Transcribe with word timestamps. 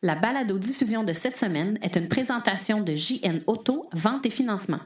La 0.00 0.14
balado-diffusion 0.14 1.02
de 1.02 1.12
cette 1.12 1.36
semaine 1.36 1.76
est 1.82 1.96
une 1.96 2.06
présentation 2.06 2.80
de 2.80 2.94
JN 2.94 3.40
Auto, 3.48 3.88
vente 3.92 4.24
et 4.26 4.30
financement. 4.30 4.78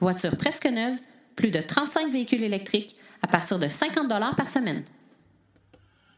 Voiture 0.00 0.36
presque 0.36 0.66
neuve, 0.66 0.98
plus 1.36 1.52
de 1.52 1.60
35 1.60 2.10
véhicules 2.10 2.42
électriques 2.42 2.96
à 3.22 3.28
partir 3.28 3.60
de 3.60 3.68
50 3.68 4.08
par 4.36 4.48
semaine. 4.48 4.82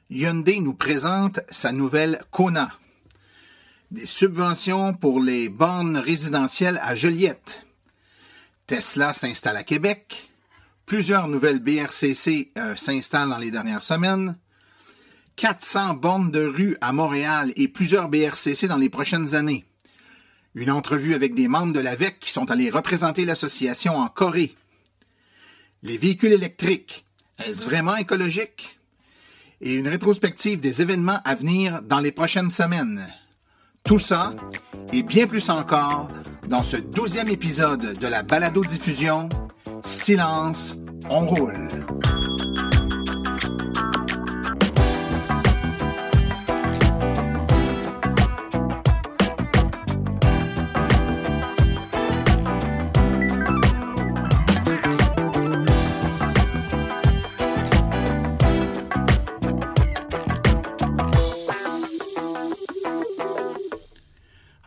Hyundai 0.09 0.61
nous 0.61 0.73
présente 0.73 1.41
sa 1.51 1.71
nouvelle 1.73 2.23
Kona. 2.31 2.73
Des 3.91 4.07
subventions 4.07 4.95
pour 4.95 5.21
les 5.21 5.51
bornes 5.51 5.99
résidentielles 5.99 6.81
à 6.83 6.95
Joliette. 6.95 7.67
Tesla 8.67 9.13
s'installe 9.13 9.59
à 9.59 9.65
Québec. 9.65 10.31
Plusieurs 10.87 11.29
nouvelles 11.29 11.59
BRCC 11.59 12.53
euh, 12.57 12.75
s'installent 12.75 13.29
dans 13.29 13.39
les 13.39 13.51
dernières 13.51 13.83
semaines. 13.83 14.39
400 15.41 15.95
bornes 15.95 16.31
de 16.31 16.45
rue 16.45 16.77
à 16.83 16.93
Montréal 16.93 17.55
et 17.57 17.67
plusieurs 17.67 18.11
BRCC 18.11 18.69
dans 18.69 18.77
les 18.77 18.91
prochaines 18.91 19.35
années. 19.35 19.65
Une 20.55 20.71
entrevue 20.71 21.15
avec 21.15 21.35
des 21.35 21.49
membres 21.49 21.73
de 21.73 21.81
l'AVEC 21.81 22.21
qui 22.21 22.31
sont 22.31 22.51
allés 22.51 22.69
représenter 22.69 23.25
l'association 23.25 23.97
en 23.97 24.09
Corée. 24.09 24.55
Les 25.83 25.97
véhicules 25.97 26.35
électriques, 26.35 27.07
est-ce 27.43 27.65
vraiment 27.65 27.97
écologique? 27.97 28.79
Et 29.63 29.73
une 29.73 29.89
rétrospective 29.89 30.61
des 30.61 30.83
événements 30.83 31.23
à 31.25 31.35
venir 31.35 31.81
dans 31.81 32.01
les 32.01 32.13
prochaines 32.13 32.51
semaines. 32.51 33.07
Tout 33.83 33.99
ça 33.99 34.37
et 34.93 35.03
bien 35.03 35.27
plus 35.27 35.49
encore 35.49 36.11
dans 36.49 36.63
ce 36.63 36.77
douzième 36.77 37.29
épisode 37.29 37.99
de 37.99 38.07
la 38.07 38.23
balado-diffusion 38.23 39.31
Silence, 39.85 40.77
on 41.09 41.25
roule. 41.25 41.69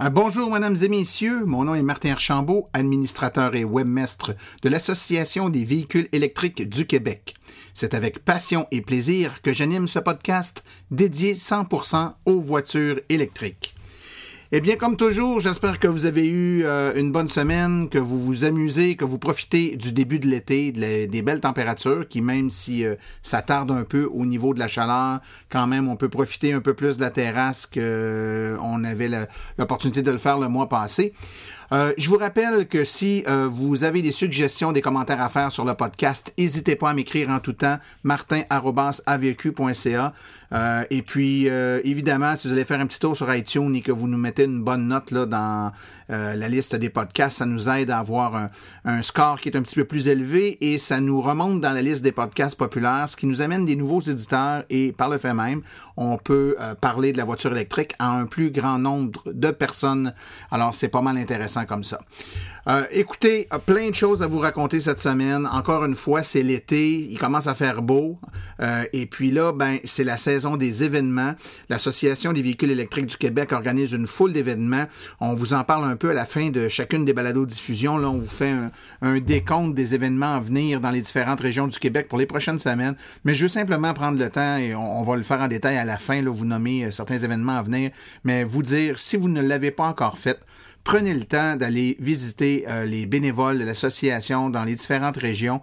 Bonjour, 0.10 0.52
mesdames 0.52 0.76
et 0.82 0.90
messieurs. 0.90 1.46
Mon 1.46 1.64
nom 1.64 1.76
est 1.76 1.82
Martin 1.82 2.12
Archambault, 2.12 2.70
administrateur 2.74 3.56
et 3.56 3.64
webmestre 3.64 4.32
de 4.62 4.70
l'Association 4.70 5.50
des 5.50 5.64
véhicules 5.64 6.10
électriques 6.12 6.68
du 6.68 6.86
Québec. 6.86 7.36
C'est 7.74 7.94
avec 7.94 8.20
passion 8.20 8.68
et 8.72 8.82
plaisir 8.82 9.42
que 9.42 9.54
j'anime 9.54 9.88
ce 9.88 10.00
podcast 10.00 10.64
dédié 10.92 11.36
100% 11.36 12.14
aux 12.26 12.40
voitures 12.40 13.00
électriques. 13.10 13.76
Eh 14.56 14.62
bien, 14.62 14.76
comme 14.76 14.98
toujours, 14.98 15.40
j'espère 15.40 15.80
que 15.80 15.88
vous 15.88 16.06
avez 16.06 16.28
eu 16.28 16.64
euh, 16.64 16.94
une 16.94 17.12
bonne 17.12 17.28
semaine, 17.28 17.90
que 17.90 17.98
vous 17.98 18.20
vous 18.20 18.46
amusez, 18.46 18.96
que 18.96 19.04
vous 19.04 19.18
profitez 19.18 19.78
du 19.78 19.92
début 19.92 20.20
de 20.20 20.28
l'été, 20.28 20.72
des 20.72 21.22
belles 21.24 21.40
températures, 21.40 22.08
qui 22.08 22.22
même 22.22 22.52
si 22.52 22.86
euh, 22.86 22.94
ça 23.24 23.42
tarde 23.42 23.72
un 23.72 23.82
peu 23.82 24.08
au 24.14 24.28
niveau 24.28 24.54
de 24.54 24.60
la 24.60 24.68
chaleur, 24.68 25.22
quand 25.50 25.66
même, 25.66 25.88
on 25.88 25.96
peut 25.96 26.08
profiter 26.08 26.54
un 26.54 26.62
peu 26.62 26.76
plus 26.76 26.98
de 26.98 27.02
la 27.02 27.10
terrasse 27.10 27.66
qu'on 27.66 27.80
euh, 27.82 28.84
avait 28.86 29.10
l'opportunité 29.58 30.04
de 30.04 30.12
le 30.12 30.20
faire 30.20 30.38
le 30.38 30.50
mois 30.50 30.70
passé. 30.70 31.14
Euh, 31.72 31.94
je 31.98 32.10
vous 32.10 32.18
rappelle 32.18 32.68
que 32.68 32.84
si 32.84 33.24
euh, 33.28 33.48
vous 33.50 33.84
avez 33.84 34.02
des 34.02 34.12
suggestions, 34.12 34.72
des 34.72 34.82
commentaires 34.82 35.22
à 35.22 35.30
faire 35.30 35.52
sur 35.52 35.66
le 35.66 35.74
podcast, 35.74 36.34
n'hésitez 36.38 36.76
pas 36.76 36.90
à 36.90 36.94
m'écrire 36.94 37.30
en 37.30 37.40
tout 37.40 37.54
temps, 37.54 37.78
martin.avq.ca. 38.04 40.14
Euh, 40.52 40.84
et 40.92 41.02
puis, 41.02 41.46
évidemment, 41.46 42.36
si 42.36 42.48
vous 42.48 42.54
allez 42.54 42.66
faire 42.66 42.80
un 42.80 42.86
petit 42.86 43.00
tour 43.00 43.18
sur 43.18 43.34
iTunes 43.34 43.76
et 43.76 43.82
que 43.82 43.92
vous 43.92 44.08
nous 44.08 44.18
mettez 44.18 44.44
une 44.44 44.64
bonne 44.64 44.88
note 44.88 45.12
là, 45.12 45.26
dans 45.26 45.72
la 46.10 46.50
liste 46.50 46.76
des 46.76 46.90
podcasts, 46.90 47.40
ça 47.40 47.46
nous 47.46 47.70
aide 47.70 47.90
à 47.90 48.00
avoir 48.00 48.50
un, 48.86 49.02
score 49.02 49.40
qui 49.40 49.50
est 49.50 49.58
un 49.58 49.62
petit 49.62 49.76
peu 49.76 49.86
plus 49.86 50.08
élevé 50.08 50.58
et 50.62 50.78
ça 50.78 51.00
nous 51.00 51.22
remonte 51.22 51.62
dans 51.62 51.72
la 51.72 51.82
liste 51.82 52.04
des 52.04 52.12
podcasts 52.12 52.58
populaires, 52.58 53.10
ce 53.10 53.16
qui 53.16 53.26
nous 53.26 53.42
amène 53.42 53.66
des 53.66 53.76
nouveaux 53.76 54.02
éditeurs 54.02 54.64
et 54.70 54.92
par 54.92 55.10
le 55.10 55.18
fait 55.18 55.34
même, 55.34 55.62
on 55.98 56.18
peut 56.18 56.56
parler 56.82 57.14
de 57.14 57.18
la 57.18 57.24
voiture 57.24 57.52
électrique 57.52 57.94
à 58.00 58.12
un 58.12 58.26
plus 58.26 58.52
grand 58.52 58.80
nombre 58.80 59.22
de 59.26 59.52
personnes. 59.52 60.14
Alors, 60.52 60.76
c'est 60.76 60.90
pas 60.90 61.02
mal 61.02 61.18
intéressant 61.18 61.66
comme 61.66 61.84
ça. 61.84 62.00
Euh, 62.66 62.84
écoutez, 62.92 63.50
plein 63.66 63.90
de 63.90 63.96
choses 63.96 64.24
à 64.24 64.28
vous 64.28 64.40
raconter 64.40 64.80
cette 64.80 65.00
semaine. 65.00 65.46
Encore 65.52 65.84
une 65.84 65.96
fois, 65.96 66.24
c'est 66.24 66.42
l'été, 66.42 66.92
il 66.92 67.20
commence 67.20 67.48
à 67.48 67.56
faire 67.56 67.82
beau. 67.82 68.18
Euh, 68.62 68.86
et 68.94 69.06
puis 69.06 69.32
là, 69.32 69.52
ben, 69.52 69.80
c'est 69.84 70.06
la 70.06 70.18
saison 70.18 70.56
des 70.56 70.86
événements. 70.86 71.36
L'Association 71.68 72.32
des 72.32 72.42
véhicules 72.42 72.72
électriques 72.72 73.08
du 73.08 73.18
Québec 73.18 73.52
organise 73.52 73.92
une 73.92 74.08
foule 74.08 74.32
d'événements. 74.32 74.86
On 75.20 75.34
vous 75.34 75.54
en 75.54 75.66
parle 75.66 75.84
un 75.84 75.98
peu 75.98 76.12
à 76.12 76.14
la 76.14 76.26
fin 76.26 76.52
de 76.52 76.70
chacune 76.70 77.04
des 77.04 77.12
balados 77.12 77.46
diffusion. 77.46 77.98
Là, 77.98 78.10
on 78.10 78.18
vous 78.18 78.30
fait 78.30 78.54
un, 79.02 79.20
décompte 79.20 79.76
des 79.76 79.94
événements 79.94 80.36
à 80.36 80.40
venir 80.40 80.80
dans 80.80 80.92
les 80.92 81.02
différentes 81.02 81.42
régions 81.42 81.68
du 81.68 81.78
Québec 81.80 82.08
pour 82.08 82.18
les 82.18 82.26
prochaines 82.26 82.60
semaines. 82.60 82.96
Mais 83.26 83.34
je 83.34 83.44
veux 83.44 83.50
simplement 83.50 83.94
prendre 83.94 84.18
le 84.18 84.30
temps 84.30 84.56
et 84.56 84.74
on, 84.74 85.04
va 85.04 85.18
le 85.18 85.24
faire 85.24 85.42
en 85.42 85.50
détail 85.50 85.76
à 85.76 85.84
la 85.84 85.98
fin. 85.98 86.22
Là, 86.22 86.32
vous 86.32 86.46
nommer 86.46 86.86
euh, 86.86 86.92
certains 86.92 87.18
événements 87.18 87.58
à 87.58 87.62
venir, 87.62 87.92
mais 88.24 88.46
vous 88.46 88.64
dire 88.64 89.00
si 89.00 89.18
vous 89.18 89.28
ne 89.28 89.42
l'avez 89.42 89.72
pas 89.72 89.84
encore 89.84 90.18
fait 90.18 90.40
prenez 90.84 91.14
le 91.14 91.24
temps 91.24 91.56
d'aller 91.56 91.98
visiter 92.00 92.66
euh, 92.68 92.86
les 92.86 93.06
bénévoles 93.06 93.60
de 93.60 93.64
l'association 93.64 94.50
dans 94.50 94.64
les 94.64 94.76
différentes 94.76 95.18
régions 95.18 95.62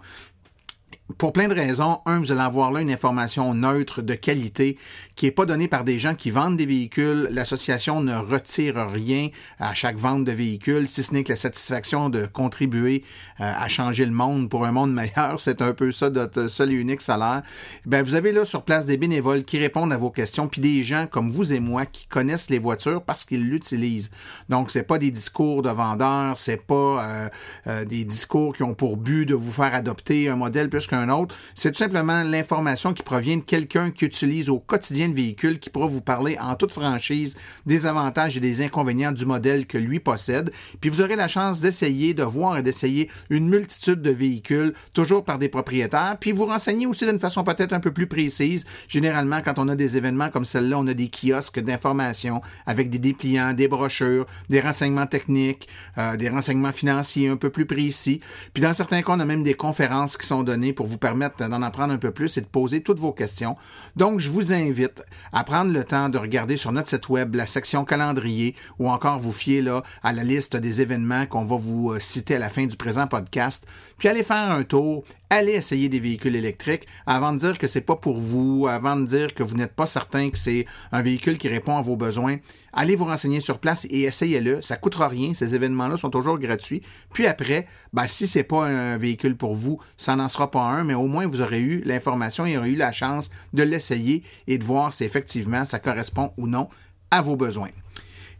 pour 1.17 1.33
plein 1.33 1.47
de 1.47 1.53
raisons. 1.53 1.99
Un, 2.05 2.19
vous 2.19 2.31
allez 2.31 2.41
avoir 2.41 2.71
là 2.71 2.81
une 2.81 2.91
information 2.91 3.53
neutre 3.53 4.01
de 4.01 4.13
qualité 4.13 4.77
qui 5.15 5.25
n'est 5.25 5.31
pas 5.31 5.45
donnée 5.45 5.67
par 5.67 5.83
des 5.83 5.99
gens 5.99 6.15
qui 6.15 6.31
vendent 6.31 6.57
des 6.57 6.65
véhicules. 6.65 7.27
L'association 7.31 8.01
ne 8.01 8.15
retire 8.15 8.89
rien 8.89 9.29
à 9.59 9.73
chaque 9.73 9.97
vente 9.97 10.23
de 10.23 10.31
véhicules, 10.31 10.87
si 10.87 11.03
ce 11.03 11.13
n'est 11.13 11.23
que 11.23 11.33
la 11.33 11.37
satisfaction 11.37 12.09
de 12.09 12.25
contribuer 12.25 13.03
euh, 13.39 13.51
à 13.55 13.67
changer 13.67 14.05
le 14.05 14.11
monde 14.11 14.49
pour 14.49 14.65
un 14.65 14.71
monde 14.71 14.93
meilleur. 14.93 15.39
C'est 15.39 15.61
un 15.61 15.73
peu 15.73 15.91
ça 15.91 16.09
notre 16.09 16.47
seul 16.47 16.71
et 16.71 16.75
unique 16.75 17.01
salaire. 17.01 17.43
Ben, 17.85 18.03
vous 18.03 18.15
avez 18.15 18.31
là 18.31 18.45
sur 18.45 18.63
place 18.63 18.85
des 18.85 18.97
bénévoles 18.97 19.43
qui 19.43 19.57
répondent 19.57 19.93
à 19.93 19.97
vos 19.97 20.11
questions, 20.11 20.47
puis 20.47 20.61
des 20.61 20.83
gens 20.83 21.07
comme 21.07 21.31
vous 21.31 21.53
et 21.53 21.59
moi 21.59 21.85
qui 21.85 22.07
connaissent 22.07 22.49
les 22.49 22.59
voitures 22.59 23.03
parce 23.03 23.25
qu'ils 23.25 23.47
l'utilisent. 23.47 24.11
Donc, 24.49 24.71
c'est 24.71 24.83
pas 24.83 24.97
des 24.97 25.11
discours 25.11 25.61
de 25.61 25.69
vendeurs, 25.69 26.37
c'est 26.37 26.61
pas 26.61 26.73
euh, 27.03 27.29
euh, 27.67 27.85
des 27.85 28.05
discours 28.05 28.55
qui 28.55 28.63
ont 28.63 28.73
pour 28.73 28.97
but 28.97 29.25
de 29.25 29.35
vous 29.35 29.51
faire 29.51 29.73
adopter 29.73 30.29
un 30.29 30.35
modèle 30.35 30.69
plus 30.69 30.87
qu'un 30.87 31.00
autre. 31.09 31.35
C'est 31.55 31.71
tout 31.71 31.77
simplement 31.77 32.23
l'information 32.23 32.93
qui 32.93 33.03
provient 33.03 33.37
de 33.37 33.43
quelqu'un 33.43 33.91
qui 33.91 34.05
utilise 34.05 34.49
au 34.49 34.59
quotidien 34.59 35.07
le 35.07 35.13
véhicule, 35.13 35.59
qui 35.59 35.69
pourra 35.69 35.87
vous 35.87 36.01
parler 36.01 36.37
en 36.39 36.55
toute 36.55 36.71
franchise 36.71 37.37
des 37.65 37.85
avantages 37.85 38.37
et 38.37 38.39
des 38.39 38.61
inconvénients 38.61 39.11
du 39.11 39.25
modèle 39.25 39.65
que 39.65 39.77
lui 39.77 39.99
possède. 39.99 40.51
Puis 40.79 40.89
vous 40.89 41.01
aurez 41.01 41.15
la 41.15 41.27
chance 41.27 41.61
d'essayer, 41.61 42.13
de 42.13 42.23
voir 42.23 42.57
et 42.57 42.63
d'essayer 42.63 43.09
une 43.29 43.49
multitude 43.49 44.01
de 44.01 44.11
véhicules, 44.11 44.73
toujours 44.93 45.23
par 45.23 45.39
des 45.39 45.49
propriétaires, 45.49 46.17
puis 46.19 46.31
vous 46.31 46.45
renseigner 46.45 46.87
aussi 46.87 47.05
d'une 47.05 47.19
façon 47.19 47.43
peut-être 47.43 47.73
un 47.73 47.79
peu 47.79 47.91
plus 47.91 48.07
précise. 48.07 48.65
Généralement, 48.87 49.41
quand 49.43 49.59
on 49.59 49.67
a 49.67 49.75
des 49.75 49.97
événements 49.97 50.29
comme 50.29 50.45
celle-là, 50.45 50.79
on 50.79 50.87
a 50.87 50.93
des 50.93 51.09
kiosques 51.09 51.59
d'information 51.59 52.41
avec 52.65 52.89
des 52.89 52.99
dépliants, 52.99 53.53
des 53.53 53.67
brochures, 53.67 54.25
des 54.49 54.59
renseignements 54.59 55.07
techniques, 55.07 55.67
euh, 55.97 56.17
des 56.17 56.29
renseignements 56.29 56.71
financiers 56.71 57.27
un 57.27 57.37
peu 57.37 57.49
plus 57.49 57.65
précis. 57.65 58.21
Puis 58.53 58.61
dans 58.61 58.73
certains 58.73 59.01
cas, 59.01 59.13
on 59.13 59.19
a 59.19 59.25
même 59.25 59.43
des 59.43 59.53
conférences 59.53 60.17
qui 60.17 60.27
sont 60.27 60.43
données 60.43 60.73
pour 60.73 60.87
vous 60.91 60.97
permettre 60.97 61.47
d'en 61.47 61.61
apprendre 61.61 61.93
un 61.93 61.97
peu 61.97 62.11
plus 62.11 62.37
et 62.37 62.41
de 62.41 62.45
poser 62.45 62.81
toutes 62.81 62.99
vos 62.99 63.13
questions. 63.13 63.55
Donc, 63.95 64.19
je 64.19 64.29
vous 64.29 64.53
invite 64.53 65.03
à 65.33 65.43
prendre 65.43 65.71
le 65.71 65.83
temps 65.83 66.09
de 66.09 66.17
regarder 66.17 66.57
sur 66.57 66.71
notre 66.71 66.89
site 66.89 67.09
web 67.09 67.35
la 67.35 67.45
section 67.45 67.85
calendrier 67.85 68.55
ou 68.79 68.89
encore 68.89 69.19
vous 69.19 69.31
fier 69.31 69.61
là, 69.61 69.83
à 70.03 70.13
la 70.13 70.23
liste 70.23 70.55
des 70.55 70.81
événements 70.81 71.25
qu'on 71.25 71.45
va 71.45 71.55
vous 71.55 71.91
euh, 71.91 71.99
citer 71.99 72.35
à 72.35 72.39
la 72.39 72.49
fin 72.49 72.65
du 72.65 72.75
présent 72.75 73.07
podcast. 73.07 73.67
Puis 73.97 74.07
allez 74.07 74.23
faire 74.23 74.51
un 74.51 74.63
tour, 74.63 75.03
allez 75.29 75.53
essayer 75.53 75.89
des 75.89 75.99
véhicules 75.99 76.35
électriques 76.35 76.87
avant 77.05 77.31
de 77.31 77.37
dire 77.37 77.57
que 77.57 77.67
c'est 77.67 77.81
pas 77.81 77.95
pour 77.95 78.17
vous, 78.17 78.67
avant 78.69 78.95
de 78.95 79.05
dire 79.05 79.33
que 79.33 79.43
vous 79.43 79.55
n'êtes 79.55 79.73
pas 79.73 79.87
certain 79.87 80.29
que 80.29 80.37
c'est 80.37 80.65
un 80.91 81.01
véhicule 81.01 81.37
qui 81.37 81.47
répond 81.47 81.77
à 81.77 81.81
vos 81.81 81.95
besoins. 81.95 82.37
Allez 82.73 82.95
vous 82.95 83.05
renseigner 83.05 83.41
sur 83.41 83.59
place 83.59 83.85
et 83.89 84.03
essayez-le. 84.03 84.61
Ça 84.61 84.77
coûtera 84.77 85.07
rien. 85.07 85.33
Ces 85.33 85.55
événements-là 85.55 85.97
sont 85.97 86.09
toujours 86.09 86.39
gratuits. 86.39 86.81
Puis 87.13 87.27
après, 87.27 87.67
ben, 87.93 88.07
si 88.07 88.27
c'est 88.27 88.43
pas 88.43 88.65
un 88.65 88.97
véhicule 88.97 89.35
pour 89.35 89.53
vous, 89.53 89.79
ça 89.97 90.15
n'en 90.15 90.29
sera 90.29 90.51
pas 90.51 90.63
un, 90.63 90.70
mais 90.83 90.93
au 90.93 91.07
moins 91.07 91.27
vous 91.27 91.41
aurez 91.41 91.59
eu 91.59 91.81
l'information 91.85 92.45
et 92.45 92.57
aurez 92.57 92.71
eu 92.71 92.75
la 92.75 92.91
chance 92.91 93.29
de 93.53 93.63
l'essayer 93.63 94.23
et 94.47 94.57
de 94.57 94.63
voir 94.63 94.93
si 94.93 95.03
effectivement 95.03 95.65
ça 95.65 95.79
correspond 95.79 96.31
ou 96.37 96.47
non 96.47 96.69
à 97.11 97.21
vos 97.21 97.35
besoins. 97.35 97.69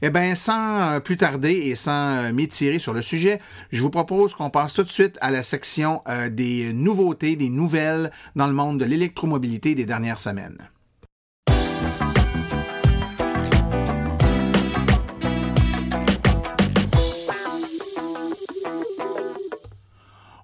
Eh 0.04 0.10
bien, 0.10 0.36
sans 0.36 0.94
euh, 0.94 1.00
plus 1.00 1.18
tarder 1.18 1.52
et 1.52 1.76
sans 1.76 1.92
euh, 1.92 2.34
m'étirer 2.34 2.80
sur 2.80 2.92
le 2.92 3.04
sujet, 3.04 3.40
je 3.72 3.82
vous 3.84 3.92
propose 3.92 4.34
qu'on 4.34 4.50
passe 4.50 4.74
tout 4.74 4.84
de 4.84 4.90
suite 4.90 5.18
à 5.22 5.30
la 5.30 5.44
section 5.44 6.02
euh, 6.10 6.30
des 6.30 6.74
nouveautés, 6.74 7.36
des 7.36 7.50
nouvelles 7.50 8.10
dans 8.36 8.48
le 8.48 8.54
monde 8.54 8.80
de 8.80 8.86
l'électromobilité 8.86 9.76
des 9.76 9.86
dernières 9.86 10.18
semaines. 10.18 10.58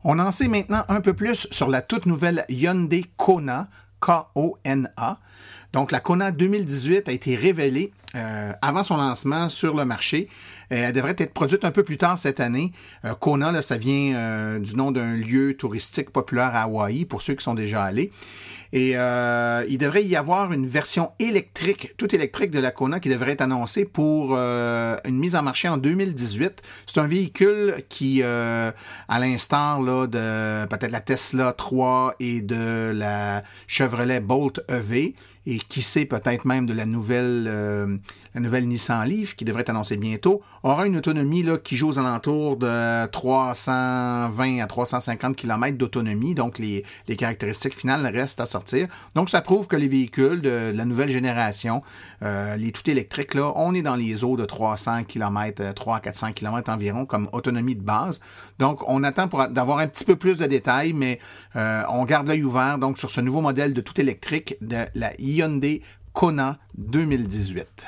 On 0.09 0.19
en 0.19 0.31
sait 0.31 0.47
maintenant 0.47 0.85
un 0.87 1.01
peu 1.01 1.11
plus 1.11 1.49
sur 1.51 1.67
la 1.67 1.81
toute 1.81 2.05
nouvelle 2.05 2.45
Hyundai 2.47 3.03
Kona, 3.17 3.67
K-O-N-A. 3.99 5.19
Donc, 5.73 5.91
la 5.91 5.99
Kona 5.99 6.31
2018 6.31 7.09
a 7.09 7.11
été 7.11 7.35
révélée 7.35 7.91
euh, 8.15 8.53
avant 8.61 8.83
son 8.83 8.95
lancement 8.95 9.49
sur 9.49 9.75
le 9.75 9.83
marché. 9.83 10.29
Euh, 10.71 10.87
elle 10.87 10.93
devrait 10.93 11.15
être 11.17 11.33
produite 11.33 11.65
un 11.65 11.71
peu 11.71 11.83
plus 11.83 11.97
tard 11.97 12.17
cette 12.17 12.39
année. 12.39 12.71
Euh, 13.03 13.15
Kona, 13.15 13.51
là, 13.51 13.61
ça 13.61 13.75
vient 13.75 14.57
du 14.59 14.77
nom 14.77 14.91
d'un 14.91 15.13
lieu 15.13 15.57
touristique 15.57 16.11
populaire 16.11 16.55
à 16.55 16.61
Hawaï, 16.61 17.03
pour 17.03 17.21
ceux 17.21 17.33
qui 17.33 17.43
sont 17.43 17.53
déjà 17.53 17.83
allés. 17.83 18.13
Et 18.73 18.93
euh, 18.95 19.65
il 19.69 19.77
devrait 19.77 20.03
y 20.03 20.15
avoir 20.15 20.51
une 20.51 20.65
version 20.65 21.11
électrique, 21.19 21.93
toute 21.97 22.13
électrique 22.13 22.51
de 22.51 22.59
la 22.59 22.71
Kona 22.71 22.99
qui 22.99 23.09
devrait 23.09 23.31
être 23.31 23.41
annoncée 23.41 23.85
pour 23.85 24.35
euh, 24.35 24.97
une 25.05 25.17
mise 25.17 25.35
en 25.35 25.41
marché 25.41 25.69
en 25.69 25.77
2018. 25.77 26.61
C'est 26.85 26.99
un 26.99 27.07
véhicule 27.07 27.83
qui, 27.89 28.21
euh, 28.23 28.71
à 29.07 29.19
l'instar 29.19 29.79
de 29.79 30.65
peut-être 30.65 30.91
la 30.91 31.01
Tesla 31.01 31.53
3 31.53 32.15
et 32.19 32.41
de 32.41 32.91
la 32.93 33.43
Chevrolet 33.67 34.19
Bolt 34.19 34.61
EV, 34.69 35.13
et 35.49 35.59
qui 35.59 35.81
sait 35.81 36.05
peut-être 36.05 36.43
même 36.43 36.65
de 36.65 36.73
la 36.73 36.85
nouvelle, 36.85 37.45
la 38.35 38.41
nouvelle 38.41 38.67
Nissan 38.67 39.07
Leaf 39.07 39.35
qui 39.35 39.45
devrait 39.45 39.61
être 39.61 39.69
annoncée 39.69 39.95
bientôt, 39.95 40.41
aura 40.63 40.85
une 40.85 40.97
autonomie 40.97 41.43
là, 41.43 41.57
qui 41.57 41.77
joue 41.77 41.89
aux 41.89 41.99
alentours 41.99 42.57
de 42.57 43.05
320 43.07 44.59
à 44.59 44.67
350 44.67 45.35
km 45.37 45.77
d'autonomie. 45.77 46.35
Donc, 46.35 46.59
les, 46.59 46.83
les, 47.07 47.15
caractéristiques 47.15 47.75
finales 47.75 48.05
restent 48.05 48.41
à 48.41 48.45
sortir. 48.45 48.56
Donc, 49.15 49.29
ça 49.29 49.41
prouve 49.41 49.67
que 49.67 49.75
les 49.75 49.87
véhicules 49.87 50.41
de, 50.41 50.71
la 50.73 50.85
nouvelle 50.85 51.11
génération, 51.11 51.81
euh, 52.23 52.55
les 52.55 52.71
tout 52.71 52.89
électriques, 52.89 53.33
là, 53.33 53.51
on 53.55 53.73
est 53.73 53.81
dans 53.81 53.95
les 53.95 54.23
eaux 54.23 54.37
de 54.37 54.45
300 54.45 55.03
km, 55.03 55.73
300 55.73 56.01
400 56.01 56.33
km 56.33 56.71
environ 56.71 57.05
comme 57.05 57.29
autonomie 57.31 57.75
de 57.75 57.81
base. 57.81 58.21
Donc, 58.59 58.87
on 58.87 59.03
attend 59.03 59.27
pour 59.27 59.47
d'avoir 59.47 59.79
un 59.79 59.87
petit 59.87 60.05
peu 60.05 60.15
plus 60.15 60.37
de 60.37 60.45
détails, 60.45 60.93
mais 60.93 61.19
euh, 61.55 61.83
on 61.89 62.05
garde 62.05 62.27
l'œil 62.27 62.43
ouvert 62.43 62.77
donc 62.77 62.97
sur 62.97 63.11
ce 63.11 63.21
nouveau 63.21 63.41
modèle 63.41 63.73
de 63.73 63.81
tout 63.81 63.99
électrique 63.99 64.55
de 64.61 64.85
la 64.95 65.13
Hyundai 65.19 65.81
Kona 66.13 66.57
2018. 66.77 67.87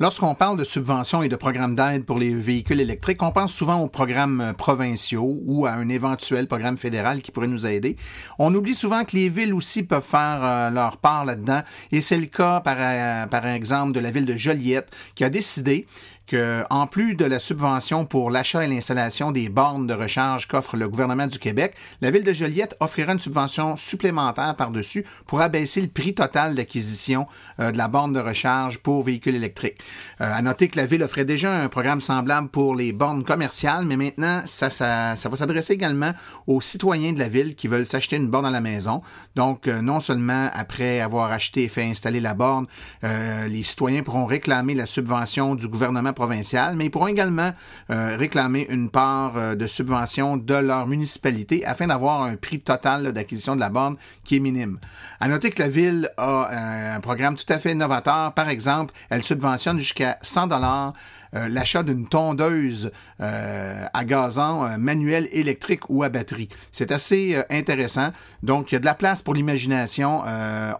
Lorsqu'on 0.00 0.34
parle 0.34 0.58
de 0.58 0.64
subventions 0.64 1.22
et 1.22 1.28
de 1.28 1.36
programmes 1.36 1.76
d'aide 1.76 2.04
pour 2.04 2.18
les 2.18 2.34
véhicules 2.34 2.80
électriques, 2.80 3.22
on 3.22 3.30
pense 3.30 3.54
souvent 3.54 3.76
aux 3.80 3.86
programmes 3.86 4.52
provinciaux 4.58 5.38
ou 5.46 5.66
à 5.66 5.70
un 5.70 5.88
éventuel 5.88 6.48
programme 6.48 6.76
fédéral 6.76 7.22
qui 7.22 7.30
pourrait 7.30 7.46
nous 7.46 7.64
aider. 7.64 7.96
On 8.40 8.52
oublie 8.56 8.74
souvent 8.74 9.04
que 9.04 9.14
les 9.16 9.28
villes 9.28 9.54
aussi 9.54 9.84
peuvent 9.84 10.02
faire 10.02 10.40
euh, 10.42 10.70
leur 10.70 10.96
part 10.96 11.24
là-dedans 11.24 11.62
et 11.92 12.00
c'est 12.00 12.16
le 12.16 12.26
cas 12.26 12.60
euh, 12.66 13.26
par 13.28 13.46
exemple 13.46 13.92
de 13.92 14.00
la 14.00 14.10
ville 14.10 14.24
de 14.24 14.36
Joliette 14.36 14.90
qui 15.14 15.22
a 15.22 15.30
décidé 15.30 15.86
que, 16.26 16.64
en 16.70 16.86
plus 16.86 17.14
de 17.14 17.24
la 17.24 17.38
subvention 17.38 18.06
pour 18.06 18.30
l'achat 18.30 18.64
et 18.64 18.68
l'installation 18.68 19.32
des 19.32 19.48
bornes 19.48 19.86
de 19.86 19.94
recharge 19.94 20.48
qu'offre 20.48 20.76
le 20.76 20.88
gouvernement 20.88 21.26
du 21.26 21.38
Québec, 21.38 21.74
la 22.00 22.10
ville 22.10 22.24
de 22.24 22.32
Joliette 22.32 22.76
offrira 22.80 23.12
une 23.12 23.18
subvention 23.18 23.76
supplémentaire 23.76 24.56
par-dessus 24.56 25.04
pour 25.26 25.40
abaisser 25.40 25.80
le 25.80 25.88
prix 25.88 26.14
total 26.14 26.54
d'acquisition 26.54 27.26
euh, 27.60 27.72
de 27.72 27.78
la 27.78 27.88
borne 27.88 28.12
de 28.12 28.20
recharge 28.20 28.78
pour 28.78 29.02
véhicules 29.02 29.34
électriques. 29.34 29.78
Euh, 30.20 30.32
à 30.32 30.42
noter 30.42 30.68
que 30.68 30.76
la 30.76 30.86
ville 30.86 31.02
offrait 31.02 31.24
déjà 31.24 31.52
un 31.52 31.68
programme 31.68 32.00
semblable 32.00 32.48
pour 32.48 32.74
les 32.74 32.92
bornes 32.92 33.24
commerciales, 33.24 33.84
mais 33.84 33.96
maintenant, 33.96 34.42
ça, 34.46 34.68
va 34.68 35.36
s'adresser 35.36 35.74
également 35.74 36.12
aux 36.46 36.60
citoyens 36.60 37.12
de 37.12 37.18
la 37.18 37.28
ville 37.28 37.54
qui 37.54 37.68
veulent 37.68 37.86
s'acheter 37.86 38.16
une 38.16 38.28
borne 38.28 38.46
à 38.46 38.50
la 38.50 38.60
maison. 38.60 39.02
Donc, 39.34 39.68
euh, 39.68 39.82
non 39.82 40.00
seulement 40.00 40.48
après 40.52 41.00
avoir 41.00 41.32
acheté 41.32 41.64
et 41.64 41.68
fait 41.68 41.84
installer 41.84 42.20
la 42.20 42.34
borne, 42.34 42.66
euh, 43.04 43.46
les 43.46 43.62
citoyens 43.62 44.02
pourront 44.02 44.24
réclamer 44.24 44.74
la 44.74 44.86
subvention 44.86 45.54
du 45.54 45.68
gouvernement 45.68 46.12
provincial, 46.14 46.76
mais 46.76 46.86
ils 46.86 46.90
pourront 46.90 47.08
également 47.08 47.52
euh, 47.90 48.16
réclamer 48.18 48.66
une 48.70 48.88
part 48.90 49.36
euh, 49.36 49.54
de 49.54 49.66
subvention 49.66 50.36
de 50.36 50.54
leur 50.54 50.86
municipalité 50.86 51.64
afin 51.66 51.88
d'avoir 51.88 52.22
un 52.22 52.36
prix 52.36 52.60
total 52.60 53.12
d'acquisition 53.12 53.54
de 53.54 53.60
la 53.60 53.68
borne 53.68 53.96
qui 54.24 54.36
est 54.36 54.40
minime. 54.40 54.78
À 55.20 55.28
noter 55.28 55.50
que 55.50 55.62
la 55.62 55.68
ville 55.68 56.10
a 56.16 56.50
euh, 56.50 56.96
un 56.96 57.00
programme 57.00 57.36
tout 57.36 57.52
à 57.52 57.58
fait 57.58 57.74
novateur. 57.74 58.32
Par 58.32 58.48
exemple, 58.48 58.94
elle 59.10 59.22
subventionne 59.22 59.78
jusqu'à 59.78 60.18
100 60.22 60.46
dollars 60.48 60.94
euh, 61.34 61.48
l'achat 61.48 61.82
d'une 61.82 62.06
tondeuse 62.06 62.90
euh, 63.20 63.86
à 63.92 64.04
gazon 64.04 64.64
euh, 64.64 64.78
manuelle 64.78 65.28
électrique 65.32 65.88
ou 65.88 66.02
à 66.02 66.08
batterie. 66.08 66.48
C'est 66.72 66.92
assez 66.92 67.36
intéressant. 67.50 68.10
Donc, 68.42 68.70
il 68.70 68.74
y 68.74 68.76
a 68.76 68.80
de 68.80 68.84
la 68.84 68.94
place 68.94 69.22
pour 69.22 69.34
l'imagination. 69.34 70.22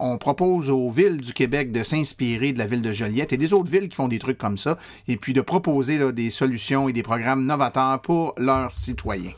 on 0.01 0.19
propose 0.19 0.71
aux 0.71 0.91
villes 0.91 1.19
du 1.19 1.33
Québec 1.33 1.73
de 1.73 1.83
s'inspirer 1.83 2.53
de 2.53 2.59
la 2.59 2.67
ville 2.67 2.83
de 2.83 2.93
Joliette 2.93 3.33
et 3.33 3.37
des 3.37 3.53
autres 3.53 3.71
villes 3.71 3.89
qui 3.89 3.97
font 3.97 4.09
des 4.09 4.19
trucs 4.19 4.39
comme 4.39 4.59
ça, 4.59 4.79
et 5.09 5.17
puis 5.17 5.33
de 5.33 5.41
proposer 5.41 6.13
des 6.13 6.31
solutions 6.31 6.89
et 6.89 6.93
des 6.93 7.03
programmes 7.03 7.45
novateurs 7.45 8.01
pour 8.01 8.35
leurs 8.39 8.73
citoyens 8.73 9.33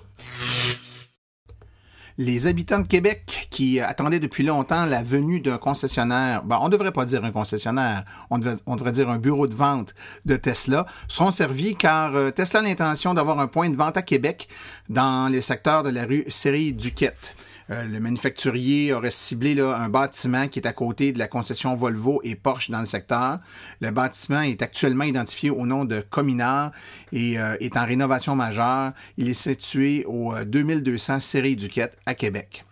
les 2.19 2.47
habitants 2.47 2.79
de 2.79 2.87
Québec 2.87 3.49
qui 3.51 3.81
attendaient 3.81 4.21
depuis 4.21 4.43
longtemps 4.43 4.87
la 4.87 5.03
venue 5.03 5.41
d'un 5.41 5.59
concessionnaire, 5.59 6.43
ben, 6.45 6.59
on 6.61 6.67
ne 6.67 6.71
devrait 6.71 6.93
pas 6.93 7.05
dire 7.05 7.25
un 7.25 7.33
concessionnaire, 7.33 8.05
on 8.31 8.39
devrait, 8.39 8.93
dire 8.93 9.11
un 9.11 9.19
bureau 9.19 9.47
de 9.47 9.55
vente 9.55 9.95
de 10.25 10.37
Tesla, 10.37 10.87
seront 11.09 11.31
servis 11.31 11.77
car 11.77 12.15
euh, 12.15 12.31
Tesla 12.31 12.61
a 12.61 12.63
l'intention 12.63 13.15
d'avoir 13.15 13.39
un 13.41 13.47
point 13.47 13.69
de 13.69 13.77
vente 13.77 13.97
à 13.97 14.03
Québec 14.03 14.49
dans 14.89 15.31
le 15.31 15.41
secteur 15.43 15.83
de 15.83 15.91
la 15.91 16.05
rue 16.05 16.25
Série-Duquette. 16.29 17.35
Euh, 17.71 17.85
le 17.85 18.01
manufacturier 18.01 18.93
aurait 18.93 19.11
ciblé 19.11 19.61
un 19.61 19.89
bâtiment 19.89 20.49
qui 20.49 20.59
est 20.59 20.67
à 20.67 20.73
côté 20.73 21.13
de 21.13 21.19
la 21.19 21.29
concession 21.29 21.75
Volvo 21.75 22.21
et 22.23 22.35
Porsche 22.37 22.71
dans 22.71 22.81
le 22.81 22.87
secteur. 22.87 23.41
Le 23.81 23.91
bâtiment 23.91 24.43
est 24.43 24.63
actuellement 24.63 25.05
identifié 25.05 25.51
au 25.51 25.67
nom 25.67 25.85
de 25.85 26.05
Cominard 26.09 26.73
et 27.13 27.39
euh, 27.39 27.57
est 27.61 27.77
en 27.77 27.85
rénovation 27.85 28.37
majeure. 28.37 28.93
Il 29.17 29.29
est 29.29 29.35
situé 29.35 30.05
au 30.07 30.35
2200 30.45 31.21
Série 31.21 31.57
Duquette 31.57 31.97
à 32.07 32.15
Québec. 32.15 32.65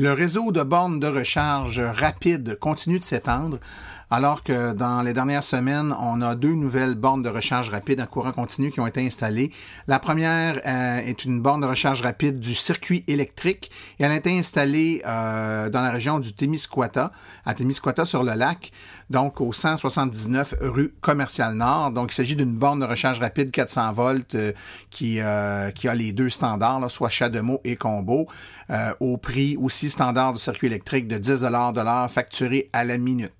Le 0.00 0.12
réseau 0.12 0.52
de 0.52 0.62
bornes 0.62 1.00
de 1.00 1.08
recharge 1.08 1.80
rapide 1.80 2.56
continue 2.60 3.00
de 3.00 3.02
s'étendre 3.02 3.58
alors 4.10 4.42
que 4.42 4.72
dans 4.72 5.02
les 5.02 5.12
dernières 5.12 5.44
semaines, 5.44 5.94
on 6.00 6.22
a 6.22 6.34
deux 6.34 6.54
nouvelles 6.54 6.94
bornes 6.94 7.22
de 7.22 7.28
recharge 7.28 7.68
rapide 7.68 8.00
en 8.00 8.06
courant 8.06 8.32
continu 8.32 8.70
qui 8.70 8.80
ont 8.80 8.86
été 8.86 9.04
installées. 9.04 9.52
La 9.86 9.98
première 9.98 10.62
euh, 10.66 10.98
est 10.98 11.24
une 11.24 11.40
borne 11.40 11.60
de 11.60 11.66
recharge 11.66 12.00
rapide 12.00 12.40
du 12.40 12.54
circuit 12.54 13.04
électrique 13.06 13.70
et 13.98 14.04
elle 14.04 14.12
a 14.12 14.16
été 14.16 14.36
installée 14.36 15.02
euh, 15.06 15.68
dans 15.68 15.82
la 15.82 15.90
région 15.90 16.18
du 16.20 16.32
Témiscouata, 16.32 17.12
à 17.44 17.54
Témiscouata 17.54 18.06
sur 18.06 18.22
le 18.22 18.32
lac, 18.32 18.72
donc 19.10 19.42
au 19.42 19.52
179 19.52 20.54
rue 20.62 20.94
Commercial 21.02 21.54
Nord. 21.54 21.90
Donc 21.90 22.12
il 22.12 22.14
s'agit 22.14 22.36
d'une 22.36 22.54
borne 22.54 22.80
de 22.80 22.86
recharge 22.86 23.20
rapide 23.20 23.50
400 23.50 23.92
volts 23.92 24.34
euh, 24.34 24.52
qui, 24.90 25.20
qui 25.74 25.88
a 25.88 25.94
les 25.94 26.12
deux 26.12 26.30
standards, 26.30 26.90
soit 26.90 27.10
CHAdeMO 27.10 27.60
et 27.64 27.76
Combo, 27.76 28.26
au 29.00 29.16
prix 29.18 29.56
aussi 29.60 29.87
standard 29.88 30.32
du 30.32 30.38
circuit 30.38 30.66
électrique 30.66 31.08
de 31.08 31.18
10 31.18 31.42
de 31.42 31.80
l'heure 31.82 32.10
facturé 32.10 32.68
à 32.72 32.84
la 32.84 32.98
minute. 32.98 33.32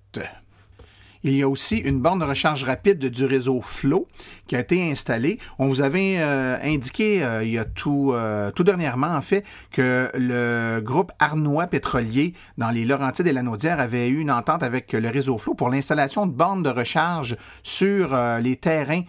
Il 1.23 1.35
y 1.35 1.41
a 1.41 1.49
aussi 1.49 1.77
une 1.77 1.99
borne 1.99 2.19
de 2.19 2.25
recharge 2.25 2.63
rapide 2.63 3.05
du 3.05 3.25
réseau 3.25 3.61
Flow 3.61 4.07
qui 4.47 4.55
a 4.55 4.59
été 4.59 4.89
installée. 4.89 5.37
On 5.57 5.67
vous 5.67 5.81
avait 5.81 6.15
euh, 6.19 6.57
indiqué 6.63 7.23
euh, 7.23 7.43
il 7.43 7.51
y 7.51 7.57
a 7.57 7.65
tout, 7.65 8.13
euh, 8.13 8.51
tout 8.51 8.63
dernièrement, 8.63 9.13
en 9.13 9.21
fait, 9.21 9.43
que 9.71 10.09
le 10.13 10.79
groupe 10.79 11.11
Arnois 11.19 11.67
Pétrolier 11.67 12.33
dans 12.57 12.71
les 12.71 12.85
Laurentides 12.85 13.27
et 13.27 13.33
la 13.33 13.41
Naudière 13.41 13.81
avait 13.81 14.07
eu 14.07 14.19
une 14.19 14.31
entente 14.31 14.63
avec 14.63 14.93
le 14.93 15.09
réseau 15.09 15.37
Flow 15.37 15.55
pour 15.55 15.69
l'installation 15.69 16.25
de 16.25 16.31
bornes 16.31 16.63
de 16.63 16.69
recharge 16.69 17.35
sur 17.63 18.17
les 18.41 18.55
terrains 18.55 19.03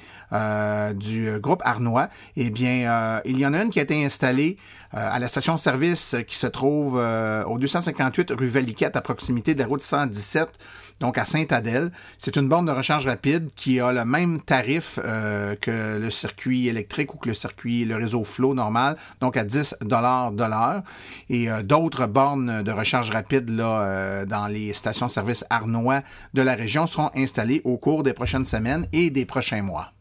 du 0.94 1.38
groupe 1.38 1.62
Arnois. 1.64 2.08
Eh 2.36 2.50
bien, 2.50 3.20
il 3.24 3.38
y 3.38 3.46
en 3.46 3.54
a 3.54 3.62
une 3.62 3.70
qui 3.70 3.78
a 3.78 3.82
été 3.82 4.04
installée 4.04 4.56
à 4.92 5.18
la 5.18 5.28
station-service 5.28 6.16
qui 6.26 6.36
se 6.36 6.46
trouve 6.46 6.94
au 6.94 7.58
258 7.58 8.32
rue 8.36 8.46
Valiquette 8.46 8.96
à 8.96 9.00
proximité 9.00 9.54
de 9.54 9.60
la 9.60 9.66
route 9.66 9.82
117 9.82 10.58
donc 11.00 11.18
à 11.18 11.24
Saint-Adèle. 11.24 11.90
C'est 12.18 12.36
une 12.36 12.48
borne 12.48 12.66
de 12.66 12.72
recharge 12.72 13.06
rapide 13.06 13.50
qui 13.56 13.80
a 13.80 13.92
le 13.92 14.04
même 14.04 14.40
tarif 14.40 14.98
euh, 15.02 15.56
que 15.56 15.98
le 15.98 16.10
circuit 16.10 16.68
électrique 16.68 17.14
ou 17.14 17.16
que 17.16 17.28
le 17.28 17.34
circuit, 17.34 17.84
le 17.84 17.96
réseau 17.96 18.22
Flow 18.22 18.54
normal, 18.54 18.96
donc 19.20 19.36
à 19.36 19.44
10 19.44 19.76
dollars 19.80 20.32
de. 20.32 20.50
Et 21.28 21.50
euh, 21.50 21.62
d'autres 21.62 22.06
bornes 22.06 22.62
de 22.62 22.72
recharge 22.72 23.10
rapide 23.10 23.50
là, 23.50 23.80
euh, 23.80 24.26
dans 24.26 24.46
les 24.46 24.72
stations-service 24.72 25.44
Arnois 25.48 26.02
de 26.34 26.42
la 26.42 26.54
région 26.54 26.86
seront 26.86 27.10
installées 27.16 27.62
au 27.64 27.78
cours 27.78 28.02
des 28.02 28.12
prochaines 28.12 28.44
semaines 28.44 28.86
et 28.92 29.10
des 29.10 29.24
prochains 29.24 29.62
mois. 29.62 29.92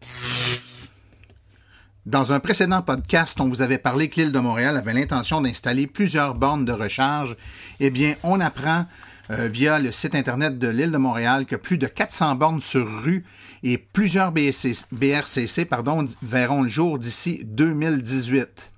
Dans 2.10 2.34
un 2.34 2.40
précédent 2.40 2.82
podcast, 2.82 3.40
on 3.40 3.50
vous 3.50 3.62
avait 3.62 3.78
parlé 3.78 4.10
que 4.10 4.20
l'île 4.20 4.32
de 4.32 4.40
Montréal 4.40 4.76
avait 4.78 4.94
l'intention 4.94 5.42
d'installer 5.42 5.86
plusieurs 5.86 6.34
bornes 6.34 6.66
de 6.66 6.72
recharge. 6.72 7.38
Eh 7.80 7.92
bien, 7.92 8.16
on 8.24 8.40
apprend 8.40 8.88
euh, 9.30 9.48
via 9.48 9.78
le 9.78 9.92
site 9.92 10.16
Internet 10.16 10.58
de 10.58 10.70
l'île 10.70 10.90
de 10.90 10.98
Montréal 10.98 11.46
que 11.46 11.56
plus 11.56 11.78
de 11.78 11.86
400 11.86 12.34
bornes 12.34 12.62
sur 12.62 13.04
rue 13.04 13.26
et 13.62 13.78
plusieurs 13.78 14.32
BRCC 14.32 15.66
pardon, 15.66 16.04
verront 16.24 16.64
le 16.64 16.68
jour 16.68 16.98
d'ici 16.98 17.42
2018. 17.44 18.72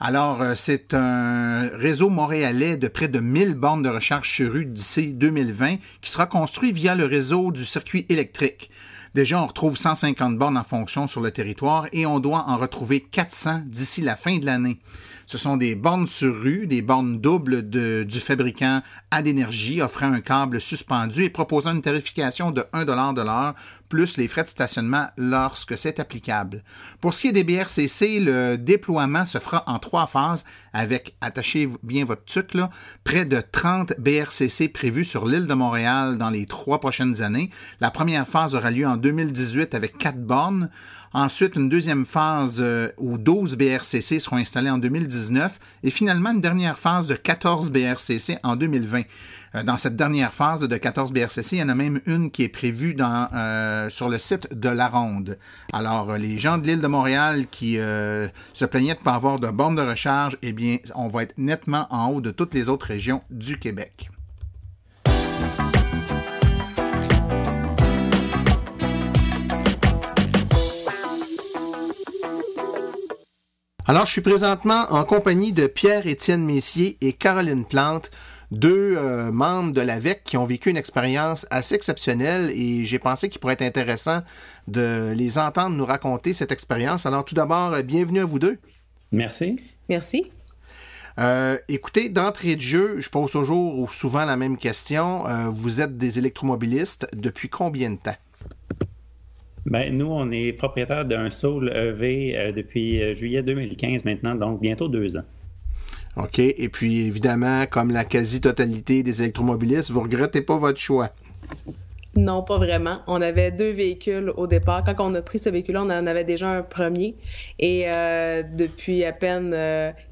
Alors, 0.00 0.40
euh, 0.40 0.54
c'est 0.56 0.94
un 0.94 1.68
réseau 1.74 2.08
montréalais 2.08 2.78
de 2.78 2.88
près 2.88 3.08
de 3.08 3.20
1000 3.20 3.52
bornes 3.52 3.82
de 3.82 3.90
recharge 3.90 4.30
sur 4.30 4.50
rue 4.50 4.64
d'ici 4.64 5.12
2020 5.12 5.76
qui 6.00 6.10
sera 6.10 6.24
construit 6.24 6.72
via 6.72 6.94
le 6.94 7.04
réseau 7.04 7.52
du 7.52 7.66
circuit 7.66 8.06
électrique. 8.08 8.70
Déjà, 9.14 9.42
on 9.42 9.46
retrouve 9.46 9.76
150 9.76 10.38
bornes 10.38 10.56
en 10.56 10.64
fonction 10.64 11.06
sur 11.06 11.20
le 11.20 11.30
territoire 11.30 11.86
et 11.92 12.06
on 12.06 12.18
doit 12.18 12.44
en 12.48 12.56
retrouver 12.56 13.00
400 13.00 13.62
d'ici 13.66 14.00
la 14.00 14.16
fin 14.16 14.38
de 14.38 14.46
l'année. 14.46 14.78
Ce 15.26 15.36
sont 15.36 15.58
des 15.58 15.74
bornes 15.74 16.06
sur 16.06 16.34
rue, 16.34 16.66
des 16.66 16.80
bornes 16.80 17.20
doubles 17.20 17.68
de, 17.68 18.04
du 18.08 18.20
fabricant 18.20 18.82
d'énergie 19.22 19.82
offrant 19.82 20.12
un 20.12 20.20
câble 20.20 20.60
suspendu 20.60 21.24
et 21.24 21.30
proposant 21.30 21.74
une 21.74 21.82
tarification 21.82 22.50
de 22.50 22.64
1 22.72 22.84
de 22.84 23.22
l'heure 23.22 23.54
plus 23.92 24.16
les 24.16 24.26
frais 24.26 24.42
de 24.42 24.48
stationnement 24.48 25.08
lorsque 25.18 25.76
c'est 25.76 26.00
applicable. 26.00 26.62
Pour 27.02 27.12
ce 27.12 27.20
qui 27.20 27.28
est 27.28 27.32
des 27.32 27.44
BRCC, 27.44 28.20
le 28.20 28.56
déploiement 28.56 29.26
se 29.26 29.36
fera 29.36 29.64
en 29.66 29.78
trois 29.78 30.06
phases 30.06 30.46
avec, 30.72 31.14
attachez 31.20 31.68
bien 31.82 32.06
votre 32.06 32.24
truc, 32.24 32.54
là, 32.54 32.70
près 33.04 33.26
de 33.26 33.42
30 33.52 33.92
BRCC 33.98 34.70
prévus 34.70 35.04
sur 35.04 35.26
l'île 35.26 35.46
de 35.46 35.52
Montréal 35.52 36.16
dans 36.16 36.30
les 36.30 36.46
trois 36.46 36.80
prochaines 36.80 37.20
années. 37.20 37.50
La 37.80 37.90
première 37.90 38.26
phase 38.26 38.54
aura 38.54 38.70
lieu 38.70 38.86
en 38.86 38.96
2018 38.96 39.74
avec 39.74 39.98
quatre 39.98 40.24
bornes. 40.24 40.70
Ensuite, 41.12 41.56
une 41.56 41.68
deuxième 41.68 42.06
phase 42.06 42.60
euh, 42.60 42.88
où 42.96 43.18
12 43.18 43.56
BRCC 43.56 44.18
seront 44.18 44.38
installés 44.38 44.70
en 44.70 44.78
2019 44.78 45.58
et 45.82 45.90
finalement 45.90 46.30
une 46.30 46.40
dernière 46.40 46.78
phase 46.78 47.06
de 47.06 47.14
14 47.14 47.70
BRCC 47.70 48.38
en 48.42 48.56
2020. 48.56 49.02
Euh, 49.54 49.62
dans 49.62 49.76
cette 49.76 49.96
dernière 49.96 50.32
phase 50.32 50.60
de 50.60 50.76
14 50.76 51.12
BRCC, 51.12 51.56
il 51.56 51.58
y 51.58 51.62
en 51.62 51.68
a 51.68 51.74
même 51.74 52.00
une 52.06 52.30
qui 52.30 52.42
est 52.44 52.48
prévue 52.48 52.96
euh, 53.00 53.90
sur 53.90 54.08
le 54.08 54.18
site 54.18 54.52
de 54.52 54.68
la 54.68 54.88
Ronde. 54.88 55.38
Alors, 55.72 56.14
les 56.14 56.38
gens 56.38 56.58
de 56.58 56.66
l'île 56.66 56.80
de 56.80 56.86
Montréal 56.86 57.46
qui 57.50 57.74
se 57.74 58.64
plaignaient 58.64 58.94
de 58.94 58.98
ne 58.98 59.04
pas 59.04 59.14
avoir 59.14 59.38
de 59.38 59.48
borne 59.48 59.76
de 59.76 59.82
recharge, 59.82 60.36
eh 60.42 60.52
bien, 60.52 60.78
on 60.94 61.08
va 61.08 61.22
être 61.22 61.34
nettement 61.38 61.86
en 61.90 62.08
haut 62.10 62.20
de 62.20 62.30
toutes 62.30 62.54
les 62.54 62.68
autres 62.68 62.86
régions 62.86 63.22
du 63.30 63.58
Québec. 63.58 64.10
Alors, 73.84 74.06
je 74.06 74.12
suis 74.12 74.20
présentement 74.20 74.86
en 74.90 75.04
compagnie 75.04 75.52
de 75.52 75.66
Pierre-Étienne 75.66 76.44
Messier 76.44 76.96
et 77.00 77.12
Caroline 77.12 77.64
Plante, 77.64 78.12
deux 78.52 78.96
euh, 78.98 79.32
membres 79.32 79.72
de 79.72 79.80
l'AVEC 79.80 80.22
qui 80.24 80.36
ont 80.36 80.44
vécu 80.44 80.68
une 80.68 80.76
expérience 80.76 81.46
assez 81.50 81.74
exceptionnelle 81.74 82.50
et 82.50 82.84
j'ai 82.84 82.98
pensé 82.98 83.30
qu'il 83.30 83.40
pourrait 83.40 83.54
être 83.54 83.62
intéressant 83.62 84.20
de 84.68 85.14
les 85.16 85.38
entendre 85.38 85.74
nous 85.74 85.86
raconter 85.86 86.34
cette 86.34 86.52
expérience. 86.52 87.06
Alors, 87.06 87.24
tout 87.24 87.34
d'abord, 87.34 87.72
euh, 87.72 87.82
bienvenue 87.82 88.20
à 88.20 88.24
vous 88.26 88.38
deux. 88.38 88.58
Merci. 89.10 89.58
Merci. 89.88 90.30
Euh, 91.18 91.56
écoutez, 91.68 92.10
d'entrée 92.10 92.56
de 92.56 92.60
jeu, 92.60 93.00
je 93.00 93.08
pose 93.08 93.32
toujours 93.32 93.78
ou 93.78 93.88
souvent 93.88 94.24
la 94.24 94.36
même 94.36 94.58
question. 94.58 95.24
vous 95.50 95.80
êtes 95.80 95.98
des 95.98 96.18
électromobilistes 96.18 97.08
depuis 97.14 97.48
combien 97.48 97.90
de 97.90 97.96
temps? 97.96 98.16
Ben, 99.64 99.96
nous, 99.96 100.06
on 100.06 100.30
est 100.30 100.52
propriétaire 100.52 101.04
d'un 101.04 101.30
Soul 101.30 101.70
EV 101.74 102.36
euh, 102.36 102.52
depuis 102.52 103.12
juillet 103.14 103.42
2015 103.42 104.04
maintenant, 104.04 104.34
donc 104.34 104.60
bientôt 104.60 104.88
deux 104.88 105.16
ans. 105.16 105.24
OK? 106.16 106.38
Et 106.38 106.68
puis, 106.68 107.06
évidemment, 107.06 107.66
comme 107.66 107.90
la 107.90 108.04
quasi-totalité 108.04 109.02
des 109.02 109.22
électromobilistes, 109.22 109.90
vous 109.90 110.02
regrettez 110.02 110.42
pas 110.42 110.56
votre 110.56 110.78
choix? 110.78 111.10
Non, 112.14 112.42
pas 112.42 112.58
vraiment. 112.58 112.98
On 113.06 113.22
avait 113.22 113.50
deux 113.50 113.70
véhicules 113.70 114.30
au 114.36 114.46
départ. 114.46 114.84
Quand 114.84 115.10
on 115.10 115.14
a 115.14 115.22
pris 115.22 115.38
ce 115.38 115.48
véhicule-là, 115.48 115.82
on 115.82 115.90
en 115.90 116.06
avait 116.06 116.24
déjà 116.24 116.50
un 116.50 116.62
premier. 116.62 117.16
Et 117.58 117.84
euh, 117.86 118.42
depuis 118.42 119.02
à 119.04 119.12
peine 119.12 119.56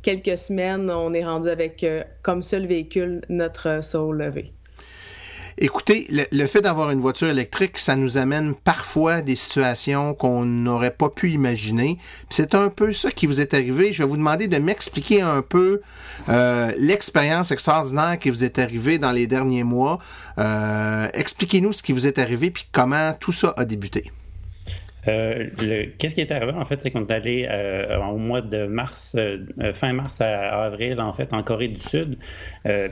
quelques 0.00 0.38
semaines, 0.38 0.90
on 0.90 1.12
est 1.12 1.24
rendu 1.24 1.48
avec 1.50 1.84
comme 2.22 2.40
seul 2.40 2.66
véhicule 2.66 3.20
notre 3.28 3.84
Soul 3.84 4.22
EV. 4.22 4.50
Écoutez, 5.62 6.06
le, 6.32 6.46
fait 6.46 6.62
d'avoir 6.62 6.90
une 6.90 7.00
voiture 7.00 7.28
électrique, 7.28 7.78
ça 7.78 7.94
nous 7.94 8.16
amène 8.16 8.54
parfois 8.54 9.20
des 9.20 9.36
situations 9.36 10.14
qu'on 10.14 10.46
n'aurait 10.46 10.90
pas 10.90 11.10
pu 11.10 11.32
imaginer. 11.32 11.98
C'est 12.30 12.54
un 12.54 12.70
peu 12.70 12.94
ça 12.94 13.10
qui 13.10 13.26
vous 13.26 13.42
est 13.42 13.52
arrivé. 13.52 13.92
Je 13.92 14.02
vais 14.02 14.08
vous 14.08 14.16
demander 14.16 14.48
de 14.48 14.56
m'expliquer 14.56 15.20
un 15.20 15.42
peu 15.42 15.82
euh, 16.30 16.72
l'expérience 16.78 17.50
extraordinaire 17.50 18.18
qui 18.18 18.30
vous 18.30 18.42
est 18.42 18.58
arrivée 18.58 18.98
dans 18.98 19.12
les 19.12 19.26
derniers 19.26 19.64
mois. 19.64 19.98
Euh, 20.38 21.08
expliquez-nous 21.12 21.74
ce 21.74 21.82
qui 21.82 21.92
vous 21.92 22.06
est 22.06 22.18
arrivé 22.18 22.50
puis 22.50 22.66
comment 22.72 23.12
tout 23.12 23.32
ça 23.32 23.52
a 23.58 23.66
débuté. 23.66 24.10
Euh, 25.08 25.46
qu'est-ce 25.98 26.14
qui 26.14 26.20
est 26.20 26.30
arrivé 26.30 26.52
en 26.52 26.64
fait, 26.64 26.80
c'est 26.82 26.90
qu'on 26.90 27.06
est 27.06 27.12
allé 27.12 27.46
euh, 27.50 27.98
au 27.98 28.18
mois 28.18 28.42
de 28.42 28.66
mars, 28.66 29.14
euh, 29.16 29.38
fin 29.72 29.92
mars 29.92 30.20
à, 30.20 30.64
avril 30.64 31.00
en 31.00 31.12
fait 31.12 31.32
en 31.32 31.42
Corée 31.42 31.68
du 31.68 31.80
Sud. 31.80 32.18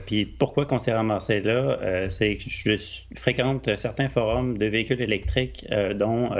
puis 0.06 0.24
pourquoi 0.24 0.66
qu'on 0.66 0.78
s'est 0.78 0.92
ramassé 0.92 1.40
là, 1.40 2.08
c'est 2.08 2.36
que 2.36 2.48
je 2.48 2.76
fréquente 3.16 3.74
certains 3.76 4.08
forums 4.08 4.56
de 4.56 4.66
véhicules 4.66 5.00
électriques, 5.00 5.66
dont 5.96 6.30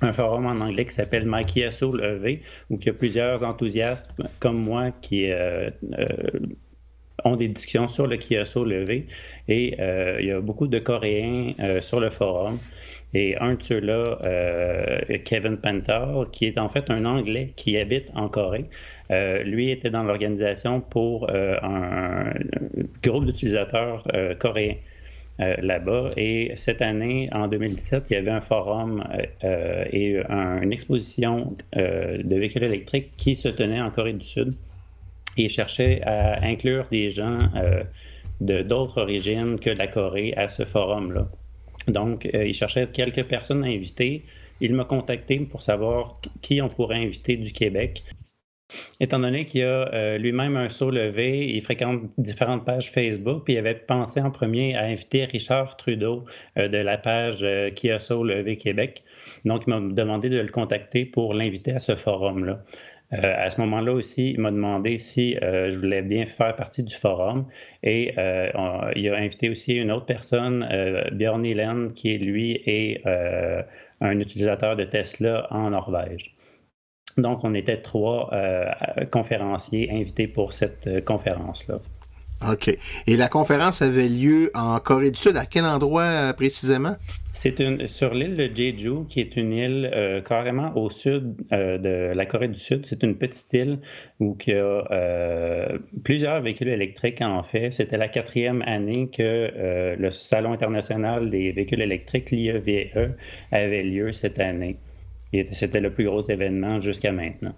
un 0.00 0.12
forum 0.12 0.46
en 0.46 0.60
anglais 0.60 0.84
qui 0.84 0.92
s'appelle 0.92 1.24
My 1.26 1.44
Kia 1.44 1.72
Soul 1.72 2.02
EV, 2.02 2.40
où 2.70 2.78
il 2.80 2.86
y 2.86 2.88
a 2.88 2.92
plusieurs 2.92 3.42
enthousiastes 3.42 4.10
comme 4.38 4.58
moi 4.58 4.90
qui 5.02 5.30
ont 7.24 7.36
des 7.36 7.48
discussions 7.48 7.88
sur 7.88 8.06
le 8.06 8.16
Kia 8.16 8.44
Soul 8.44 8.72
EV. 8.72 9.06
Et 9.48 9.76
il 10.20 10.26
y 10.26 10.32
a 10.32 10.40
beaucoup 10.40 10.68
de 10.68 10.78
Coréens 10.78 11.54
sur 11.80 12.00
le 12.00 12.10
forum. 12.10 12.58
Et 13.14 13.36
un 13.38 13.54
de 13.54 13.62
ceux-là, 13.62 14.18
euh, 14.26 14.98
Kevin 15.24 15.56
Pental, 15.56 16.26
qui 16.30 16.44
est 16.44 16.58
en 16.58 16.68
fait 16.68 16.90
un 16.90 17.04
Anglais 17.06 17.52
qui 17.56 17.78
habite 17.78 18.10
en 18.14 18.28
Corée, 18.28 18.66
euh, 19.10 19.42
lui 19.44 19.70
était 19.70 19.88
dans 19.88 20.02
l'organisation 20.02 20.80
pour 20.82 21.30
euh, 21.30 21.56
un, 21.62 22.34
groupe 23.02 23.24
d'utilisateurs 23.24 24.06
coréens. 24.38 24.76
là-bas. 25.38 26.10
Et 26.16 26.52
cette 26.56 26.82
année, 26.82 27.30
en 27.32 27.46
2017, 27.46 28.04
il 28.10 28.14
y 28.14 28.16
avait 28.16 28.32
un 28.32 28.40
forum 28.40 29.04
et 29.42 30.16
une 30.16 30.72
exposition 30.72 31.56
de 31.74 32.34
véhicules 32.34 32.64
électriques 32.64 33.12
qui 33.16 33.36
se 33.36 33.48
tenait 33.48 33.80
en 33.80 33.90
Corée 33.90 34.14
du 34.14 34.26
Sud 34.26 34.52
et 35.36 35.48
cherchait 35.48 36.02
à 36.02 36.44
inclure 36.44 36.86
des 36.90 37.10
gens 37.10 37.38
de 38.40 38.62
d'autres 38.62 39.00
origines 39.00 39.60
que 39.60 39.70
la 39.70 39.86
Corée 39.86 40.34
à 40.36 40.48
ce 40.48 40.64
forum-là. 40.64 41.28
Donc, 41.88 42.26
euh, 42.26 42.46
il 42.46 42.54
cherchait 42.54 42.86
quelques 42.92 43.24
personnes 43.24 43.64
à 43.64 43.66
inviter. 43.66 44.24
Il 44.60 44.74
m'a 44.74 44.84
contacté 44.84 45.38
pour 45.40 45.62
savoir 45.62 46.20
qui 46.42 46.60
on 46.60 46.68
pourrait 46.68 46.96
inviter 46.96 47.36
du 47.36 47.52
Québec. 47.52 48.04
Étant 49.00 49.18
donné 49.18 49.46
qu'il 49.46 49.62
a 49.62 49.94
euh, 49.94 50.18
lui-même 50.18 50.56
un 50.56 50.68
saut 50.68 50.90
levé, 50.90 51.46
il 51.46 51.62
fréquente 51.62 52.02
différentes 52.18 52.66
pages 52.66 52.90
Facebook, 52.90 53.44
puis 53.44 53.54
il 53.54 53.58
avait 53.58 53.74
pensé 53.74 54.20
en 54.20 54.30
premier 54.30 54.76
à 54.76 54.84
inviter 54.84 55.24
Richard 55.24 55.78
Trudeau 55.78 56.26
euh, 56.58 56.68
de 56.68 56.76
la 56.76 56.98
page 56.98 57.46
Qui 57.74 57.90
a 57.90 57.98
saut 57.98 58.24
levé 58.24 58.56
Québec. 58.56 59.04
Donc, 59.44 59.64
il 59.66 59.70
m'a 59.70 59.80
demandé 59.80 60.28
de 60.28 60.40
le 60.40 60.48
contacter 60.48 61.04
pour 61.04 61.34
l'inviter 61.34 61.72
à 61.72 61.78
ce 61.78 61.96
forum-là. 61.96 62.62
Euh, 63.14 63.34
à 63.36 63.48
ce 63.48 63.60
moment-là 63.62 63.92
aussi, 63.92 64.32
il 64.32 64.40
m'a 64.40 64.50
demandé 64.50 64.98
si 64.98 65.36
euh, 65.42 65.72
je 65.72 65.78
voulais 65.78 66.02
bien 66.02 66.26
faire 66.26 66.54
partie 66.54 66.82
du 66.82 66.94
forum 66.94 67.46
et 67.82 68.12
euh, 68.18 68.50
il 68.96 69.08
a 69.08 69.16
invité 69.16 69.48
aussi 69.48 69.74
une 69.74 69.90
autre 69.90 70.04
personne, 70.04 70.68
Björn 71.12 71.40
Nilen, 71.42 71.92
qui 71.92 72.18
lui 72.18 72.62
est 72.66 73.02
un 74.00 74.20
utilisateur 74.20 74.76
de 74.76 74.84
Tesla 74.84 75.46
en 75.50 75.70
Norvège. 75.70 76.34
Donc, 77.16 77.42
on 77.44 77.54
était 77.54 77.80
trois 77.80 78.30
conférenciers 79.10 79.90
invités 79.90 80.28
pour 80.28 80.52
cette 80.52 81.04
conférence-là. 81.04 81.80
OK. 82.46 82.76
Et 83.06 83.16
la 83.16 83.28
conférence 83.28 83.82
avait 83.82 84.08
lieu 84.08 84.50
en 84.54 84.78
Corée 84.78 85.10
du 85.10 85.18
Sud. 85.18 85.36
À 85.36 85.46
quel 85.46 85.64
endroit 85.64 86.32
précisément? 86.34 86.96
C'est 87.40 87.54
sur 87.86 88.14
l'île 88.14 88.36
de 88.36 88.50
Jeju, 88.52 89.06
qui 89.08 89.20
est 89.20 89.36
une 89.36 89.52
île 89.52 89.90
euh, 89.94 90.20
carrément 90.20 90.76
au 90.76 90.90
sud 90.90 91.36
euh, 91.52 91.78
de 91.78 92.12
la 92.12 92.26
Corée 92.26 92.48
du 92.48 92.58
Sud. 92.58 92.84
C'est 92.84 93.04
une 93.04 93.16
petite 93.16 93.52
île 93.52 93.78
où 94.18 94.36
il 94.44 94.52
y 94.52 94.56
a 94.56 94.84
euh, 94.90 95.78
plusieurs 96.02 96.40
véhicules 96.40 96.68
électriques 96.68 97.22
en 97.22 97.44
fait. 97.44 97.70
C'était 97.70 97.96
la 97.96 98.08
quatrième 98.08 98.62
année 98.62 99.08
que 99.08 99.96
le 99.96 100.10
Salon 100.10 100.52
international 100.52 101.30
des 101.30 101.52
véhicules 101.52 101.80
électriques, 101.80 102.32
l'IEVE, 102.32 103.14
avait 103.52 103.84
lieu 103.84 104.10
cette 104.10 104.40
année. 104.40 104.76
C'était 105.52 105.80
le 105.80 105.90
plus 105.90 106.06
gros 106.06 106.22
événement 106.22 106.80
jusqu'à 106.80 107.12
maintenant. 107.12 107.54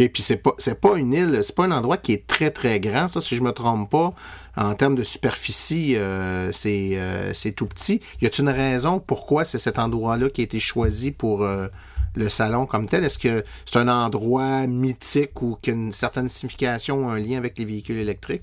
OK, 0.00 0.10
puis 0.12 0.22
c'est 0.22 0.36
pas 0.36 0.54
c'est 0.58 0.80
pas 0.80 0.96
une 0.96 1.12
île, 1.12 1.40
c'est 1.42 1.54
pas 1.54 1.64
un 1.64 1.70
endroit 1.72 1.96
qui 1.96 2.12
est 2.12 2.26
très 2.26 2.50
très 2.50 2.80
grand, 2.80 3.08
ça 3.08 3.20
si 3.20 3.36
je 3.36 3.42
me 3.42 3.52
trompe 3.52 3.90
pas. 3.90 4.14
En 4.56 4.74
termes 4.74 4.94
de 4.94 5.04
superficie, 5.04 5.94
euh, 5.96 6.50
euh, 6.66 7.30
c'est 7.34 7.52
tout 7.52 7.66
petit. 7.66 8.00
Y 8.20 8.26
a-t-il 8.26 8.44
une 8.44 8.50
raison 8.50 8.98
pourquoi 8.98 9.44
c'est 9.44 9.58
cet 9.58 9.78
endroit-là 9.78 10.28
qui 10.30 10.40
a 10.40 10.44
été 10.44 10.58
choisi 10.58 11.10
pour 11.12 11.44
euh, 11.44 11.68
le 12.14 12.28
salon 12.28 12.66
comme 12.66 12.86
tel? 12.86 13.04
Est-ce 13.04 13.18
que 13.18 13.44
c'est 13.66 13.78
un 13.78 13.88
endroit 13.88 14.66
mythique 14.66 15.40
ou 15.42 15.56
qui 15.60 15.70
a 15.70 15.72
une 15.74 15.92
certaine 15.92 16.28
signification 16.28 17.06
ou 17.06 17.08
un 17.08 17.18
lien 17.18 17.38
avec 17.38 17.58
les 17.58 17.64
véhicules 17.64 17.98
électriques? 17.98 18.42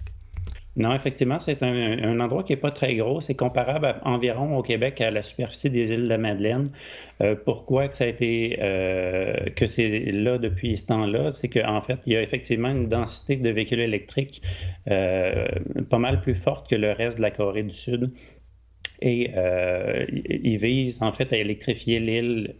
Non, 0.77 0.93
effectivement, 0.93 1.39
c'est 1.39 1.63
un, 1.63 2.19
endroit 2.19 2.43
qui 2.43 2.53
n'est 2.53 2.59
pas 2.59 2.69
très 2.69 2.95
gros. 2.95 3.19
C'est 3.19 3.33
comparable 3.33 3.95
environ 4.03 4.55
au 4.55 4.61
Québec 4.61 5.01
à 5.01 5.09
la 5.09 5.23
superficie 5.23 5.71
des 5.71 5.91
îles 5.91 6.03
de 6.03 6.09
la 6.09 6.19
Madeleine. 6.19 6.69
Euh, 7.21 7.35
pourquoi 7.35 7.87
que 7.87 7.95
ça 7.95 8.03
a 8.03 8.07
été 8.07 8.59
euh, 8.61 9.33
que 9.55 9.65
c'est 9.65 9.87
là 10.11 10.37
depuis 10.37 10.77
ce 10.77 10.85
temps-là? 10.85 11.31
C'est 11.31 11.49
qu'en 11.49 11.81
fait, 11.81 11.99
il 12.05 12.13
y 12.13 12.15
a 12.15 12.21
effectivement 12.21 12.69
une 12.69 12.89
densité 12.89 13.37
de 13.37 13.49
véhicules 13.49 13.79
électriques 13.79 14.43
euh, 14.87 15.47
pas 15.89 15.97
mal 15.97 16.21
plus 16.21 16.35
forte 16.35 16.69
que 16.69 16.75
le 16.75 16.91
reste 16.91 17.17
de 17.17 17.23
la 17.23 17.31
Corée 17.31 17.63
du 17.63 17.73
Sud. 17.73 18.11
Et 19.01 19.31
ils 20.29 20.57
visent 20.57 21.03
en 21.03 21.11
fait 21.11 21.31
à 21.31 21.37
électrifier 21.37 21.99
l'île 21.99 22.55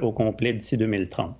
au 0.00 0.12
complet 0.12 0.54
d'ici 0.54 0.78
2030. 0.78 1.36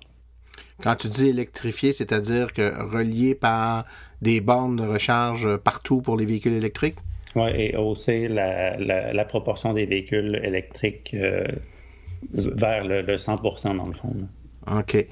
Quand 0.81 0.95
tu 0.95 1.07
dis 1.07 1.27
électrifier, 1.27 1.93
c'est-à-dire 1.93 2.53
que 2.53 2.83
relié 2.83 3.35
par 3.35 3.85
des 4.21 4.41
bornes 4.41 4.75
de 4.75 4.83
recharge 4.83 5.57
partout 5.57 6.01
pour 6.01 6.17
les 6.17 6.25
véhicules 6.25 6.53
électriques? 6.53 6.97
Oui, 7.35 7.49
et 7.55 7.75
hausser 7.75 8.27
la, 8.27 9.25
proportion 9.25 9.73
des 9.73 9.85
véhicules 9.85 10.39
électriques 10.43 11.15
vers 12.33 12.83
le, 12.83 13.03
100% 13.03 13.75
dans 13.75 13.87
le 13.87 13.93
fond. 13.93 14.15
OK. 14.71 15.05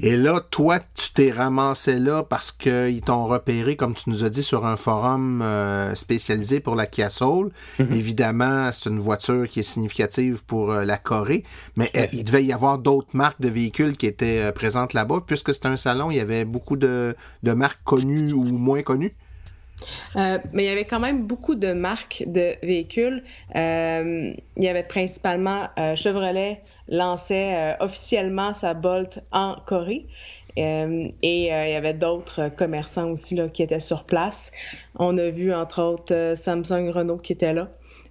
Et 0.00 0.16
là, 0.16 0.40
toi, 0.50 0.78
tu 0.94 1.12
t'es 1.12 1.30
ramassé 1.30 1.98
là 1.98 2.22
parce 2.22 2.52
qu'ils 2.52 3.00
t'ont 3.00 3.26
repéré, 3.26 3.76
comme 3.76 3.94
tu 3.94 4.10
nous 4.10 4.24
as 4.24 4.30
dit, 4.30 4.42
sur 4.42 4.66
un 4.66 4.76
forum 4.76 5.42
euh, 5.42 5.94
spécialisé 5.94 6.60
pour 6.60 6.76
la 6.76 6.86
Kia 6.86 7.10
Soul. 7.10 7.50
Mhm. 7.78 7.92
Évidemment, 7.92 8.70
c'est 8.72 8.88
une 8.88 9.00
voiture 9.00 9.48
qui 9.48 9.60
est 9.60 9.64
significative 9.64 10.44
pour 10.44 10.70
euh, 10.70 10.84
la 10.84 10.96
Corée, 10.96 11.44
mais 11.76 11.90
euh, 11.96 12.06
il 12.12 12.24
devait 12.24 12.44
y 12.44 12.52
avoir 12.52 12.78
d'autres 12.78 13.16
marques 13.16 13.40
de 13.40 13.48
véhicules 13.48 13.96
qui 13.96 14.06
étaient 14.06 14.52
présentes 14.52 14.94
là-bas. 14.94 15.22
Puisque 15.26 15.52
c'était 15.52 15.68
un 15.68 15.76
salon, 15.76 16.10
il 16.10 16.16
y 16.16 16.20
avait 16.20 16.44
beaucoup 16.44 16.76
de, 16.76 17.16
de 17.42 17.52
marques 17.52 17.82
connues 17.84 18.32
ou 18.32 18.44
moins 18.44 18.82
connues. 18.82 19.14
mais 20.14 20.40
il 20.52 20.64
y 20.64 20.68
avait 20.68 20.84
quand 20.84 21.00
même 21.00 21.26
beaucoup 21.26 21.54
de 21.54 21.72
marques 21.72 22.22
de 22.26 22.54
véhicules. 22.62 23.24
il 23.54 24.34
y 24.56 24.68
avait 24.68 24.82
principalement 24.82 25.68
Chevrolet, 25.96 26.60
lançait 26.90 27.54
euh, 27.54 27.74
officiellement 27.80 28.52
sa 28.52 28.74
Bolt 28.74 29.20
en 29.32 29.56
Corée. 29.66 30.06
Euh, 30.58 31.08
et 31.22 31.54
euh, 31.54 31.66
il 31.68 31.72
y 31.72 31.76
avait 31.76 31.94
d'autres 31.94 32.50
commerçants 32.56 33.10
aussi 33.10 33.36
là, 33.36 33.48
qui 33.48 33.62
étaient 33.62 33.80
sur 33.80 34.04
place. 34.04 34.50
On 34.98 35.16
a 35.16 35.30
vu 35.30 35.54
entre 35.54 35.80
autres 35.82 36.32
Samsung 36.34 36.90
Renault 36.90 37.18
qui 37.18 37.32
était 37.32 37.54
là. 37.54 37.68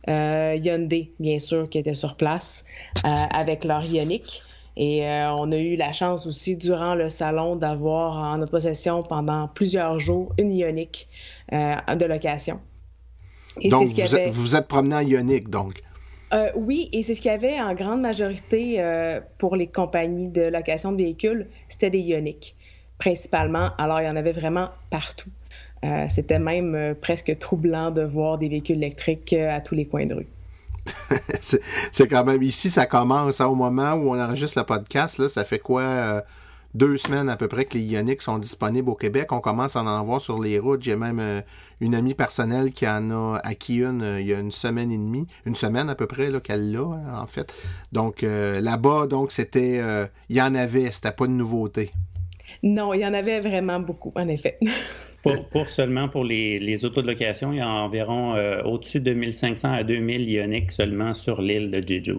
Hyundai, 0.08 1.12
bien 1.20 1.38
sûr, 1.38 1.70
qui 1.70 1.78
était 1.78 1.94
sur 1.94 2.16
place 2.16 2.66
avec 3.04 3.64
leur 3.64 3.86
Ioniq. 3.86 4.42
Et 4.76 5.04
on 5.04 5.52
a 5.52 5.58
eu 5.58 5.76
la 5.76 5.94
chance 5.94 6.26
aussi 6.26 6.56
durant 6.56 6.96
le 6.96 7.10
salon 7.10 7.56
d'avoir 7.56 8.18
en 8.18 8.38
notre 8.38 8.52
possession 8.52 9.04
pendant 9.04 9.48
plusieurs 9.50 10.00
jours 10.00 10.34
une 10.40 10.50
Ioniq 10.50 11.08
de 11.52 12.06
location. 12.06 12.60
donc, 13.64 13.90
vous, 13.90 14.32
vous, 14.32 14.56
êtes 14.56 14.68
promené 14.68 14.96
en 14.96 15.02
Ioniq, 15.02 15.48
donc? 15.48 15.84
Euh, 16.34 16.52
oui, 16.56 16.90
et 16.94 17.04
c'est 17.04 17.16
ce 17.16 17.22
qu'il 17.22 17.32
y 17.32 17.34
avait 17.34 17.60
en 17.60 17.74
grande 17.74 18.02
majorité 18.02 18.76
euh, 18.80 19.20
pour 19.38 19.56
les 19.56 19.68
compagnies 19.68 20.28
de 20.28 20.44
location 20.44 20.92
de 20.92 20.98
véhicules, 20.98 21.48
c'était 21.68 21.90
des 21.90 22.00
Ioniq, 22.00 22.56
principalement. 22.98 23.72
Alors, 23.78 24.02
il 24.02 24.06
y 24.06 24.10
en 24.10 24.16
avait 24.16 24.32
vraiment 24.32 24.70
partout. 24.90 25.30
Euh, 25.84 26.06
c'était 26.10 26.40
même 26.40 26.96
presque 27.02 27.38
troublant 27.40 27.90
de 27.90 28.02
voir 28.02 28.38
des 28.38 28.50
véhicules 28.50 28.78
électriques 28.78 29.34
à 29.34 29.62
tous 29.62 29.76
les 29.76 29.86
coins 29.86 30.06
de 30.06 30.16
rue. 30.16 30.28
c'est 31.42 32.08
quand 32.08 32.24
même 32.24 32.44
ici, 32.44 32.70
ça 32.70 32.86
commence 32.86 33.42
hein, 33.42 33.48
au 33.48 33.56
moment 33.56 33.94
où 33.94 34.14
on 34.14 34.20
enregistre 34.20 34.60
le 34.60 34.66
podcast. 34.66 35.28
Ça 35.30 35.46
fait 35.46 35.60
quoi 35.60 36.24
deux 36.74 36.98
semaines 36.98 37.30
à 37.30 37.38
peu 37.38 37.48
près 37.48 37.66
que 37.66 37.78
les 37.78 37.84
Ioniq 37.84 38.22
sont 38.22 38.38
disponibles 38.38 38.90
au 38.90 38.96
Québec. 38.96 39.32
On 39.32 39.40
commence 39.40 39.76
à 39.76 39.84
en 39.84 40.04
voir 40.04 40.22
sur 40.22 40.40
les 40.42 40.60
routes. 40.60 40.84
J'ai 40.84 40.96
même 40.96 41.20
euh, 41.20 41.42
une 41.80 41.96
amie 41.96 42.14
personnelle 42.14 42.72
qui 42.72 42.88
en 42.88 43.10
a 43.12 43.40
acquis 43.44 43.78
une 43.78 44.02
euh, 44.02 44.22
il 44.22 44.28
y 44.28 44.34
a 44.34 44.40
une 44.40 44.52
semaine 44.52 44.92
et 44.92 44.98
demie, 44.98 45.26
une 45.46 45.56
semaine 45.56 45.90
à 45.90 45.96
peu 45.96 46.06
près 46.06 46.30
qu'elle 46.42 46.72
l'a 46.72 46.82
hein, 46.82 47.22
en 47.22 47.28
fait. 47.28 47.54
Donc 47.92 48.24
euh, 48.24 48.60
là-bas, 48.62 49.08
donc 49.08 49.32
c'était, 49.32 49.82
il 50.30 50.36
y 50.36 50.42
en 50.42 50.54
avait, 50.56 50.92
c'était 50.92 51.12
pas 51.12 51.28
de 51.28 51.32
nouveauté. 51.32 51.92
Non, 52.62 52.94
il 52.94 53.02
y 53.02 53.06
en 53.06 53.14
avait 53.14 53.40
vraiment 53.40 53.80
beaucoup, 53.80 54.12
en 54.16 54.28
effet. 54.28 54.60
pour, 55.24 55.70
seulement 55.70 56.10
pour 56.10 56.24
les, 56.24 56.58
les, 56.58 56.84
autos 56.86 57.02
de 57.02 57.08
location, 57.08 57.54
il 57.54 57.58
y 57.58 57.62
a 57.62 57.68
environ 57.68 58.36
au-dessus 58.66 59.00
de 59.00 59.14
1500 59.14 59.72
à 59.72 59.84
2000 59.84 60.30
Ioniq 60.30 60.72
seulement 60.72 61.14
sur 61.14 61.42
l'île 61.42 61.72
de 61.72 61.86
Jeju. 61.86 62.18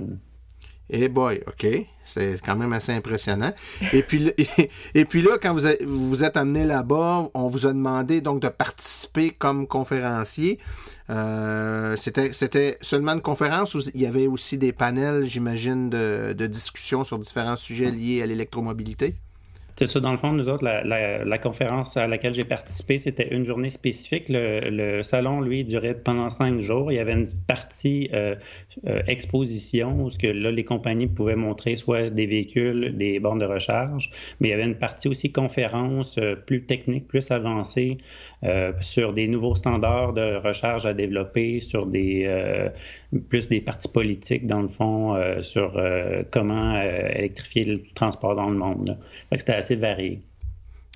Eh 0.93 1.09
boy, 1.09 1.43
OK. 1.47 1.67
C'est 2.05 2.41
quand 2.45 2.57
même 2.57 2.73
assez 2.73 2.93
impressionnant. 2.93 3.53
Et 3.93 4.03
puis, 4.03 4.33
et, 4.95 5.05
là, 5.05 5.39
quand 5.41 5.55
vous, 5.55 5.67
vous 5.87 6.25
êtes 6.25 6.37
amené 6.37 6.65
là-bas, 6.65 7.31
on 7.35 7.47
vous 7.47 7.67
a 7.67 7.73
demandé 7.73 8.21
donc 8.21 8.41
de 8.41 8.49
participer 8.49 9.31
comme 9.31 9.67
conférencier. 9.67 10.59
Euh, 11.09 11.97
c'était 11.97 12.79
seulement 12.81 13.13
une 13.13 13.21
conférence 13.21 13.75
ou 13.75 13.81
il 13.95 14.01
y 14.01 14.07
avait 14.07 14.27
aussi 14.27 14.59
des 14.59 14.73
panels, 14.73 15.27
j'imagine, 15.27 15.91
de, 15.91 16.35
de 16.37 16.47
discussion 16.47 17.05
sur 17.05 17.19
différents 17.19 17.57
sujets 17.57 17.91
liés 17.91 18.23
à 18.23 18.27
l'électromobilité? 18.27 19.15
C'est 19.81 19.87
ça, 19.87 19.99
dans 19.99 20.13
le 20.13 20.19
fond, 20.19 20.35
nous 20.35 20.51
autres, 20.51 20.63
la, 20.63 21.39
conférence 21.39 21.97
à 21.97 22.07
laquelle 22.07 22.35
j'ai 22.35 22.45
participé, 22.45 22.99
c'était 22.99 23.35
une 23.35 23.47
journée 23.47 23.71
spécifique. 23.71 24.27
Le, 24.29 25.01
salon, 25.03 25.41
lui, 25.41 25.65
durait 25.65 25.95
pendant 25.95 26.29
cinq 26.29 26.61
jours. 26.61 26.93
Il 26.93 26.97
y 26.97 26.99
avait 26.99 27.15
une 27.15 27.31
partie 27.47 28.11
euh, 28.13 28.35
euh, 28.87 29.03
exposition 29.07 30.05
où 30.05 30.11
que, 30.11 30.27
là, 30.27 30.51
les 30.51 30.65
compagnies 30.65 31.07
pouvaient 31.07 31.37
montrer 31.37 31.77
soit 31.77 32.11
des 32.11 32.27
véhicules, 32.27 32.97
des 32.97 33.19
bornes 33.19 33.39
de 33.39 33.45
recharge, 33.45 34.11
mais 34.41 34.49
il 34.49 34.51
y 34.51 34.55
avait 34.55 34.65
une 34.65 34.79
partie 34.79 35.09
aussi 35.09 35.33
conférence 35.33 36.17
euh, 36.19 36.37
plus 36.37 36.65
technique, 36.65 37.07
plus 37.09 37.31
avancée 37.31 37.99
sur 38.81 39.13
des 39.13 39.29
nouveaux 39.29 39.55
standards 39.55 40.15
de 40.15 40.37
recharge 40.37 40.87
à 40.87 40.95
développer, 40.95 41.61
sur 41.61 41.85
des 41.85 42.27
plus 43.29 43.47
des 43.49 43.61
partis 43.61 43.89
politiques, 43.89 44.47
dans 44.47 44.63
le 44.63 44.69
fond, 44.69 45.15
sur 45.43 45.79
comment 46.31 46.81
électrifier 46.81 47.65
le 47.65 47.81
transport 47.95 48.37
dans 48.37 48.49
le 48.49 48.57
monde. 48.57 48.97
C'était 49.37 49.53
assez 49.53 49.75
varié. 49.75 50.21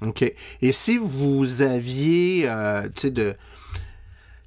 OK. 0.02 0.22
Et 0.62 0.72
si 0.72 0.98
vous 0.98 1.62
aviez, 1.62 2.48
euh, 2.48 2.84
tu 2.94 3.02
sais, 3.02 3.10
de. 3.10 3.34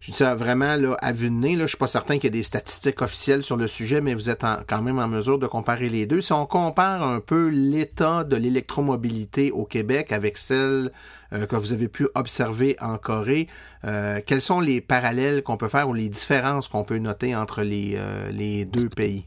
Je 0.08 0.14
dis 0.14 0.18
ça 0.20 0.36
vraiment 0.36 0.78
là, 0.78 0.96
à 1.02 1.12
vue 1.12 1.30
de 1.30 1.36
nez, 1.36 1.58
là, 1.58 1.66
je 1.66 1.72
suis 1.72 1.78
pas 1.78 1.86
certain 1.86 2.16
qu'il 2.16 2.24
y 2.24 2.28
ait 2.28 2.40
des 2.40 2.44
statistiques 2.44 3.02
officielles 3.02 3.44
sur 3.44 3.58
le 3.58 3.68
sujet, 3.68 4.00
mais 4.00 4.14
vous 4.14 4.30
êtes 4.30 4.46
quand 4.66 4.82
même 4.82 5.00
en 5.00 5.08
mesure 5.10 5.38
de 5.38 5.48
comparer 5.48 5.90
les 5.90 6.06
deux. 6.06 6.22
Si 6.22 6.32
on 6.32 6.46
compare 6.46 7.04
un 7.04 7.20
peu 7.20 7.50
l'état 7.50 8.24
de 8.24 8.38
l'électromobilité 8.38 9.52
au 9.52 9.66
Québec 9.66 10.14
avec 10.14 10.38
celle 10.38 10.94
euh, 11.34 11.46
que 11.46 11.58
vous 11.58 11.74
avez 11.74 11.90
pu 11.90 12.08
observer 12.16 12.78
en 12.80 12.98
Corée, 12.98 13.48
euh, 13.84 14.22
quels 14.26 14.42
sont 14.42 14.62
les 14.62 14.80
parallèles 14.80 15.44
qu'on 15.44 15.58
peut 15.58 15.68
faire 15.68 15.90
ou 15.90 15.94
les 15.94 16.08
différences 16.08 16.70
qu'on 16.70 16.86
peut 16.86 17.00
noter 17.00 17.36
entre 17.36 17.62
les, 17.62 18.00
les 18.32 18.64
deux 18.64 18.88
pays? 18.88 19.26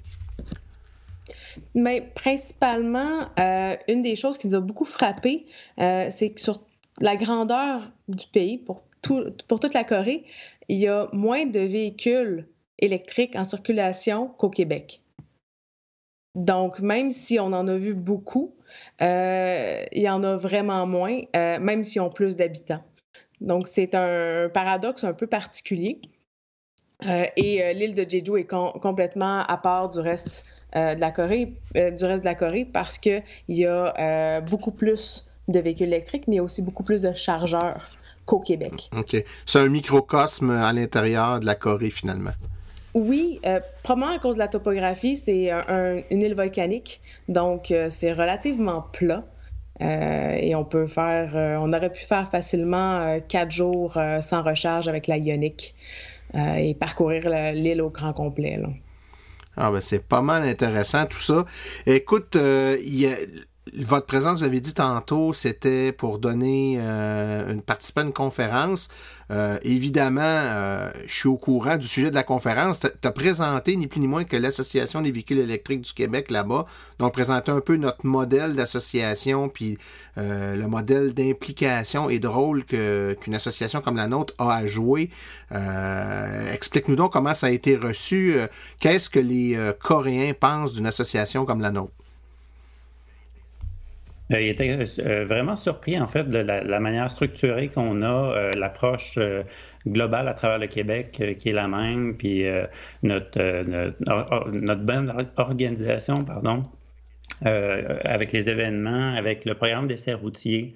Mais 1.75 2.11
principalement, 2.14 3.29
euh, 3.38 3.77
une 3.88 4.03
des 4.03 4.16
choses 4.16 4.38
qui 4.38 4.49
nous 4.49 4.55
a 4.55 4.61
beaucoup 4.61 4.85
frappé, 4.85 5.47
euh, 5.79 6.07
c'est 6.11 6.31
que 6.31 6.40
sur 6.40 6.61
la 7.01 7.16
grandeur 7.16 7.83
du 8.09 8.27
pays, 8.27 8.59
pour, 8.59 8.83
pour 9.03 9.61
toute 9.61 9.75
la 9.75 9.85
Corée, 9.85 10.25
il 10.69 10.79
y 10.79 10.89
a 10.89 11.09
moins 11.13 11.47
de 11.47 11.61
véhicules 11.61 12.47
électriques 12.79 13.37
en 13.37 13.45
circulation 13.45 14.29
qu'au 14.29 14.51
Québec. 14.51 15.03
Donc, 16.35 16.79
même 16.79 17.11
si 17.11 17.41
on 17.41 17.47
en 17.47 17.67
a 17.67 17.77
vu 17.77 17.95
beaucoup, 17.95 18.55
euh, 19.03 19.85
il 19.93 20.03
y 20.03 20.09
en 20.09 20.23
a 20.23 20.37
vraiment 20.37 20.87
moins, 20.87 21.23
même 21.35 21.83
s'ils 21.83 22.01
ont 22.01 22.11
plus 22.11 22.37
d'habitants. 22.37 22.83
Donc, 23.41 23.69
c'est 23.69 23.95
un 23.95 24.49
paradoxe 24.49 25.03
un 25.03 25.13
peu 25.13 25.27
particulier. 25.27 26.01
et 27.03 27.75
l'île 27.75 27.95
de 27.95 28.09
Jeju 28.09 28.39
est 28.39 28.47
complètement 28.47 29.41
à 29.41 29.57
part 29.57 29.91
du 29.91 29.99
reste 29.99 30.45
euh, 30.77 30.95
de 30.95 31.01
la 31.01 31.11
Corée, 31.11 31.55
euh, 31.77 31.91
du 31.91 32.05
reste 32.05 32.23
de 32.23 32.29
la 32.29 32.37
Corée 32.37 32.65
parce 32.65 32.97
qu'il 32.99 33.25
y 33.49 33.67
a 33.67 33.93
euh, 33.99 34.41
beaucoup 34.41 34.71
plus 34.71 35.27
de 35.49 35.59
véhicules 35.59 35.89
électriques, 35.89 36.29
mais 36.29 36.39
aussi 36.39 36.63
beaucoup 36.63 36.85
plus 36.85 37.03
de 37.03 37.13
chargeurs 37.13 37.89
qu'au 38.31 38.40
Québec. 38.40 38.90
OK. 38.97 39.25
C'est 39.45 39.59
un 39.59 39.69
microcosme 39.69 40.51
à 40.51 40.73
l'intérieur 40.73 41.40
de 41.40 41.47
la 41.47 41.55
Corée, 41.55 41.90
finalement. 41.90 42.31
Oui, 42.95 43.40
probablement 43.83 44.16
à 44.16 44.19
cause 44.19 44.35
de 44.35 44.40
la 44.40 44.49
topographie, 44.49 45.16
c'est 45.16 45.51
une 46.11 46.23
île 46.23 46.35
volcanique, 46.35 47.01
donc 47.29 47.73
c'est 47.88 48.12
relativement 48.12 48.83
plat. 48.93 49.23
et 49.81 50.55
on 50.57 50.64
peut 50.64 50.88
faire, 50.88 51.31
on 51.62 51.73
aurait 51.73 51.93
pu 51.93 52.05
faire 52.05 52.29
facilement 52.29 53.21
quatre 53.29 53.53
jours 53.53 53.97
sans 54.23 54.43
recharge 54.43 54.88
avec 54.88 55.07
la 55.07 55.19
Ioniq 55.19 55.73
et 56.35 56.75
parcourir 56.75 57.29
l'île 57.55 57.81
au 57.81 57.90
grand 57.90 58.12
complet. 58.12 58.57
Là. 58.57 58.71
Ah 59.57 59.71
ben 59.71 59.81
c'est 59.81 59.99
pas 59.99 60.23
mal 60.23 60.45
intéressant 60.45 61.07
tout 61.07 61.19
ça. 61.19 61.45
Écoute, 61.87 62.37
euh, 62.37 62.79
votre 63.85 64.07
présence, 64.07 64.38
vous 64.38 64.44
l'avez 64.44 64.61
dit 64.61 64.75
tantôt, 64.75 65.33
c'était 65.33 65.92
pour 65.92 66.18
donner 66.18 66.79
euh, 66.81 67.53
une 67.53 67.62
participer 67.62 68.01
à 68.01 68.05
une 68.05 68.12
conférence. 68.12 68.88
Euh, 69.31 69.59
évidemment, 69.62 70.23
euh, 70.25 70.90
je 71.07 71.14
suis 71.14 71.29
au 71.29 71.37
courant 71.37 71.77
du 71.77 71.87
sujet 71.87 72.11
de 72.11 72.14
la 72.14 72.25
conférence. 72.25 72.81
Tu 72.81 72.88
as 73.07 73.12
présenté 73.12 73.77
ni 73.77 73.87
plus 73.87 74.01
ni 74.01 74.09
moins 74.09 74.25
que 74.25 74.37
l'Association 74.37 75.03
des 75.03 75.12
véhicules 75.12 75.38
électriques 75.38 75.83
du 75.83 75.92
Québec 75.92 76.31
là-bas. 76.31 76.66
Donc, 76.99 77.12
présenter 77.12 77.53
un 77.53 77.61
peu 77.61 77.77
notre 77.77 78.07
modèle 78.07 78.55
d'association, 78.55 79.49
puis 79.49 79.79
euh, 80.18 80.57
le 80.57 80.66
modèle 80.66 81.14
d'implication 81.14 82.11
et 82.11 82.18
de 82.18 82.27
rôle 82.27 82.64
qu'une 82.64 83.35
association 83.35 83.81
comme 83.81 83.96
la 83.96 84.09
nôtre 84.09 84.35
a 84.38 84.53
à 84.53 84.66
jouer. 84.66 85.11
Explique-nous 86.53 86.96
donc 86.96 87.12
comment 87.12 87.35
ça 87.35 87.49
a 87.49 87.51
été 87.51 87.77
reçu. 87.77 88.37
Qu'est-ce 88.81 89.11
que 89.11 89.20
les 89.20 89.75
Coréens 89.81 90.33
pensent 90.38 90.73
d'une 90.73 90.87
association 90.87 91.44
comme 91.44 91.61
la 91.61 91.70
nôtre? 91.70 91.92
Euh, 94.33 94.40
il 94.40 94.49
était 94.49 94.79
euh, 95.01 95.25
vraiment 95.25 95.57
surpris, 95.57 95.99
en 95.99 96.07
fait, 96.07 96.25
de 96.25 96.38
la, 96.38 96.81
manière 96.81 97.11
structurée 97.11 97.69
qu'on 97.69 98.03
a, 98.03 98.07
euh, 98.07 98.53
l'approche 98.53 99.19
globale 99.87 100.29
à 100.29 100.35
travers 100.35 100.59
le 100.59 100.66
Québec 100.66 101.23
qui 101.38 101.49
est 101.49 101.53
la 101.53 101.69
même, 101.69 102.16
puis 102.16 102.45
notre, 103.03 104.75
bonne 104.75 105.27
organisation, 105.37 106.25
pardon, 106.25 106.64
avec 107.43 108.33
les 108.33 108.49
événements, 108.49 109.14
avec 109.14 109.45
le 109.45 109.55
programme 109.55 109.87
d'essais 109.87 110.14
routiers, 110.14 110.75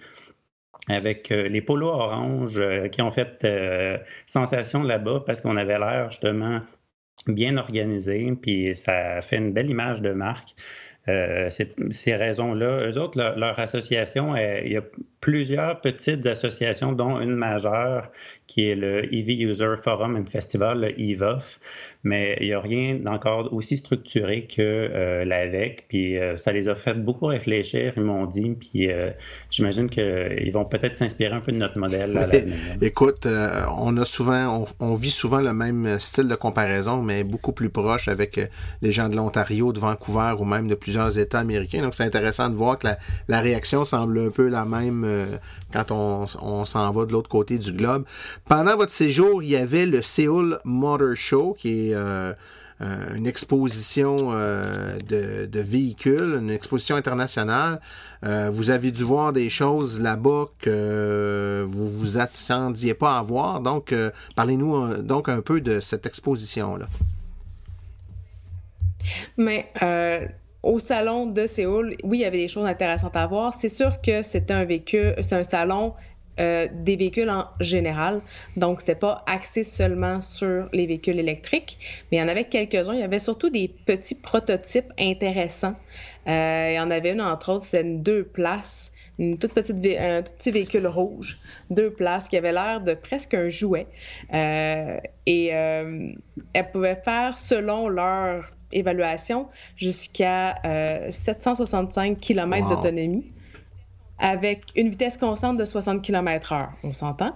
avec 0.88 1.29
les 1.29 1.61
polos 1.61 1.90
orange 1.90 2.62
qui 2.90 3.03
ont 3.03 3.11
fait 3.11 3.47
sensation 4.27 4.83
là-bas 4.83 5.23
parce 5.27 5.40
qu'on 5.40 5.57
avait 5.57 5.79
l'air 5.79 6.11
justement 6.11 6.61
bien 7.27 7.57
organisé, 7.57 8.33
puis 8.40 8.75
ça 8.75 9.21
fait 9.21 9.37
une 9.37 9.53
belle 9.53 9.71
image 9.71 10.03
de 10.03 10.12
marque. 10.12 10.55
Euh, 11.09 11.51
ces 11.51 12.14
raisons-là, 12.14 12.88
eux 12.88 12.99
autres, 12.99 13.19
leur, 13.19 13.59
association, 13.59 14.35
il 14.37 14.73
y 14.73 14.77
a 14.77 14.83
plusieurs 15.21 15.81
petites 15.81 16.27
associations, 16.27 16.93
dont 16.93 17.21
une 17.21 17.35
majeure 17.35 18.11
qui 18.47 18.69
est 18.69 18.75
le 18.75 19.12
EV 19.12 19.40
User 19.40 19.75
Forum 19.83 20.17
and 20.17 20.27
Festival, 20.27 20.81
le 20.81 21.01
EVOF, 21.01 21.59
mais 22.03 22.37
il 22.40 22.49
n'y 22.49 22.53
a 22.53 22.61
rien 22.61 22.97
d'encore 22.97 23.51
aussi 23.53 23.79
structuré 23.79 24.47
que 24.47 24.61
euh, 24.61 25.25
l'AVEC, 25.25 25.87
puis 25.88 26.19
euh, 26.19 26.37
ça 26.37 26.53
les 26.53 26.69
a 26.69 26.75
fait 26.75 26.93
beaucoup 26.93 27.27
réfléchir, 27.27 27.95
ils 27.97 28.03
m'ont 28.03 28.27
dit, 28.27 28.51
puis 28.51 28.93
euh, 28.93 29.11
j'imagine 29.49 29.88
qu'ils 29.88 30.53
vont 30.53 30.67
peut-être 30.67 30.97
s'inspirer 30.97 31.33
un 31.33 31.40
peu 31.40 31.53
de 31.53 31.57
notre 31.57 31.79
modèle 31.79 32.17
à 32.19 32.27
Écoute, 32.83 33.27
on 33.27 33.97
a 33.97 34.05
souvent, 34.05 34.67
on, 34.79 34.95
vit 34.95 35.11
souvent 35.11 35.40
le 35.40 35.55
même 35.55 35.99
style 35.99 36.29
de 36.29 36.35
comparaison, 36.35 37.01
mais 37.01 37.25
beaucoup 37.25 37.53
plus 37.53 37.71
proche 37.71 38.09
avec 38.09 38.38
les 38.83 38.93
gens 38.93 39.09
de 39.09 39.17
l'Ontario, 39.17 39.73
de 39.73 39.81
Vancouver 39.81 40.35
ou 40.38 40.45
même 40.45 40.69
de 40.69 40.75
plusieurs 40.75 40.94
États 41.11 41.41
américains, 41.41 41.83
donc 41.83 41.95
c'est 41.95 42.05
intéressant 42.05 42.49
de 42.49 42.55
voir 42.55 42.79
que 42.79 42.89
la, 43.29 43.41
réaction 43.41 43.85
semble 43.85 44.19
un 44.19 44.31
peu 44.31 44.49
la 44.49 44.65
même 44.65 45.07
quand 45.73 45.91
on, 45.91 46.65
s'en 46.65 46.91
va 46.91 47.05
de 47.05 47.13
l'autre 47.13 47.29
côté 47.29 47.59
du 47.59 47.73
globe. 47.73 48.05
Pendant 48.49 48.77
votre 48.77 48.93
séjour, 48.93 49.43
il 49.43 49.51
y 49.51 49.57
avait 49.57 49.87
le 49.87 50.03
Seoul 50.03 50.61
Motor 50.65 51.15
Show, 51.15 51.57
qui 51.59 51.91
est 51.91 51.95
euh, 51.95 52.33
euh, 52.81 53.15
une 53.15 53.27
exposition 53.27 54.29
euh, 54.33 54.97
de, 55.09 55.61
véhicules, 55.61 56.39
une 56.41 56.51
exposition 56.51 56.97
internationale. 56.97 57.81
vous 58.23 58.71
avez 58.71 58.91
dû 58.91 59.03
voir 59.03 59.33
des 59.33 59.51
choses 59.51 60.01
là-bas 60.01 60.47
que 60.59 61.65
vous 61.67 61.89
vous 61.89 62.19
attendiez 62.19 62.95
pas 62.95 63.19
à 63.19 63.23
voir. 63.23 63.61
Donc, 63.61 63.95
parlez-nous 64.35 65.03
donc 65.03 65.29
un 65.29 65.41
peu 65.41 65.61
de 65.61 65.81
cette 65.81 66.07
exposition-là. 66.07 66.87
Mais 69.37 69.71
au 70.64 70.79
salon 70.79 71.27
de 71.27 71.46
Séoul, 71.46 71.90
oui, 72.03 72.18
il 72.18 72.20
y 72.22 72.24
avait 72.24 72.38
des 72.38 72.48
choses 72.48 72.66
intéressantes 72.66 73.16
à 73.16 73.27
voir. 73.27 73.53
C'est 73.53 73.68
sûr 73.68 74.00
que 74.00 74.22
c'était 74.22 74.55
un 74.55 74.66
c'est 74.66 75.33
un 75.33 75.44
salon 75.44 75.94
euh, 76.40 76.66
des 76.72 76.96
véhicules 76.96 77.31
en 77.31 77.46
général. 77.61 78.20
Donc, 78.57 78.81
c'était 78.81 78.96
pas 78.96 79.22
axé 79.27 79.62
seulement 79.62 80.20
sur 80.20 80.68
les 80.72 80.87
véhicules 80.87 81.18
électriques, 81.18 81.79
mais 82.11 82.16
il 82.16 82.20
y 82.20 82.22
en 82.24 82.29
avait 82.29 82.44
quelques-uns. 82.44 82.94
Il 82.94 83.00
y 83.00 83.05
avait 83.05 83.20
surtout 83.20 83.50
des 83.50 83.68
petits 83.68 84.16
prototypes 84.16 84.92
intéressants. 84.98 85.77
Euh, 86.27 86.70
il 86.72 86.74
y 86.74 86.81
en 86.81 86.90
avait 86.90 87.12
une, 87.12 87.20
entre 87.20 87.53
autres, 87.53 87.64
c'est 87.64 87.83
une 87.83 88.03
deux 88.03 88.24
places, 88.24 88.92
une 89.20 89.38
toute 89.38 89.53
petite 89.53 89.77
un 89.96 90.22
tout 90.22 90.33
petit 90.33 90.50
véhicule 90.50 90.88
rouge, 90.88 91.38
deux 91.70 91.90
places, 91.90 92.29
qui 92.29 92.37
avait 92.37 92.53
l'air 92.53 92.81
de 92.81 92.94
presque 92.94 93.35
un 93.35 93.48
jouet. 93.48 93.87
Euh, 94.33 94.98
et 95.27 95.46
elle 95.48 96.70
pouvait 96.72 96.96
faire, 96.96 97.38
selon 97.38 97.88
leur 97.88 98.54
évaluation, 98.75 99.49
jusqu'à 99.77 100.61
765 101.11 102.21
km 102.21 102.69
d'autonomie 102.69 103.25
avec 104.19 104.65
une 104.77 104.89
vitesse 104.91 105.17
constante 105.17 105.57
de 105.57 105.65
60 105.65 106.03
km/h, 106.03 106.69
on 106.83 106.93
s'entend. 106.93 107.33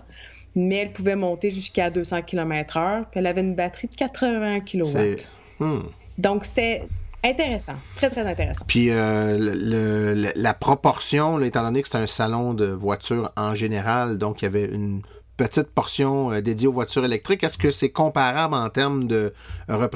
Mais 0.55 0.77
elle 0.77 0.93
pouvait 0.93 1.17
monter 1.17 1.51
jusqu'à 1.51 1.91
200 1.91 2.23
km/h, 2.23 3.05
puis 3.11 3.21
elle 3.21 3.27
avait 3.27 3.43
une 3.43 3.55
batterie 3.55 3.89
de 3.89 3.95
80 3.95 4.61
kW. 4.61 5.17
Hmm. 5.61 5.83
Donc, 6.17 6.45
c'était 6.45 6.85
intéressant, 7.23 7.75
très, 7.97 8.11
très 8.11 8.27
intéressant. 8.27 8.65
Puis 8.67 8.89
euh, 8.91 10.33
la 10.35 10.55
proportion, 10.55 11.41
étant 11.41 11.63
donné 11.63 11.83
que 11.83 11.89
c'est 11.89 11.99
un 11.99 12.07
salon 12.07 12.55
de 12.55 12.67
voitures 12.67 13.31
en 13.37 13.55
général, 13.55 14.19
donc 14.19 14.43
il 14.43 14.45
y 14.45 14.49
avait 14.49 14.67
une 14.67 15.03
petite 15.39 15.71
portion 15.71 16.33
euh, 16.33 16.43
dédiée 16.43 16.69
aux 16.69 16.73
voitures 16.73 17.07
électriques. 17.07 17.43
Est-ce 17.43 17.57
que 17.57 17.71
c'est 17.71 17.89
comparable 17.89 18.55
en 18.55 18.69
termes 18.69 19.07
de 19.07 19.33
euh, 19.71 19.89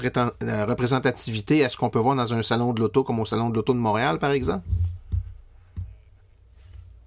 représentativité 0.67 1.63
à 1.65 1.69
ce 1.69 1.77
qu'on 1.77 1.91
peut 1.91 1.99
voir 1.99 2.17
dans 2.17 2.33
un 2.33 2.43
salon 2.43 2.73
de 2.73 2.81
l'auto 2.81 3.03
comme 3.03 3.21
au 3.21 3.27
salon 3.27 3.51
de 3.51 3.57
l'auto 3.57 3.75
de 3.75 3.79
Montréal, 3.79 4.19
par 4.19 4.31
exemple? 4.31 4.65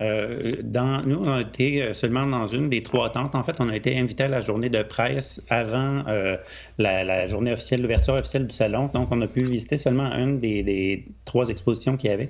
Euh, 0.01 0.51
nous, 0.61 1.15
on 1.15 1.31
a 1.31 1.41
été 1.41 1.81
euh, 1.81 1.93
seulement 1.93 2.27
dans 2.27 2.47
une 2.47 2.69
des 2.69 2.83
trois 2.83 3.11
tentes. 3.11 3.33
En 3.33 3.43
fait, 3.43 3.55
on 3.59 3.69
a 3.69 3.75
été 3.75 3.97
invité 3.97 4.23
à 4.23 4.27
la 4.27 4.41
journée 4.41 4.69
de 4.69 4.83
presse 4.83 5.41
avant 5.49 6.03
euh, 6.07 6.35
la, 6.77 7.27
journée 7.27 7.53
officielle, 7.53 7.81
l'ouverture 7.81 8.15
officielle 8.15 8.47
du 8.47 8.55
salon. 8.55 8.89
Donc, 8.93 9.07
on 9.11 9.21
a 9.21 9.27
pu 9.27 9.43
visiter 9.43 9.77
seulement 9.77 10.11
une 10.13 10.37
des, 10.39 11.05
trois 11.23 11.47
expositions 11.47 11.95
qu'il 11.95 12.09
y 12.09 12.13
avait. 12.13 12.29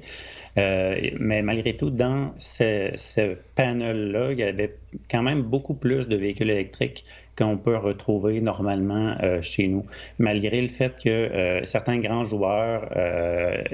Mais 0.55 1.41
malgré 1.41 1.75
tout, 1.75 1.89
dans 1.89 2.33
ce, 2.39 3.35
panel-là, 3.55 4.31
il 4.31 4.39
y 4.39 4.43
avait 4.43 4.75
quand 5.11 5.21
même 5.21 5.41
beaucoup 5.41 5.73
plus 5.73 6.07
de 6.07 6.15
véhicules 6.15 6.49
électriques 6.49 7.05
qu'on 7.37 7.57
peut 7.57 7.75
retrouver 7.75 8.39
normalement 8.39 9.17
chez 9.41 9.67
nous, 9.67 9.85
malgré 10.19 10.61
le 10.61 10.69
fait 10.69 10.93
que 11.03 11.61
certains 11.65 11.99
grands 11.99 12.23
joueurs 12.23 12.89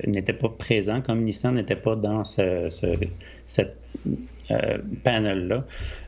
n'étaient 0.07 0.33
pas 0.33 0.49
présents, 0.49 1.01
comme 1.01 1.23
Nissan 1.23 1.53
n'était 1.53 1.75
pas 1.75 1.95
dans 1.95 2.25
ce, 2.25 2.69
cette 3.47 3.77
euh, 4.51 4.77
panel-là. 5.03 5.63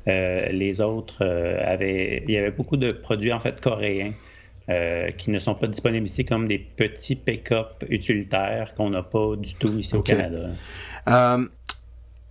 Euh, 0.07 0.49
les 0.49 0.81
autres 0.81 1.19
euh, 1.21 1.59
avaient. 1.65 2.23
Il 2.27 2.33
y 2.33 2.37
avait 2.37 2.51
beaucoup 2.51 2.77
de 2.77 2.91
produits 2.91 3.31
en 3.31 3.39
fait 3.39 3.61
coréens. 3.61 4.11
Qui 5.17 5.29
ne 5.29 5.39
sont 5.39 5.55
pas 5.55 5.67
disponibles 5.67 6.05
ici 6.05 6.23
comme 6.23 6.47
des 6.47 6.59
petits 6.59 7.15
pick-up 7.15 7.83
utilitaires 7.89 8.73
qu'on 8.75 8.89
n'a 8.89 9.03
pas 9.03 9.35
du 9.35 9.53
tout 9.55 9.77
ici 9.77 9.95
au 9.95 10.01
Canada. 10.01 10.49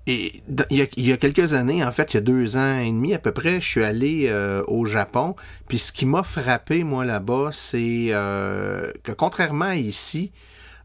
et 0.06 0.32
il 0.70 0.88
y, 0.96 1.12
a, 1.12 1.16
quelques 1.16 1.54
années, 1.54 1.84
en 1.84 1.92
fait, 1.92 2.14
il 2.14 2.16
y 2.16 2.18
a 2.18 2.22
deux 2.22 2.56
ans 2.56 2.80
et 2.80 2.86
demi 2.86 3.14
à 3.14 3.18
peu 3.18 3.32
près, 3.32 3.60
je 3.60 3.68
suis 3.68 3.84
allé 3.84 4.32
au 4.66 4.86
Japon. 4.86 5.36
Puis 5.68 5.78
ce 5.78 5.92
qui 5.92 6.06
m'a 6.06 6.22
frappé, 6.22 6.84
moi, 6.84 7.04
là-bas, 7.04 7.50
c'est 7.52 8.08
que 9.02 9.12
contrairement 9.12 9.66
à 9.66 9.76
ici, 9.76 10.32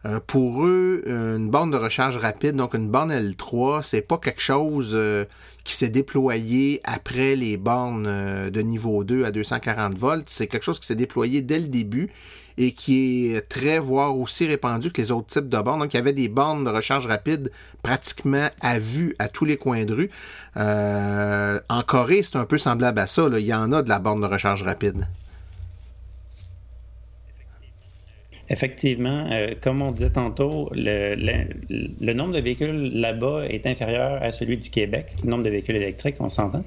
euh, 0.08 0.20
pour 0.26 0.66
eux, 0.66 1.04
une 1.06 1.50
borne 1.50 1.72
de 1.72 1.78
recharge 1.78 2.18
rapide, 2.18 2.56
donc 2.56 2.74
une 2.74 2.90
borne 2.90 3.12
L3, 3.12 3.82
c'est 3.82 4.02
pas 4.02 4.18
quelque 4.18 4.42
chose 4.42 4.92
euh, 4.94 5.26
qui 5.68 5.76
s'est 5.76 5.90
déployé 5.90 6.80
après 6.86 7.36
les 7.36 7.58
bornes 7.58 8.06
euh, 8.08 8.50
de 8.50 8.62
niveau 8.62 9.04
2 9.04 9.26
à 9.26 9.32
240 9.32 9.96
volts. 9.96 10.30
C'est 10.30 10.48
quelque 10.48 10.64
chose 10.64 10.80
qui 10.80 10.88
s'est 10.88 10.96
déployé 10.96 11.42
dès 11.42 11.60
le 11.60 11.68
début 11.68 12.10
et 12.58 12.72
qui 12.72 13.34
est 13.34 13.42
très, 13.42 13.78
voire 13.78 14.18
aussi 14.18 14.48
répandu 14.48 14.94
que 14.94 15.02
les 15.02 15.12
autres 15.12 15.28
types 15.28 15.50
de 15.50 15.58
bornes. 15.60 15.82
Donc, 15.82 15.94
il 15.94 15.98
y 15.98 16.00
avait 16.00 16.14
des 16.14 16.30
bornes 16.30 16.64
de 16.64 16.70
recharge 16.70 17.06
rapide 17.06 17.52
pratiquement 17.84 18.48
à 18.62 18.80
vue 18.80 19.14
à 19.20 19.28
tous 19.28 19.44
les 19.44 19.58
coins 19.58 19.84
de 19.84 19.94
rue. 19.94 20.10
en 20.56 21.84
Corée, 21.84 22.24
c'est 22.24 22.38
un 22.38 22.46
peu 22.46 22.58
semblable 22.58 23.00
à 23.00 23.06
ça. 23.06 23.28
Il 23.30 23.46
y 23.46 23.54
en 23.54 23.74
a 23.74 23.84
de 23.84 23.90
la 23.90 24.00
borne 24.00 24.22
de 24.22 24.26
recharge 24.26 24.64
rapide. 24.64 25.06
Effectivement, 28.50 29.28
euh, 29.32 29.56
comme 29.60 29.82
on 29.82 29.92
disait 29.92 30.10
tantôt, 30.10 30.70
le, 30.74 32.14
nombre 32.14 32.34
de 32.34 32.40
véhicules 32.40 32.98
là-bas 32.98 33.44
est 33.50 33.68
inférieur 33.68 34.24
à 34.24 34.32
celui 34.32 34.58
du 34.58 34.70
Québec, 34.70 35.08
le 35.24 35.30
nombre 35.30 35.44
de 35.44 35.50
véhicules 35.50 35.76
électriques, 35.76 36.16
on 36.22 36.30
s'entend. 36.30 36.64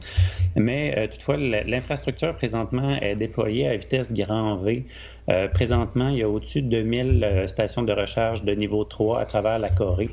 Mais 0.57 0.95
euh, 0.99 1.07
toutefois, 1.07 1.39
l'infrastructure 1.39 2.35
présentement 2.35 2.99
est 3.01 3.17
déployée 3.17 3.67
à 3.67 3.77
vitesse 3.77 4.13
grand 4.13 4.57
V. 4.57 4.85
Euh, 5.31 5.49
présentement, 5.49 6.11
il 6.11 6.19
y 6.19 6.23
a 6.23 6.29
au-dessus 6.29 6.61
de 6.61 6.69
2000 6.69 7.45
stations 7.47 7.83
de 7.83 7.93
recharge 7.93 8.45
de 8.45 8.53
niveau 8.53 8.85
3 8.85 9.21
à 9.21 9.25
travers 9.25 9.59
la 9.59 9.71
Corée, 9.71 10.11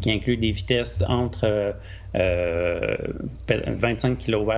qui 0.00 0.12
incluent 0.12 0.36
des 0.36 0.52
vitesses 0.52 1.02
entre 1.08 1.74
25 2.14 4.18
kW 4.18 4.52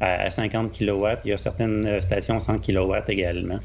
à 0.00 0.30
50 0.30 0.76
kW. 0.76 1.06
Il 1.24 1.30
y 1.30 1.32
a 1.32 1.38
certaines 1.38 2.00
stations 2.00 2.40
100 2.40 2.58
kW 2.58 2.94
également. 3.06 3.60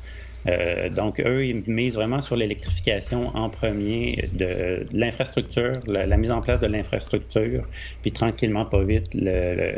Euh, 0.47 0.89
donc, 0.89 1.19
eux, 1.19 1.45
ils 1.45 1.63
misent 1.67 1.95
vraiment 1.95 2.21
sur 2.21 2.36
l'électrification 2.36 3.36
en 3.36 3.49
premier 3.49 4.29
de, 4.34 4.86
l'infrastructure, 4.93 5.73
la, 5.88 6.17
mise 6.17 6.31
en 6.31 6.41
place 6.41 6.60
de 6.60 6.67
l'infrastructure, 6.67 7.63
puis 8.01 8.12
tranquillement, 8.12 8.65
pas 8.65 8.84
vite, 8.84 9.08
le, 9.15 9.73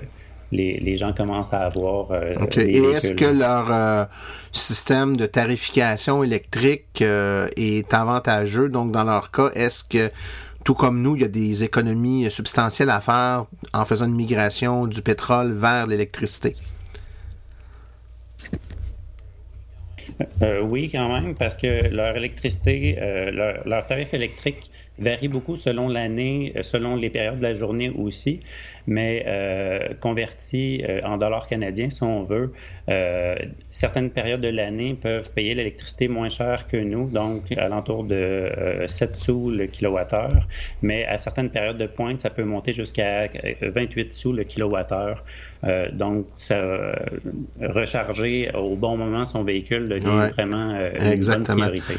les, 0.52 0.98
gens 0.98 1.14
commencent 1.14 1.54
à 1.54 1.58
avoir. 1.58 2.12
Euh, 2.12 2.36
Et 2.58 2.78
est-ce 2.78 3.14
que 3.14 3.26
leur 3.26 3.72
euh, 3.72 4.06
système 4.52 5.16
de 5.16 5.26
tarification 5.26 6.24
électrique 6.24 7.02
est 7.02 7.94
avantageux? 7.94 8.70
Donc, 8.70 8.92
dans 8.92 9.04
leur 9.04 9.32
cas, 9.32 9.52
est-ce 9.54 9.84
que 9.84 10.12
tout 10.66 10.76
comme 10.76 11.02
nous, 11.02 11.16
il 11.16 11.22
y 11.22 11.26
a 11.26 11.30
des 11.30 11.64
économies 11.64 12.30
substantielles 12.30 12.90
à 12.90 13.00
faire 13.00 13.46
en 13.74 13.86
faisant 13.86 14.06
une 14.06 14.16
migration 14.16 14.86
du 14.86 15.02
pétrole 15.02 15.54
vers 15.54 15.88
l'électricité? 15.88 16.52
Euh, 20.42 20.62
oui, 20.62 20.90
quand 20.92 21.10
même, 21.10 21.36
parce 21.36 21.58
que 21.58 21.90
leur 21.90 22.16
électricité, 22.16 22.98
euh, 23.00 23.62
leur, 23.66 23.86
tarif 23.86 24.14
électrique 24.14 24.72
varie 25.00 25.28
beaucoup 25.28 25.58
selon 25.58 25.88
l'année, 25.88 26.54
euh, 26.56 26.64
selon 26.64 26.96
les 26.96 27.10
périodes 27.10 27.40
de 27.40 27.44
la 27.44 27.54
journée 27.54 27.90
aussi. 27.90 28.40
mais 28.90 29.26
euh, 29.28 29.94
converti 30.00 30.82
euh, 30.88 31.02
en 31.04 31.18
dollars 31.18 31.48
canadiens, 31.48 31.90
si 31.90 32.04
on 32.04 32.24
veut, 32.24 32.54
certaines 33.70 34.12
périodes 34.12 34.40
de 34.40 34.48
l'année 34.48 34.94
peuvent 34.94 35.30
payer 35.32 35.54
l'électricité 35.56 36.08
moins 36.08 36.30
cher 36.30 36.68
que 36.70 36.78
nous, 36.78 37.10
donc 37.10 37.52
alentour 37.58 38.06
de 38.06 38.50
7 38.88 39.16
sous 39.18 39.52
le 39.52 39.66
kilowattheure, 39.66 40.48
mais 40.82 41.06
à 41.06 41.18
certaines 41.18 41.50
périodes 41.50 41.78
de 41.78 41.88
pointe, 41.88 42.22
ça 42.22 42.30
peut 42.30 42.46
monter 42.46 42.72
jusqu'à 42.72 43.28
28 43.62 44.14
sous 44.14 44.32
le 44.32 44.46
kilowattheure. 44.46 45.22
Euh, 45.64 45.88
donc, 45.92 46.28
ça, 46.36 46.56
euh, 46.56 46.94
recharger 47.60 48.52
au 48.54 48.76
bon 48.76 48.98
moment 48.98 49.26
son 49.26 49.44
véhicule 49.44 49.90
devient 49.90 50.30
vraiment 50.34 50.74
euh, 50.76 51.16
une 51.16 51.26
bonne 51.26 51.44
priorité. 51.44 51.96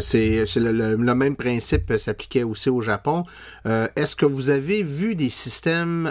c'est 0.00 0.44
le, 0.56 0.96
même 0.96 1.36
principe 1.36 1.94
s'appliquait 1.96 2.42
aussi 2.42 2.70
au 2.70 2.80
Japon. 2.80 3.24
Est-ce 3.64 4.14
que 4.14 4.26
vous 4.26 4.50
avez 4.50 4.82
vu 4.82 5.14
des 5.14 5.30
systèmes 5.30 6.10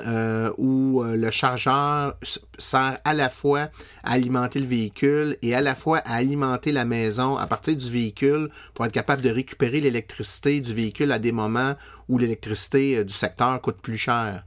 où 0.57 1.03
le 1.03 1.31
chargeur 1.31 2.17
sert 2.57 2.97
à 3.03 3.13
la 3.13 3.29
fois 3.29 3.69
à 4.03 4.13
alimenter 4.13 4.59
le 4.59 4.65
véhicule 4.65 5.37
et 5.41 5.55
à 5.55 5.61
la 5.61 5.75
fois 5.75 5.99
à 5.99 6.15
alimenter 6.15 6.71
la 6.71 6.85
maison 6.85 7.37
à 7.37 7.47
partir 7.47 7.75
du 7.75 7.89
véhicule 7.89 8.49
pour 8.73 8.85
être 8.85 8.91
capable 8.91 9.21
de 9.21 9.29
récupérer 9.29 9.79
l'électricité 9.79 10.59
du 10.59 10.73
véhicule 10.73 11.11
à 11.11 11.19
des 11.19 11.31
moments 11.31 11.75
où 12.09 12.17
l'électricité 12.17 13.03
du 13.03 13.13
secteur 13.13 13.61
coûte 13.61 13.77
plus 13.81 13.97
cher? 13.97 14.43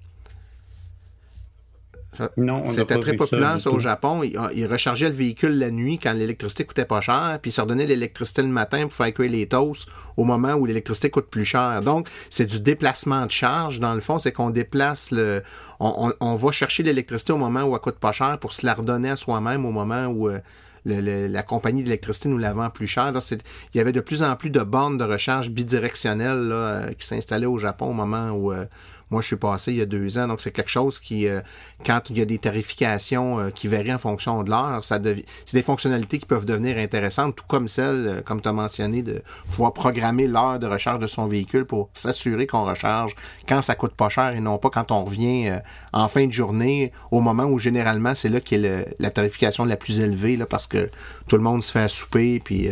C'était 2.66 2.98
très 2.98 3.14
populaire 3.14 3.56
au 3.66 3.78
Japon. 3.78 4.22
Ils, 4.22 4.66
rechargeaient 4.66 5.08
le 5.08 5.14
véhicule 5.14 5.58
la 5.58 5.70
nuit 5.70 5.98
quand 5.98 6.12
l'électricité 6.12 6.64
coûtait 6.64 6.84
pas 6.84 7.00
cher, 7.00 7.38
puis 7.40 7.50
ils 7.50 7.54
se 7.54 7.60
redonnaient 7.60 7.86
l'électricité 7.86 8.42
le 8.42 8.48
matin 8.48 8.82
pour 8.82 8.92
faire 8.92 9.12
cuire 9.12 9.30
les 9.30 9.46
toasts 9.46 9.88
au 10.16 10.24
moment 10.24 10.54
où 10.54 10.66
l'électricité 10.66 11.10
coûte 11.10 11.26
plus 11.30 11.44
cher. 11.44 11.82
Donc, 11.82 12.08
c'est 12.28 12.46
du 12.46 12.60
déplacement 12.60 13.26
de 13.26 13.30
charge. 13.30 13.80
Dans 13.80 13.94
le 13.94 14.00
fond, 14.00 14.18
c'est 14.18 14.32
qu'on 14.32 14.50
déplace 14.50 15.10
le. 15.10 15.42
On, 15.78 16.36
va 16.36 16.50
chercher 16.50 16.82
l'électricité 16.82 17.32
au 17.32 17.38
moment 17.38 17.62
où 17.62 17.74
elle 17.74 17.80
coûte 17.80 17.98
pas 17.98 18.12
cher 18.12 18.38
pour 18.38 18.52
se 18.52 18.66
la 18.66 18.74
redonner 18.74 19.10
à 19.10 19.16
soi-même 19.16 19.64
au 19.64 19.72
moment 19.72 20.06
où. 20.06 20.28
Euh, 20.28 20.40
la 20.84 21.42
compagnie 21.42 21.82
d'électricité 21.82 22.28
nous 22.28 22.38
la 22.38 22.52
vend 22.52 22.70
plus 22.70 22.86
cher. 22.86 23.12
il 23.12 23.76
y 23.76 23.80
avait 23.80 23.92
de 23.92 24.00
plus 24.00 24.22
en 24.22 24.34
plus 24.36 24.50
de 24.50 24.60
bornes 24.60 24.98
de 24.98 25.04
recharge 25.04 25.50
bidirectionnelles 25.50 26.50
euh, 26.52 26.92
qui 26.92 27.06
s'installaient 27.06 27.46
au 27.46 27.58
Japon 27.58 27.90
au 27.90 27.92
moment 27.92 28.30
où, 28.30 28.52
euh, 28.52 28.64
moi, 29.10 29.22
je 29.22 29.26
suis 29.26 29.36
passé 29.36 29.72
il 29.72 29.78
y 29.78 29.82
a 29.82 29.86
deux 29.86 30.18
ans, 30.18 30.28
donc 30.28 30.40
c'est 30.40 30.52
quelque 30.52 30.70
chose 30.70 31.00
qui, 31.00 31.26
euh, 31.26 31.40
quand 31.84 32.10
il 32.10 32.18
y 32.18 32.20
a 32.20 32.24
des 32.24 32.38
tarifications 32.38 33.40
euh, 33.40 33.50
qui 33.50 33.66
varient 33.66 33.92
en 33.92 33.98
fonction 33.98 34.42
de 34.44 34.50
l'heure, 34.50 34.84
ça 34.84 35.00
c'est 35.44 35.56
des 35.56 35.62
fonctionnalités 35.62 36.18
qui 36.20 36.26
peuvent 36.26 36.44
devenir 36.44 36.78
intéressantes, 36.78 37.34
tout 37.34 37.44
comme 37.48 37.66
celle, 37.66 38.06
euh, 38.06 38.20
comme 38.22 38.40
tu 38.40 38.48
as 38.48 38.52
mentionné, 38.52 39.02
de 39.02 39.22
pouvoir 39.50 39.72
programmer 39.72 40.28
l'heure 40.28 40.60
de 40.60 40.66
recharge 40.66 41.00
de 41.00 41.08
son 41.08 41.26
véhicule 41.26 41.64
pour 41.64 41.90
s'assurer 41.94 42.46
qu'on 42.46 42.64
recharge 42.64 43.16
quand 43.48 43.62
ça 43.62 43.74
coûte 43.74 43.94
pas 43.94 44.08
cher 44.08 44.30
et 44.30 44.40
non 44.40 44.58
pas 44.58 44.70
quand 44.70 44.92
on 44.92 45.04
revient 45.04 45.58
en 45.92 46.06
fin 46.06 46.26
de 46.26 46.32
journée, 46.32 46.92
au 47.10 47.20
moment 47.20 47.44
où 47.44 47.58
généralement 47.58 48.14
c'est 48.14 48.28
là 48.28 48.38
a 48.38 48.84
la 48.98 49.10
tarification 49.10 49.64
la 49.64 49.76
plus 49.76 50.00
élevée, 50.00 50.36
là, 50.36 50.46
parce 50.46 50.66
que 50.66 50.88
tout 51.28 51.36
le 51.36 51.42
monde 51.42 51.62
se 51.62 51.72
fait 51.72 51.80
à 51.80 51.88
souper, 51.88 52.40
puis 52.44 52.68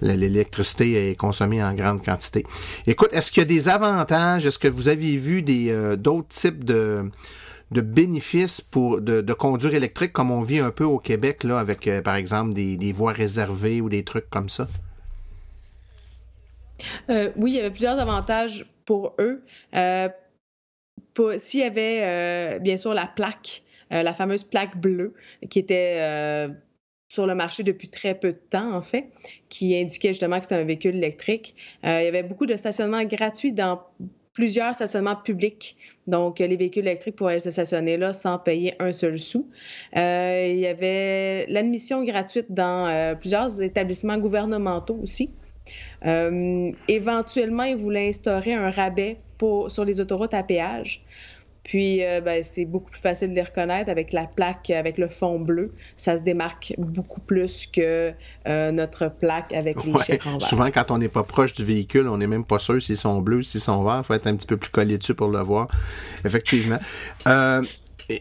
l'électricité 0.00 1.10
est 1.10 1.14
consommée 1.14 1.62
en 1.62 1.74
grande 1.74 2.04
quantité. 2.04 2.44
Écoute, 2.86 3.10
est-ce 3.12 3.30
qu'il 3.30 3.40
y 3.40 3.44
a 3.44 3.48
des 3.48 3.68
avantages? 3.68 4.46
Est-ce 4.46 4.58
que 4.58 4.68
vous 4.68 4.88
avez 4.88 5.16
vu 5.16 5.42
des 5.42 5.70
euh, 5.70 5.96
d'autres 5.96 6.28
types 6.28 6.64
de, 6.64 7.10
de 7.70 7.80
bénéfices 7.80 8.60
pour 8.60 9.00
de, 9.00 9.32
conduire 9.32 9.74
électrique 9.74 10.12
comme 10.12 10.30
on 10.30 10.42
vit 10.42 10.58
un 10.58 10.70
peu 10.70 10.84
au 10.84 10.98
Québec, 10.98 11.44
là, 11.44 11.58
avec 11.58 11.86
euh, 11.86 12.02
par 12.02 12.16
exemple 12.16 12.52
des, 12.54 12.92
voies 12.92 13.12
réservées 13.12 13.80
ou 13.80 13.88
des 13.88 14.04
trucs 14.04 14.28
comme 14.30 14.48
ça? 14.48 14.66
Euh, 17.10 17.30
oui, 17.36 17.52
il 17.52 17.56
y 17.56 17.60
avait 17.60 17.70
plusieurs 17.70 17.98
avantages 17.98 18.66
pour 18.84 19.14
eux. 19.20 19.44
S'il 21.38 21.60
y 21.60 21.62
avait 21.62 22.58
bien 22.60 22.76
sûr 22.76 22.94
la 22.94 23.06
plaque, 23.06 23.62
la 23.90 24.14
fameuse 24.14 24.42
plaque 24.42 24.76
bleue, 24.76 25.14
qui 25.48 25.58
était 25.58 26.48
sur 27.12 27.26
le 27.26 27.34
marché 27.34 27.62
depuis 27.62 27.88
très 27.88 28.14
peu 28.14 28.32
de 28.32 28.40
temps, 28.48 28.72
en 28.74 28.80
fait, 28.80 29.10
qui 29.50 29.76
indiquait 29.76 30.14
justement 30.14 30.38
que 30.38 30.44
c'était 30.44 30.54
un 30.54 30.64
véhicule 30.64 30.96
électrique. 30.96 31.54
Euh, 31.84 32.00
il 32.00 32.04
y 32.06 32.08
avait 32.08 32.22
beaucoup 32.22 32.46
de 32.46 32.56
stationnements 32.56 33.04
gratuits 33.04 33.52
dans 33.52 33.82
plusieurs 34.32 34.74
stationnements 34.74 35.16
publics. 35.16 35.76
Donc, 36.06 36.38
les 36.38 36.56
véhicules 36.56 36.86
électriques 36.86 37.16
pouvaient 37.16 37.38
se 37.38 37.50
stationner 37.50 37.98
là 37.98 38.14
sans 38.14 38.38
payer 38.38 38.76
un 38.78 38.92
seul 38.92 39.18
sou. 39.18 39.46
Euh, 39.94 40.46
il 40.48 40.60
y 40.60 40.66
avait 40.66 41.44
l'admission 41.48 42.02
gratuite 42.02 42.46
dans 42.48 42.86
euh, 42.86 43.14
plusieurs 43.14 43.60
établissements 43.60 44.16
gouvernementaux 44.16 44.98
aussi. 45.02 45.28
éventuellement, 46.88 47.64
ils 47.64 47.76
voulaient 47.76 48.08
instaurer 48.08 48.54
un 48.54 48.70
rabais 48.70 49.18
pour, 49.36 49.70
sur 49.70 49.84
les 49.84 50.00
autoroutes 50.00 50.32
à 50.32 50.42
péage. 50.42 51.04
Puis, 51.64 52.04
euh, 52.04 52.20
ben, 52.20 52.42
c'est 52.42 52.64
beaucoup 52.64 52.90
plus 52.90 53.00
facile 53.00 53.30
de 53.30 53.34
les 53.34 53.42
reconnaître 53.42 53.88
avec 53.88 54.12
la 54.12 54.24
plaque, 54.24 54.70
avec 54.70 54.98
le 54.98 55.08
fond 55.08 55.38
bleu. 55.38 55.72
Ça 55.96 56.16
se 56.16 56.22
démarque 56.22 56.74
beaucoup 56.76 57.20
plus 57.20 57.66
que 57.66 58.12
euh, 58.48 58.72
notre 58.72 59.08
plaque 59.08 59.52
avec 59.52 59.82
les 59.84 59.92
ouais, 59.92 60.20
en 60.26 60.40
Souvent, 60.40 60.70
quand 60.72 60.90
on 60.90 60.98
n'est 60.98 61.08
pas 61.08 61.22
proche 61.22 61.52
du 61.52 61.64
véhicule, 61.64 62.08
on 62.08 62.18
n'est 62.18 62.26
même 62.26 62.44
pas 62.44 62.58
sûr 62.58 62.82
s'ils 62.82 62.96
sont 62.96 63.20
bleus, 63.20 63.44
s'ils 63.44 63.60
sont 63.60 63.82
verts. 63.84 63.98
Il 63.98 64.04
faut 64.04 64.14
être 64.14 64.26
un 64.26 64.34
petit 64.34 64.46
peu 64.46 64.56
plus 64.56 64.70
collé 64.70 64.98
dessus 64.98 65.14
pour 65.14 65.28
le 65.28 65.38
voir. 65.40 65.68
Effectivement. 66.24 66.78
Euh, 67.28 67.62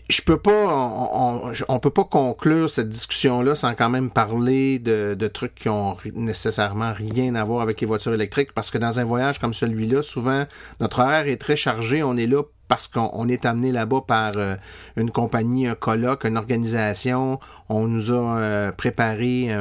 je 0.09 0.21
peux 0.21 0.37
pas, 0.37 0.67
on, 0.67 1.51
on, 1.67 1.79
peut 1.79 1.89
pas 1.89 2.03
conclure 2.03 2.69
cette 2.69 2.89
discussion-là 2.89 3.55
sans 3.55 3.73
quand 3.73 3.89
même 3.89 4.09
parler 4.11 4.79
de, 4.79 5.15
de, 5.17 5.27
trucs 5.27 5.55
qui 5.55 5.69
ont 5.69 5.97
nécessairement 6.13 6.93
rien 6.93 7.35
à 7.35 7.43
voir 7.43 7.61
avec 7.61 7.81
les 7.81 7.87
voitures 7.87 8.13
électriques, 8.13 8.53
parce 8.53 8.69
que 8.69 8.77
dans 8.77 8.99
un 8.99 9.03
voyage 9.03 9.39
comme 9.39 9.53
celui-là, 9.53 10.01
souvent 10.01 10.45
notre 10.79 10.99
horaire 10.99 11.27
est 11.27 11.41
très 11.41 11.55
chargé, 11.55 12.03
on 12.03 12.15
est 12.15 12.27
là 12.27 12.43
parce 12.71 12.87
qu'on 12.87 13.27
est 13.27 13.45
amené 13.45 13.73
là-bas 13.73 13.99
par 14.07 14.31
euh, 14.37 14.55
une 14.95 15.11
compagnie, 15.11 15.67
un 15.67 15.75
colloque, 15.75 16.23
une 16.23 16.37
organisation. 16.37 17.37
On 17.67 17.85
nous 17.85 18.13
a 18.13 18.37
euh, 18.37 18.71
préparé 18.71 19.53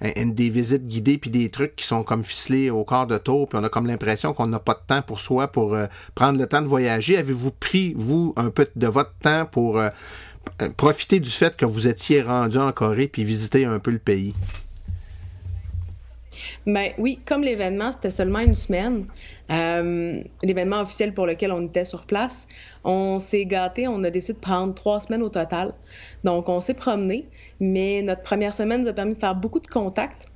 des 0.00 0.48
visites 0.48 0.84
guidées 0.88 1.16
puis 1.16 1.30
des 1.30 1.48
trucs 1.50 1.76
qui 1.76 1.86
sont 1.86 2.02
comme 2.02 2.24
ficelés 2.24 2.68
au 2.68 2.82
quart 2.82 3.06
de 3.06 3.18
tour. 3.18 3.48
Puis 3.48 3.56
on 3.56 3.62
a 3.62 3.68
comme 3.68 3.86
l'impression 3.86 4.32
qu'on 4.32 4.48
n'a 4.48 4.58
pas 4.58 4.74
de 4.74 4.82
temps 4.84 5.00
pour 5.00 5.20
soi 5.20 5.46
pour 5.46 5.74
euh, 5.74 5.86
prendre 6.16 6.40
le 6.40 6.46
temps 6.48 6.60
de 6.60 6.66
voyager. 6.66 7.16
Avez-vous 7.18 7.52
pris, 7.52 7.94
vous, 7.96 8.32
un 8.36 8.50
peu 8.50 8.66
de 8.74 8.86
votre 8.88 9.14
temps 9.22 9.46
pour 9.46 9.80
profiter 10.76 11.20
du 11.20 11.30
fait 11.30 11.56
que 11.56 11.64
vous 11.64 11.86
étiez 11.86 12.20
rendu 12.20 12.58
en 12.58 12.72
Corée 12.72 13.06
puis 13.06 13.22
visiter 13.22 13.64
un 13.64 13.78
peu 13.78 13.92
le 13.92 14.00
pays? 14.00 14.34
Ben 16.66 16.92
oui, 16.98 17.20
comme 17.24 17.42
l'événement, 17.42 17.90
c'était 17.90 18.10
seulement 18.10 18.40
une 18.40 18.54
semaine, 18.54 19.06
euh, 19.50 20.22
l'événement 20.42 20.80
officiel 20.80 21.14
pour 21.14 21.26
lequel 21.26 21.52
on 21.52 21.66
était 21.66 21.84
sur 21.84 22.04
place, 22.04 22.46
on 22.84 23.18
s'est 23.18 23.46
gâté, 23.46 23.88
on 23.88 24.04
a 24.04 24.10
décidé 24.10 24.34
de 24.34 24.40
prendre 24.40 24.74
trois 24.74 25.00
semaines 25.00 25.22
au 25.22 25.30
total. 25.30 25.72
Donc, 26.22 26.48
on 26.48 26.60
s'est 26.60 26.74
promené, 26.74 27.28
mais 27.60 28.02
notre 28.02 28.22
première 28.22 28.52
semaine 28.54 28.82
nous 28.82 28.88
a 28.88 28.92
permis 28.92 29.14
de 29.14 29.18
faire 29.18 29.34
beaucoup 29.34 29.60
de 29.60 29.66
contacts 29.66 30.30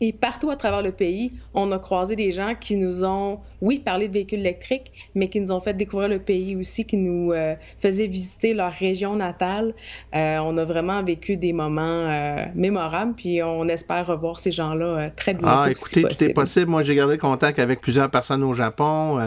et 0.00 0.12
partout 0.12 0.50
à 0.50 0.56
travers 0.56 0.82
le 0.82 0.92
pays, 0.92 1.32
on 1.54 1.72
a 1.72 1.78
croisé 1.78 2.14
des 2.14 2.30
gens 2.30 2.54
qui 2.54 2.76
nous 2.76 3.04
ont, 3.04 3.40
oui, 3.60 3.80
parlé 3.80 4.06
de 4.06 4.12
véhicules 4.12 4.38
électriques, 4.38 4.92
mais 5.14 5.28
qui 5.28 5.40
nous 5.40 5.50
ont 5.50 5.60
fait 5.60 5.74
découvrir 5.74 6.08
le 6.08 6.20
pays 6.20 6.54
aussi, 6.54 6.84
qui 6.84 6.96
nous 6.96 7.32
euh, 7.32 7.54
faisaient 7.80 8.06
visiter 8.06 8.54
leur 8.54 8.72
région 8.72 9.16
natale. 9.16 9.74
Euh, 10.14 10.38
on 10.38 10.56
a 10.58 10.64
vraiment 10.64 11.02
vécu 11.02 11.36
des 11.36 11.52
moments 11.52 11.82
euh, 11.82 12.44
mémorables, 12.54 13.14
puis 13.14 13.42
on 13.42 13.66
espère 13.68 14.06
revoir 14.06 14.38
ces 14.38 14.52
gens-là 14.52 15.10
très 15.16 15.34
bientôt. 15.34 15.48
Ah, 15.48 15.70
écoutez, 15.70 16.02
tout 16.02 16.24
est 16.24 16.32
possible. 16.32 16.70
Moi, 16.70 16.82
j'ai 16.82 16.94
gardé 16.94 17.18
contact 17.18 17.58
avec 17.58 17.80
plusieurs 17.80 18.10
personnes 18.10 18.44
au 18.44 18.54
Japon. 18.54 19.18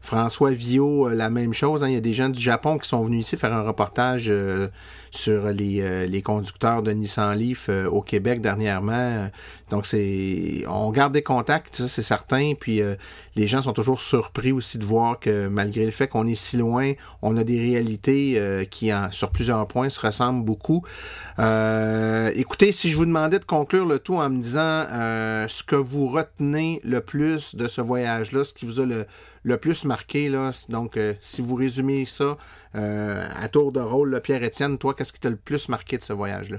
François 0.00 0.50
Villot, 0.50 1.08
la 1.08 1.30
même 1.30 1.52
chose. 1.52 1.84
Hein. 1.84 1.88
Il 1.88 1.94
y 1.94 1.98
a 1.98 2.00
des 2.00 2.12
gens 2.12 2.28
du 2.28 2.40
Japon 2.40 2.78
qui 2.78 2.88
sont 2.88 3.02
venus 3.02 3.26
ici 3.26 3.36
faire 3.36 3.52
un 3.52 3.62
reportage 3.62 4.32
sur 5.10 5.48
les, 5.48 6.06
les 6.06 6.22
conducteurs 6.22 6.82
de 6.82 6.90
Nissan 6.92 7.36
Leaf 7.36 7.68
au 7.68 8.00
Québec 8.00 8.40
dernièrement. 8.40 9.28
Donc, 9.70 9.86
c'est 9.86 10.64
on 10.68 10.90
garde 10.90 11.12
des 11.12 11.22
contacts, 11.22 11.76
ça 11.76 11.88
c'est 11.88 12.02
certain. 12.02 12.52
Puis 12.58 12.80
les 13.36 13.46
gens 13.46 13.62
sont 13.62 13.73
toujours 13.74 14.00
surpris 14.00 14.52
aussi 14.52 14.78
de 14.78 14.84
voir 14.84 15.20
que 15.20 15.48
malgré 15.48 15.84
le 15.84 15.90
fait 15.90 16.08
qu'on 16.08 16.26
est 16.26 16.34
si 16.34 16.56
loin, 16.56 16.92
on 17.20 17.36
a 17.36 17.44
des 17.44 17.60
réalités 17.60 18.66
qui, 18.70 18.92
en, 18.94 19.10
sur 19.10 19.30
plusieurs 19.30 19.66
points, 19.66 19.90
se 19.90 20.00
ressemblent 20.00 20.44
beaucoup. 20.44 20.82
écoutez, 21.38 22.72
si 22.72 22.88
je 22.88 22.96
vous 22.96 23.04
demandais 23.04 23.38
de 23.38 23.44
conclure 23.44 23.84
le 23.84 23.98
tout 23.98 24.16
en 24.16 24.30
me 24.30 24.40
disant 24.40 24.86
ce 25.48 25.62
que 25.62 25.76
vous 25.76 26.06
retenez 26.06 26.80
le 26.84 27.00
plus 27.00 27.54
de 27.54 27.68
ce 27.68 27.80
voyage-là, 27.80 28.44
ce 28.44 28.54
qui 28.54 28.64
vous 28.64 28.80
a 28.80 28.86
le, 28.86 29.06
le 29.42 29.56
plus 29.58 29.84
marqué, 29.84 30.28
là, 30.28 30.52
donc 30.68 30.98
si 31.20 31.42
vous 31.42 31.54
résumez 31.54 32.06
ça 32.06 32.36
à 32.72 33.48
tour 33.48 33.72
de 33.72 33.80
rôle, 33.80 34.20
Pierre-Étienne, 34.22 34.78
toi, 34.78 34.94
qu'est-ce 34.94 35.12
qui 35.12 35.20
t'a 35.20 35.30
le 35.30 35.36
plus 35.36 35.68
marqué 35.68 35.98
de 35.98 36.02
ce 36.02 36.12
voyage-là? 36.12 36.58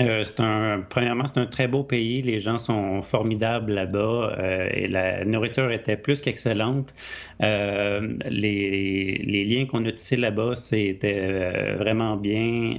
Euh, 0.00 0.22
c'est 0.22 0.38
un, 0.38 0.80
premièrement, 0.88 1.24
c'est 1.26 1.40
un 1.40 1.46
très 1.46 1.66
beau 1.66 1.82
pays. 1.82 2.22
Les 2.22 2.38
gens 2.38 2.58
sont 2.58 3.02
formidables 3.02 3.72
là-bas 3.72 4.36
euh, 4.38 4.68
et 4.72 4.86
la 4.86 5.24
nourriture 5.24 5.72
était 5.72 5.96
plus 5.96 6.20
qu'excellente. 6.20 6.94
Euh, 7.42 8.16
les, 8.28 9.22
les, 9.24 9.44
liens 9.44 9.66
qu'on 9.66 9.84
a 9.84 9.92
tissés 9.92 10.16
là-bas, 10.16 10.56
c'était 10.56 11.74
vraiment 11.78 12.16
bien 12.16 12.76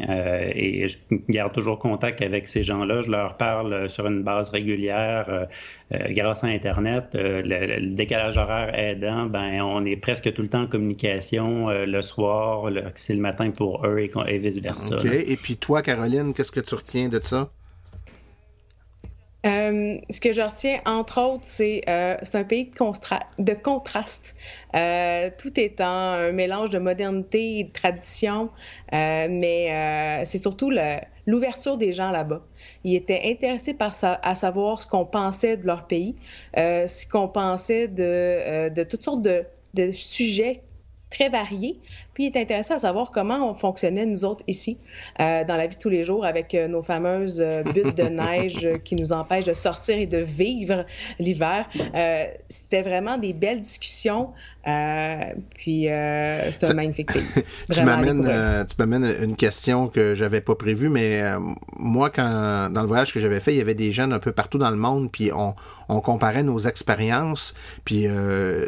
et 0.54 0.88
je 0.88 0.98
garde 1.30 1.54
toujours 1.54 1.80
contact 1.80 2.22
avec 2.22 2.50
ces 2.50 2.64
gens-là. 2.64 3.02
Je 3.02 3.10
leur 3.10 3.38
parle 3.38 3.90
sur 3.90 4.08
une 4.08 4.24
base 4.24 4.50
régulière 4.50 5.48
grâce 5.92 6.44
à 6.44 6.48
Internet. 6.48 7.06
Le, 7.14 7.96
décalage 7.96 8.38
horaire 8.38 8.78
aidant, 8.78 9.26
ben, 9.28 9.62
on 9.62 9.86
est 9.86 9.96
presque 9.96 10.34
tout 10.34 10.42
le 10.42 10.50
temps 10.50 10.64
en 10.64 10.68
communication 10.68 11.70
le 11.70 12.02
soir, 12.02 12.70
c'est 12.96 13.14
le 13.14 13.22
matin 13.22 13.52
pour 13.52 13.86
eux 13.86 14.00
et, 14.00 14.12
et 14.28 14.38
vice-versa. 14.38 14.98
OK. 14.98 15.06
Et 15.06 15.38
puis 15.38 15.56
toi, 15.56 15.82
Caroline, 15.82 16.34
qu'est-ce 16.34 16.52
que 16.52 16.60
tu 16.60 16.76
retiens 16.76 17.08
de 17.08 17.20
ça? 17.22 17.50
Euh, 19.46 19.98
ce 20.10 20.20
que 20.20 20.34
je 20.34 20.42
retiens, 20.42 20.82
entre 20.86 21.22
autres, 21.22 21.46
c'est 21.46 21.84
euh, 21.88 22.18
c'est 22.24 22.36
un 22.36 22.44
pays 22.44 22.66
de, 23.38 23.54
contraste. 23.54 24.36
Euh, 24.76 25.30
tout 25.38 25.58
étant 25.58 25.86
un 25.86 26.32
mélange 26.34 26.72
de 26.72 26.80
modernité 26.80 27.60
et 27.60 27.64
de 27.64 27.72
tradition, 27.72 28.50
mais 28.92 30.24
c'est 30.26 30.40
surtout 30.40 30.72
l'ouverture 31.26 31.78
des 31.78 31.94
gens 31.94 32.12
là-bas. 32.12 32.42
Ils 32.84 32.96
étaient 32.96 33.22
intéressés 33.24 33.78
à 33.80 34.36
savoir 34.36 34.82
ce 34.82 34.88
qu'on 34.88 35.06
pensait 35.06 35.56
de 35.56 35.66
leur 35.66 35.88
pays, 35.88 36.16
ce 36.56 37.10
qu'on 37.10 37.30
pensait 37.30 37.88
de, 37.88 38.84
toutes 38.84 39.04
sortes 39.04 39.22
de 39.22 39.92
sujets 39.92 40.64
très 41.10 41.30
variés, 41.30 41.80
puis 42.20 42.28
il 42.28 42.38
est 42.38 42.42
intéressant 42.42 42.76
à 42.76 42.80
savoir 42.80 43.12
comment 43.12 43.50
on 43.50 43.54
fonctionnait, 43.54 44.06
nous 44.06 44.26
autres, 44.26 44.44
ici, 44.46 44.78
euh, 45.22 45.46
dans 45.46 45.56
la 45.56 45.68
vie 45.68 45.78
de 45.78 45.82
tous 45.82 45.88
les 45.88 46.04
jours, 46.04 46.26
avec 46.26 46.54
euh, 46.54 46.68
nos 46.68 46.84
fameuses 46.84 47.40
euh, 47.40 47.64
buttes 47.64 47.96
de 47.96 48.04
neige 48.10 48.68
qui 48.84 48.96
nous 48.96 49.14
empêchent 49.14 49.46
de 49.46 49.54
sortir 49.54 49.98
et 49.98 50.06
de 50.06 50.18
vivre 50.18 50.86
l'hiver. 51.18 51.70
C'était 52.50 52.82
vraiment 52.82 53.18
des 53.18 53.32
belles 53.32 53.62
discussions. 53.62 54.32
puis 54.66 55.84
c'est 55.86 56.70
un 56.70 56.74
magnifique 56.74 57.14
pays. 57.14 57.24
tu 57.72 57.84
m'amènes 57.84 59.16
une 59.24 59.38
question 59.38 59.88
que 59.88 60.14
j'avais 60.14 60.42
pas 60.42 60.56
prévue, 60.56 60.90
mais 60.90 61.22
moi, 61.78 62.10
quand 62.10 62.70
dans 62.70 62.82
le 62.82 62.88
voyage 62.88 63.14
que 63.14 63.22
j'avais 63.22 63.40
fait, 63.40 63.54
il 63.54 63.58
y 63.58 63.62
avait 63.62 63.76
des 63.76 63.94
jeunes 63.94 64.12
un 64.12 64.20
peu 64.20 64.34
partout 64.34 64.58
dans 64.58 64.72
le 64.72 64.76
monde, 64.76 65.10
puis 65.10 65.32
on, 65.32 65.56
on 65.88 66.02
comparait 66.02 66.44
nos 66.44 66.60
expériences, 66.60 67.54
puis 67.86 68.08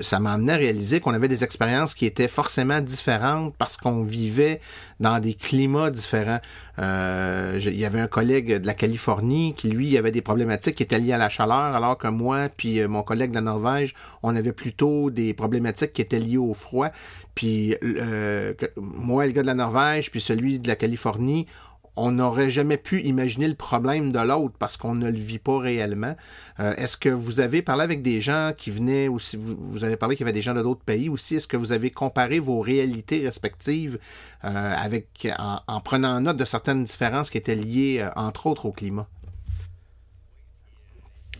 ça 0.01 0.21
m'a 0.21 0.31
amené 0.31 0.53
à 0.53 0.57
réaliser 0.57 1.01
qu'on 1.01 1.13
avait 1.13 1.27
des 1.27 1.43
expériences 1.43 1.93
qui 1.93 2.05
étaient 2.05 2.29
forcément 2.29 2.79
différentes 2.79 3.40
parce 3.49 3.77
qu'on 3.77 4.03
vivait 4.03 4.59
dans 4.99 5.19
des 5.19 5.33
climats 5.33 5.89
différents. 5.89 6.39
Euh, 6.79 7.59
il 7.61 7.77
y 7.77 7.85
avait 7.85 7.99
un 7.99 8.07
collègue 8.07 8.61
de 8.61 8.67
la 8.67 8.73
Californie 8.73 9.53
qui, 9.55 9.69
lui, 9.69 9.97
avait 9.97 10.11
des 10.11 10.21
problématiques 10.21 10.75
qui 10.75 10.83
étaient 10.83 10.99
liées 10.99 11.13
à 11.13 11.17
la 11.17 11.29
chaleur, 11.29 11.75
alors 11.75 11.97
que 11.97 12.07
moi, 12.07 12.49
puis 12.55 12.79
euh, 12.79 12.87
mon 12.87 13.03
collègue 13.03 13.31
de 13.31 13.35
la 13.35 13.41
Norvège, 13.41 13.93
on 14.23 14.35
avait 14.35 14.53
plutôt 14.53 15.09
des 15.09 15.33
problématiques 15.33 15.93
qui 15.93 16.01
étaient 16.01 16.19
liées 16.19 16.37
au 16.37 16.53
froid. 16.53 16.89
Puis 17.35 17.75
euh, 17.83 18.53
moi, 18.77 19.25
le 19.25 19.31
gars 19.31 19.41
de 19.41 19.47
la 19.47 19.53
Norvège, 19.53 20.11
puis 20.11 20.21
celui 20.21 20.59
de 20.59 20.67
la 20.67 20.75
Californie, 20.75 21.47
on 21.95 22.11
n'aurait 22.11 22.49
jamais 22.49 22.77
pu 22.77 23.01
imaginer 23.01 23.47
le 23.47 23.55
problème 23.55 24.11
de 24.11 24.19
l'autre 24.19 24.55
parce 24.57 24.77
qu'on 24.77 24.93
ne 24.93 25.09
le 25.09 25.17
vit 25.17 25.39
pas 25.39 25.59
réellement. 25.59 26.15
Euh, 26.59 26.73
est-ce 26.75 26.97
que 26.97 27.09
vous 27.09 27.39
avez 27.39 27.61
parlé 27.61 27.83
avec 27.83 28.01
des 28.01 28.21
gens 28.21 28.53
qui 28.57 28.71
venaient 28.71 29.07
aussi, 29.07 29.37
vous, 29.37 29.83
avez 29.83 29.97
parlé 29.97 30.15
qu'il 30.15 30.25
y 30.25 30.29
avait 30.29 30.33
des 30.33 30.41
gens 30.41 30.53
de 30.53 30.61
d'autres 30.61 30.83
pays 30.83 31.09
aussi, 31.09 31.35
est-ce 31.35 31.47
que 31.47 31.57
vous 31.57 31.71
avez 31.71 31.91
comparé 31.91 32.39
vos 32.39 32.61
réalités 32.61 33.25
respectives 33.25 33.99
euh, 34.43 34.75
avec, 34.77 35.27
en, 35.37 35.59
en, 35.67 35.79
prenant 35.81 36.19
note 36.21 36.37
de 36.37 36.45
certaines 36.45 36.83
différences 36.83 37.29
qui 37.29 37.37
étaient 37.37 37.55
liées, 37.55 37.99
euh, 37.99 38.09
entre 38.15 38.47
autres, 38.47 38.65
au 38.65 38.71
climat? 38.71 39.07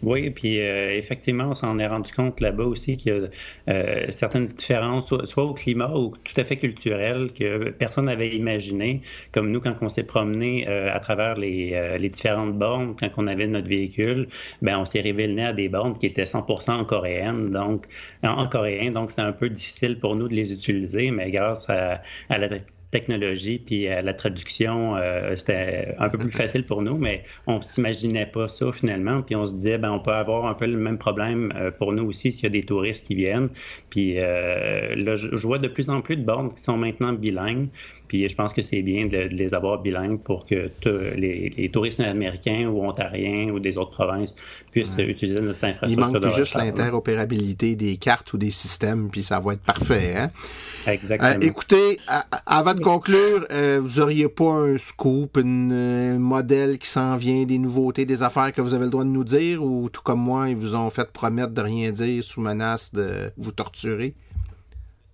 Oui, 0.03 0.31
puis 0.31 0.59
euh, 0.59 0.97
effectivement, 0.97 1.49
on 1.49 1.53
s'en 1.53 1.77
est 1.77 1.85
rendu 1.87 2.11
compte 2.11 2.39
là-bas 2.39 2.63
aussi 2.63 2.97
qu'il 2.97 3.13
y 3.13 3.15
a 3.15 3.29
euh, 3.71 4.05
certaines 4.09 4.47
différences, 4.47 5.13
soit, 5.25 5.43
au 5.43 5.53
climat 5.53 5.91
ou 5.95 6.13
tout 6.23 6.33
à 6.37 6.43
fait 6.43 6.57
culturel, 6.57 7.31
que 7.33 7.69
personne 7.69 8.05
n'avait 8.05 8.35
imaginé. 8.35 9.01
Comme 9.31 9.51
nous, 9.51 9.61
quand 9.61 9.75
on 9.81 9.89
s'est 9.89 10.03
promené 10.03 10.67
euh, 10.67 10.93
à 10.93 10.99
travers 10.99 11.35
les, 11.37 11.97
les, 11.99 12.09
différentes 12.09 12.57
bornes, 12.57 12.95
quand 12.99 13.09
on 13.17 13.27
avait 13.27 13.47
notre 13.47 13.67
véhicule, 13.67 14.27
ben 14.61 14.79
on 14.79 14.85
s'est 14.85 15.01
révélé 15.01 15.43
à 15.43 15.53
des 15.53 15.69
bornes 15.69 15.97
qui 15.97 16.07
étaient 16.07 16.23
100% 16.23 16.71
en 16.71 16.83
coréenne, 16.83 17.51
donc 17.51 17.85
en, 18.23 18.47
coréen, 18.47 18.91
donc 18.91 19.11
c'est 19.11 19.21
un 19.21 19.31
peu 19.31 19.49
difficile 19.49 19.99
pour 19.99 20.15
nous 20.15 20.27
de 20.27 20.33
les 20.35 20.51
utiliser, 20.51 21.11
mais 21.11 21.29
grâce 21.31 21.69
à, 21.69 22.01
à 22.29 22.37
la 22.37 22.47
technologie 22.91 23.57
puis 23.59 23.87
à 23.87 24.01
la 24.01 24.13
traduction, 24.13 24.95
euh, 24.97 25.35
c'était 25.35 25.95
un 25.97 26.09
peu 26.09 26.17
plus 26.17 26.31
facile 26.43 26.65
pour 26.65 26.81
nous, 26.81 26.97
mais 26.97 27.23
on 27.47 27.61
s'imaginait 27.61 28.25
pas 28.25 28.47
ça 28.47 28.71
finalement. 28.71 29.21
Puis 29.21 29.35
on 29.35 29.45
se 29.45 29.53
disait, 29.53 29.77
ben 29.77 29.91
on 29.91 29.99
peut 29.99 30.11
avoir 30.11 30.45
un 30.45 30.53
peu 30.53 30.65
le 30.65 30.77
même 30.77 30.97
problème 30.97 31.51
euh, 31.55 31.71
pour 31.71 31.93
nous 31.93 32.03
aussi 32.03 32.31
s'il 32.31 32.43
y 32.43 32.47
a 32.47 32.49
des 32.49 32.63
touristes 32.63 33.07
qui 33.07 33.15
viennent. 33.15 33.49
Puis 33.89 34.19
euh, 34.21 34.95
là, 34.95 35.15
je, 35.15 35.47
vois 35.47 35.57
de 35.57 35.67
plus 35.67 35.89
en 35.89 36.01
plus 36.01 36.17
de 36.17 36.23
bornes 36.23 36.53
qui 36.53 36.61
sont 36.61 36.77
maintenant 36.77 37.13
bilingues. 37.13 37.69
Puis 38.11 38.27
je 38.27 38.35
pense 38.35 38.51
que 38.51 38.61
c'est 38.61 38.81
bien 38.81 39.05
de, 39.05 39.29
les 39.31 39.53
avoir 39.53 39.81
bilingues 39.81 40.19
pour 40.19 40.45
que 40.45 40.69
les, 41.15 41.69
touristes 41.71 42.01
américains 42.01 42.67
ou 42.67 42.83
ontariens 42.83 43.49
ou 43.53 43.59
des 43.61 43.77
autres 43.77 43.91
provinces 43.91 44.35
puissent 44.69 44.97
utiliser 44.99 45.39
notre 45.39 45.63
infrastructure. 45.63 46.09
Il 46.09 46.19
manque 46.19 46.35
juste 46.35 46.55
l'interopérabilité 46.55 47.77
des 47.77 47.95
cartes 47.95 48.33
ou 48.33 48.37
des 48.37 48.51
systèmes, 48.51 49.07
puis 49.09 49.23
ça 49.23 49.39
va 49.39 49.53
être 49.53 49.61
parfait. 49.61 50.13
Hein? 50.17 50.29
Exactement. 50.87 51.29
Euh, 51.29 51.39
écoutez, 51.39 52.01
avant 52.45 52.73
de 52.73 52.81
conclure, 52.81 53.45
euh, 53.49 53.79
vous 53.81 54.01
auriez 54.01 54.27
pas 54.27 54.51
un 54.55 54.77
scoop, 54.77 55.37
un 55.37 56.19
modèle 56.19 56.79
qui 56.79 56.89
s'en 56.89 57.15
vient, 57.15 57.45
des 57.45 57.59
nouveautés, 57.59 58.05
des 58.05 58.23
affaires 58.23 58.51
que 58.51 58.59
vous 58.59 58.73
avez 58.73 58.83
le 58.83 58.91
droit 58.91 59.05
de 59.05 59.09
nous 59.09 59.23
dire, 59.23 59.63
ou 59.63 59.87
tout 59.87 60.01
comme 60.01 60.19
moi, 60.19 60.49
ils 60.49 60.55
vous 60.57 60.75
ont 60.75 60.89
fait 60.89 61.09
promettre 61.13 61.53
de 61.53 61.61
rien 61.61 61.91
dire 61.91 62.21
sous 62.25 62.41
menace 62.41 62.93
de 62.93 63.31
vous 63.37 63.53
torturer? 63.53 64.15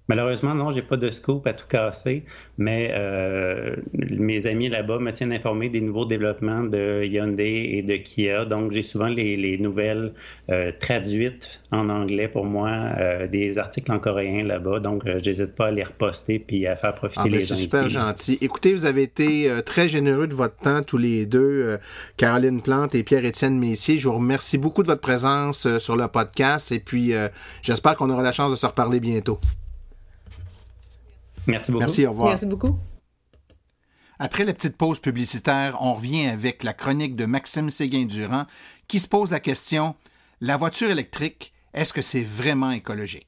Malheureusement, 0.10 0.56
non, 0.56 0.72
j'ai 0.72 0.82
pas 0.82 0.96
de 0.96 1.12
scoop 1.12 1.46
à 1.48 1.54
tout 1.54 1.66
casser, 1.68 2.24
mais 2.58 2.92
euh, 2.94 3.76
mes 3.94 4.48
amis 4.48 4.70
là-bas 4.70 5.00
me 5.00 5.12
tiennent 5.12 5.34
informé 5.34 5.68
des 5.68 5.82
nouveaux 5.82 6.06
développements 6.06 6.64
de 6.64 7.04
Hyundai 7.04 7.72
et 7.74 7.82
de 7.82 7.98
Kia. 7.98 8.46
Donc, 8.46 8.72
j'ai 8.72 8.84
souvent 8.84 9.08
les, 9.08 9.58
nouvelles 9.58 10.14
euh, 10.50 10.72
traduites 10.80 11.62
en 11.72 11.90
anglais 11.90 12.30
pour 12.30 12.46
moi, 12.46 12.70
euh, 12.70 13.28
des 13.28 13.58
articles 13.58 13.92
en 13.92 14.00
coréen 14.00 14.46
là-bas. 14.46 14.80
Donc, 14.80 15.04
j'hésite 15.18 15.56
pas 15.56 15.68
à 15.68 15.72
les 15.72 15.84
reposter 15.84 16.40
puis 16.40 16.66
à 16.68 16.78
faire 16.78 16.96
profiter 16.96 17.22
ah, 17.26 17.28
ben, 17.28 17.36
les 17.36 17.42
gens. 17.42 17.56
C'est 17.56 17.62
super 17.62 17.90
gentil. 17.90 18.38
Écoutez, 18.40 18.74
vous 18.74 18.86
avez 18.86 19.04
été 19.04 19.52
très 19.66 19.90
généreux 19.90 20.28
de 20.28 20.34
votre 20.34 20.56
temps 20.56 20.84
tous 20.84 20.98
les 20.98 21.26
deux, 21.26 21.78
Caroline 22.16 22.62
Plante 22.62 22.96
et 22.96 23.04
Pierre-Étienne 23.04 23.60
Messier. 23.60 23.98
Je 23.98 24.08
vous 24.08 24.16
remercie 24.16 24.58
beaucoup 24.58 24.84
de 24.84 24.88
votre 24.88 25.02
présence 25.02 25.68
sur 25.80 25.98
le 25.98 26.08
podcast 26.08 26.72
et 26.72 26.80
puis 26.80 27.12
j'espère 27.62 27.98
qu'on 27.98 28.10
aura 28.10 28.24
la 28.24 28.32
chance 28.32 28.52
de 28.52 28.56
se 28.56 28.66
reparler 28.66 29.02
bientôt. 29.02 29.40
Merci 31.48 31.72
beaucoup. 31.72 31.80
Merci, 31.80 32.06
au 32.06 32.12
revoir. 32.12 32.30
Merci 32.30 32.46
beaucoup. 32.46 32.78
Après 34.20 34.44
la 34.44 34.54
petite 34.54 34.78
pause 34.78 35.00
publicitaire, 35.00 35.78
on 35.80 35.94
revient 35.94 36.28
avec 36.28 36.64
la 36.64 36.74
chronique 36.74 37.16
de 37.16 37.26
Maxime 37.26 37.70
Séguin-Durand 37.70 38.46
qui 38.88 39.00
se 39.00 39.08
pose 39.08 39.32
la 39.32 39.40
question 39.40 39.96
La 40.42 40.58
voiture 40.58 40.90
électrique, 40.90 41.54
est-ce 41.74 41.94
que 41.94 42.02
c'est 42.02 42.24
vraiment 42.24 42.72
écologique? 42.72 43.28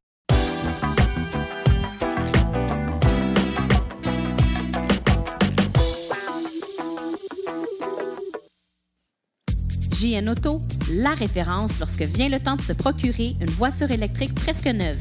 JN 10.00 10.30
Auto, 10.30 10.60
la 10.94 11.14
référence 11.14 11.78
lorsque 11.78 12.04
vient 12.04 12.30
le 12.30 12.40
temps 12.40 12.56
de 12.56 12.62
se 12.62 12.72
procurer 12.72 13.36
une 13.42 13.50
voiture 13.50 13.92
électrique 13.92 14.34
presque 14.34 14.68
neuve. 14.68 14.98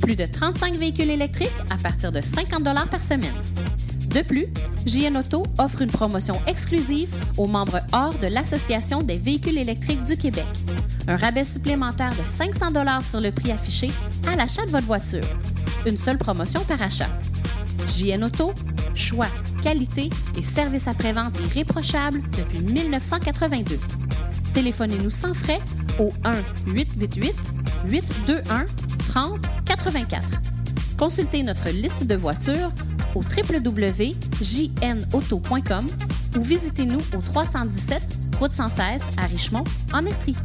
Plus 0.00 0.16
de 0.16 0.26
35 0.26 0.76
véhicules 0.76 1.10
électriques 1.10 1.50
à 1.70 1.76
partir 1.76 2.10
de 2.10 2.20
50 2.20 2.64
par 2.90 3.02
semaine. 3.02 3.34
De 4.08 4.22
plus, 4.22 4.46
JN 4.86 5.16
Auto 5.18 5.44
offre 5.58 5.82
une 5.82 5.90
promotion 5.90 6.40
exclusive 6.46 7.14
aux 7.36 7.46
membres 7.46 7.80
hors 7.92 8.18
de 8.18 8.26
l'Association 8.26 9.02
des 9.02 9.18
véhicules 9.18 9.58
électriques 9.58 10.02
du 10.04 10.16
Québec. 10.16 10.46
Un 11.06 11.16
rabais 11.16 11.44
supplémentaire 11.44 12.10
de 12.10 12.26
500 12.26 12.72
sur 13.02 13.20
le 13.20 13.30
prix 13.30 13.52
affiché 13.52 13.90
à 14.26 14.36
l'achat 14.36 14.64
de 14.64 14.70
votre 14.70 14.86
voiture. 14.86 15.24
Une 15.86 15.98
seule 15.98 16.18
promotion 16.18 16.60
par 16.64 16.82
achat. 16.82 17.08
JN 17.96 18.24
Auto, 18.24 18.52
choix, 18.94 19.28
qualité 19.62 20.10
et 20.36 20.42
service 20.42 20.88
après-vente 20.88 21.38
irréprochable 21.46 22.20
depuis 22.36 22.60
1982. 22.60 23.78
Téléphonez-nous 24.54 25.10
sans 25.10 25.34
frais 25.34 25.60
au 25.98 26.10
1 26.24 26.32
888 26.72 27.34
821 27.86 28.66
30 29.10 29.38
84. 29.66 30.22
Consultez 30.96 31.42
notre 31.42 31.68
liste 31.70 32.06
de 32.06 32.14
voitures 32.14 32.70
au 33.16 33.22
www.jnauto.com 33.22 35.88
ou 36.36 36.42
visitez-nous 36.42 37.00
au 37.16 37.20
317 37.20 38.00
route 38.38 38.52
116 38.52 39.02
à 39.16 39.26
Richmond, 39.26 39.64
en 39.92 40.06
Estrie. 40.06 40.36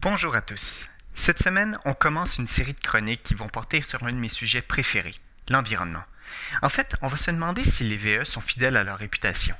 Bonjour 0.00 0.34
à 0.34 0.40
tous. 0.40 0.86
Cette 1.14 1.40
semaine, 1.40 1.78
on 1.84 1.94
commence 1.94 2.38
une 2.38 2.48
série 2.48 2.72
de 2.72 2.80
chroniques 2.80 3.22
qui 3.22 3.34
vont 3.34 3.48
porter 3.48 3.80
sur 3.80 4.02
un 4.02 4.12
de 4.12 4.18
mes 4.18 4.28
sujets 4.28 4.62
préférés, 4.62 5.14
l'environnement. 5.48 6.02
En 6.62 6.68
fait, 6.68 6.96
on 7.02 7.08
va 7.08 7.16
se 7.16 7.30
demander 7.30 7.64
si 7.64 7.84
les 7.84 7.96
VE 7.96 8.24
sont 8.24 8.40
fidèles 8.40 8.76
à 8.76 8.84
leur 8.84 8.98
réputation. 8.98 9.56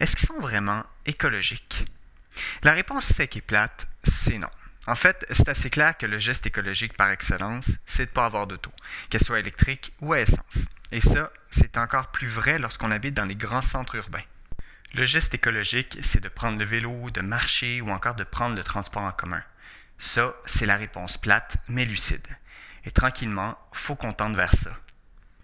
Est-ce 0.00 0.16
qu'ils 0.16 0.28
sont 0.28 0.40
vraiment 0.40 0.84
écologiques? 1.06 1.86
La 2.62 2.72
réponse 2.72 3.04
sec 3.06 3.36
et 3.36 3.40
plate, 3.40 3.86
c'est 4.04 4.38
non. 4.38 4.50
En 4.86 4.96
fait, 4.96 5.24
c'est 5.30 5.48
assez 5.48 5.70
clair 5.70 5.96
que 5.96 6.06
le 6.06 6.18
geste 6.18 6.46
écologique 6.46 6.96
par 6.96 7.10
excellence, 7.10 7.66
c'est 7.86 8.06
de 8.06 8.10
ne 8.10 8.14
pas 8.14 8.26
avoir 8.26 8.46
d'auto, 8.46 8.72
qu'elle 9.10 9.22
soit 9.22 9.38
électrique 9.38 9.92
ou 10.00 10.12
à 10.12 10.20
essence. 10.20 10.58
Et 10.90 11.00
ça, 11.00 11.30
c'est 11.50 11.78
encore 11.78 12.10
plus 12.10 12.26
vrai 12.26 12.58
lorsqu'on 12.58 12.90
habite 12.90 13.14
dans 13.14 13.24
les 13.24 13.36
grands 13.36 13.62
centres 13.62 13.94
urbains. 13.94 14.24
Le 14.94 15.06
geste 15.06 15.34
écologique, 15.34 15.98
c'est 16.02 16.20
de 16.20 16.28
prendre 16.28 16.58
le 16.58 16.64
vélo, 16.64 17.10
de 17.10 17.20
marcher 17.20 17.80
ou 17.80 17.90
encore 17.90 18.14
de 18.14 18.24
prendre 18.24 18.56
le 18.56 18.64
transport 18.64 19.02
en 19.02 19.12
commun. 19.12 19.42
Ça, 19.98 20.34
c'est 20.46 20.66
la 20.66 20.76
réponse 20.76 21.16
plate, 21.16 21.56
mais 21.68 21.84
lucide. 21.84 22.26
Et 22.84 22.90
tranquillement, 22.90 23.56
faut 23.72 23.94
qu'on 23.94 24.12
tente 24.12 24.34
vers 24.34 24.54
ça. 24.54 24.76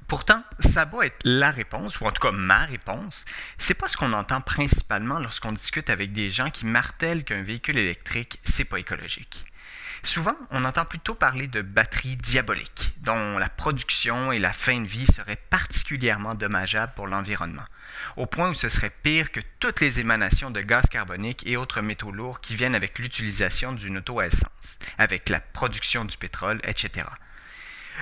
Pourtant, 0.09 0.43
ça 0.61 0.87
doit 0.87 1.05
être 1.05 1.21
la 1.25 1.51
réponse, 1.51 2.01
ou 2.01 2.07
en 2.07 2.11
tout 2.11 2.23
cas 2.23 2.33
ma 2.33 2.65
réponse. 2.65 3.27
C'est 3.59 3.75
pas 3.75 3.89
ce 3.89 3.99
qu'on 3.99 4.15
entend 4.15 4.41
principalement 4.41 5.19
lorsqu'on 5.19 5.53
discute 5.53 5.91
avec 5.91 6.15
des 6.15 6.31
gens 6.31 6.49
qui 6.49 6.65
martèlent 6.65 7.25
qu'un 7.25 7.43
véhicule 7.43 7.77
électrique, 7.77 8.41
c'est 8.43 8.65
pas 8.65 8.79
écologique. 8.79 9.45
Souvent, 10.03 10.35
on 10.51 10.65
entend 10.65 10.87
plutôt 10.87 11.15
parler 11.15 11.47
de 11.47 11.61
batteries 11.61 12.17
diaboliques, 12.17 12.95
dont 13.03 13.37
la 13.37 13.51
production 13.51 14.33
et 14.33 14.39
la 14.39 14.55
fin 14.55 14.81
de 14.81 14.87
vie 14.87 15.07
seraient 15.15 15.43
particulièrement 15.51 16.35
dommageables 16.35 16.95
pour 16.97 17.07
l'environnement, 17.07 17.67
au 18.17 18.25
point 18.25 18.49
où 18.49 18.55
ce 18.55 18.71
serait 18.71 18.95
pire 19.03 19.31
que 19.31 19.41
toutes 19.61 19.83
les 19.83 20.01
émanations 20.01 20.51
de 20.51 20.63
gaz 20.63 20.87
carbonique 20.91 21.47
et 21.47 21.59
autres 21.59 21.83
métaux 21.83 22.13
lourds 22.13 22.41
qui 22.41 22.55
viennent 22.55 22.75
avec 22.75 22.99
l'utilisation 22.99 23.73
d'une 23.73 23.99
auto 23.99 24.21
à 24.21 24.29
essence, 24.29 24.79
avec 24.97 25.29
la 25.29 25.41
production 25.41 26.07
du 26.07 26.17
pétrole, 26.17 26.63
etc. 26.65 27.05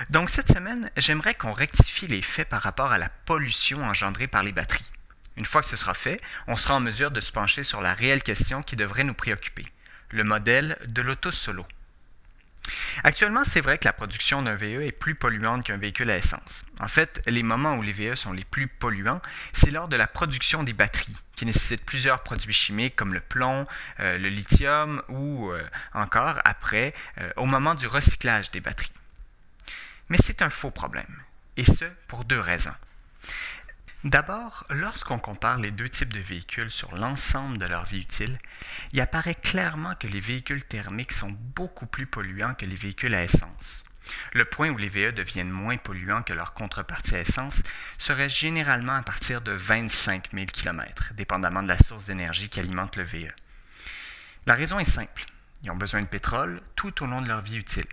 Donc 0.09 0.29
cette 0.29 0.51
semaine, 0.51 0.91
j'aimerais 0.97 1.35
qu'on 1.35 1.53
rectifie 1.53 2.07
les 2.07 2.21
faits 2.21 2.49
par 2.49 2.61
rapport 2.61 2.91
à 2.91 2.97
la 2.97 3.09
pollution 3.09 3.83
engendrée 3.83 4.27
par 4.27 4.43
les 4.43 4.51
batteries. 4.51 4.89
Une 5.35 5.45
fois 5.45 5.61
que 5.61 5.67
ce 5.67 5.77
sera 5.77 5.93
fait, 5.93 6.19
on 6.47 6.57
sera 6.57 6.75
en 6.75 6.79
mesure 6.79 7.11
de 7.11 7.21
se 7.21 7.31
pencher 7.31 7.63
sur 7.63 7.81
la 7.81 7.93
réelle 7.93 8.23
question 8.23 8.63
qui 8.63 8.75
devrait 8.75 9.03
nous 9.03 9.13
préoccuper, 9.13 9.65
le 10.09 10.23
modèle 10.23 10.77
de 10.87 11.01
l'auto 11.01 11.31
solo. 11.31 11.65
Actuellement, 13.03 13.43
c'est 13.45 13.61
vrai 13.61 13.77
que 13.77 13.85
la 13.85 13.93
production 13.93 14.41
d'un 14.41 14.55
VE 14.55 14.81
est 14.81 14.91
plus 14.91 15.15
polluante 15.15 15.63
qu'un 15.63 15.77
véhicule 15.77 16.09
à 16.09 16.17
essence. 16.17 16.65
En 16.79 16.87
fait, 16.87 17.21
les 17.27 17.43
moments 17.43 17.77
où 17.77 17.81
les 17.81 17.93
VE 17.93 18.15
sont 18.15 18.33
les 18.33 18.43
plus 18.43 18.67
polluants, 18.67 19.21
c'est 19.53 19.71
lors 19.71 19.87
de 19.87 19.95
la 19.95 20.07
production 20.07 20.63
des 20.63 20.73
batteries, 20.73 21.15
qui 21.35 21.45
nécessitent 21.45 21.85
plusieurs 21.85 22.23
produits 22.23 22.53
chimiques 22.53 22.95
comme 22.95 23.13
le 23.13 23.21
plomb, 23.21 23.67
euh, 23.99 24.17
le 24.17 24.29
lithium 24.29 25.01
ou 25.07 25.51
euh, 25.51 25.63
encore 25.93 26.41
après, 26.43 26.93
euh, 27.19 27.29
au 27.37 27.45
moment 27.45 27.75
du 27.75 27.87
recyclage 27.87 28.51
des 28.51 28.59
batteries. 28.59 28.91
Mais 30.09 30.17
c'est 30.23 30.41
un 30.41 30.49
faux 30.49 30.71
problème, 30.71 31.23
et 31.57 31.65
ce 31.65 31.85
pour 32.07 32.23
deux 32.23 32.39
raisons. 32.39 32.75
D'abord, 34.03 34.65
lorsqu'on 34.69 35.19
compare 35.19 35.57
les 35.57 35.71
deux 35.71 35.89
types 35.89 36.13
de 36.13 36.19
véhicules 36.19 36.71
sur 36.71 36.95
l'ensemble 36.95 37.57
de 37.57 37.65
leur 37.65 37.85
vie 37.85 38.01
utile, 38.01 38.37
il 38.93 39.01
apparaît 39.01 39.35
clairement 39.35 39.95
que 39.95 40.07
les 40.07 40.19
véhicules 40.19 40.63
thermiques 40.63 41.11
sont 41.11 41.31
beaucoup 41.31 41.87
plus 41.87 42.05
polluants 42.05 42.53
que 42.53 42.65
les 42.65 42.75
véhicules 42.75 43.15
à 43.15 43.23
essence. 43.23 43.83
Le 44.33 44.45
point 44.45 44.69
où 44.69 44.77
les 44.77 44.87
VE 44.87 45.11
deviennent 45.11 45.49
moins 45.49 45.77
polluants 45.77 46.23
que 46.23 46.33
leur 46.33 46.53
contrepartie 46.53 47.15
à 47.15 47.21
essence 47.21 47.61
serait 47.97 48.29
généralement 48.29 48.93
à 48.93 49.01
partir 49.01 49.41
de 49.41 49.51
25 49.51 50.29
000 50.31 50.45
km, 50.45 51.13
dépendamment 51.15 51.63
de 51.63 51.67
la 51.67 51.79
source 51.79 52.05
d'énergie 52.05 52.49
qui 52.49 52.59
alimente 52.59 52.95
le 52.95 53.03
VE. 53.03 53.27
La 54.45 54.53
raison 54.53 54.79
est 54.79 54.85
simple. 54.85 55.25
Ils 55.63 55.71
ont 55.71 55.75
besoin 55.75 56.01
de 56.01 56.07
pétrole 56.07 56.61
tout 56.75 57.03
au 57.03 57.07
long 57.07 57.21
de 57.21 57.27
leur 57.27 57.41
vie 57.41 57.57
utile. 57.57 57.87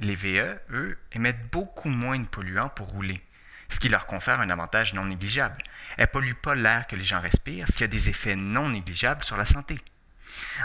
Les 0.00 0.14
VE, 0.14 0.58
eux, 0.70 0.98
émettent 1.12 1.50
beaucoup 1.50 1.88
moins 1.88 2.18
de 2.18 2.26
polluants 2.26 2.68
pour 2.68 2.88
rouler 2.88 3.22
ce 3.68 3.80
qui 3.80 3.88
leur 3.88 4.06
confère 4.06 4.40
un 4.40 4.50
avantage 4.50 4.94
non 4.94 5.04
négligeable. 5.04 5.58
Elles 5.96 6.06
ne 6.06 6.12
polluent 6.12 6.34
pas 6.34 6.54
l'air 6.54 6.86
que 6.86 6.96
les 6.96 7.04
gens 7.04 7.20
respirent, 7.20 7.66
ce 7.68 7.76
qui 7.76 7.84
a 7.84 7.88
des 7.88 8.08
effets 8.08 8.36
non 8.36 8.70
négligeables 8.70 9.24
sur 9.24 9.36
la 9.36 9.44
santé. 9.44 9.76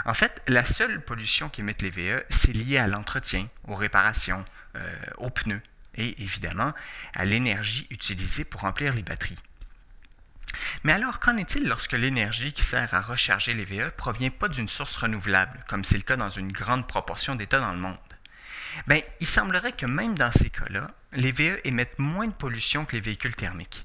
En 0.04 0.14
fait, 0.14 0.42
la 0.46 0.64
seule 0.64 1.02
pollution 1.02 1.48
qu'émettent 1.48 1.82
les 1.82 1.90
VE, 1.90 2.24
c'est 2.30 2.52
lié 2.52 2.78
à 2.78 2.86
l'entretien, 2.86 3.48
aux 3.66 3.74
réparations, 3.74 4.44
euh, 4.76 4.96
aux 5.18 5.30
pneus 5.30 5.62
et 5.96 6.22
évidemment 6.22 6.72
à 7.14 7.24
l'énergie 7.24 7.86
utilisée 7.90 8.44
pour 8.44 8.62
remplir 8.62 8.94
les 8.94 9.02
batteries. 9.02 9.38
Mais 10.82 10.92
alors, 10.92 11.18
qu'en 11.18 11.36
est-il 11.36 11.66
lorsque 11.68 11.92
l'énergie 11.92 12.52
qui 12.52 12.62
sert 12.62 12.94
à 12.94 13.00
recharger 13.00 13.54
les 13.54 13.64
VE 13.64 13.90
provient 13.90 14.30
pas 14.30 14.48
d'une 14.48 14.68
source 14.68 14.96
renouvelable, 14.96 15.64
comme 15.68 15.84
c'est 15.84 15.96
le 15.96 16.02
cas 16.02 16.16
dans 16.16 16.30
une 16.30 16.52
grande 16.52 16.86
proportion 16.86 17.34
d'États 17.34 17.60
dans 17.60 17.72
le 17.72 17.78
monde? 17.78 17.96
Bien, 18.86 19.00
il 19.20 19.26
semblerait 19.26 19.72
que 19.72 19.86
même 19.86 20.16
dans 20.16 20.32
ces 20.32 20.50
cas-là, 20.50 20.90
les 21.12 21.32
VE 21.32 21.60
émettent 21.64 21.98
moins 21.98 22.26
de 22.26 22.32
pollution 22.32 22.84
que 22.84 22.96
les 22.96 23.00
véhicules 23.00 23.36
thermiques. 23.36 23.84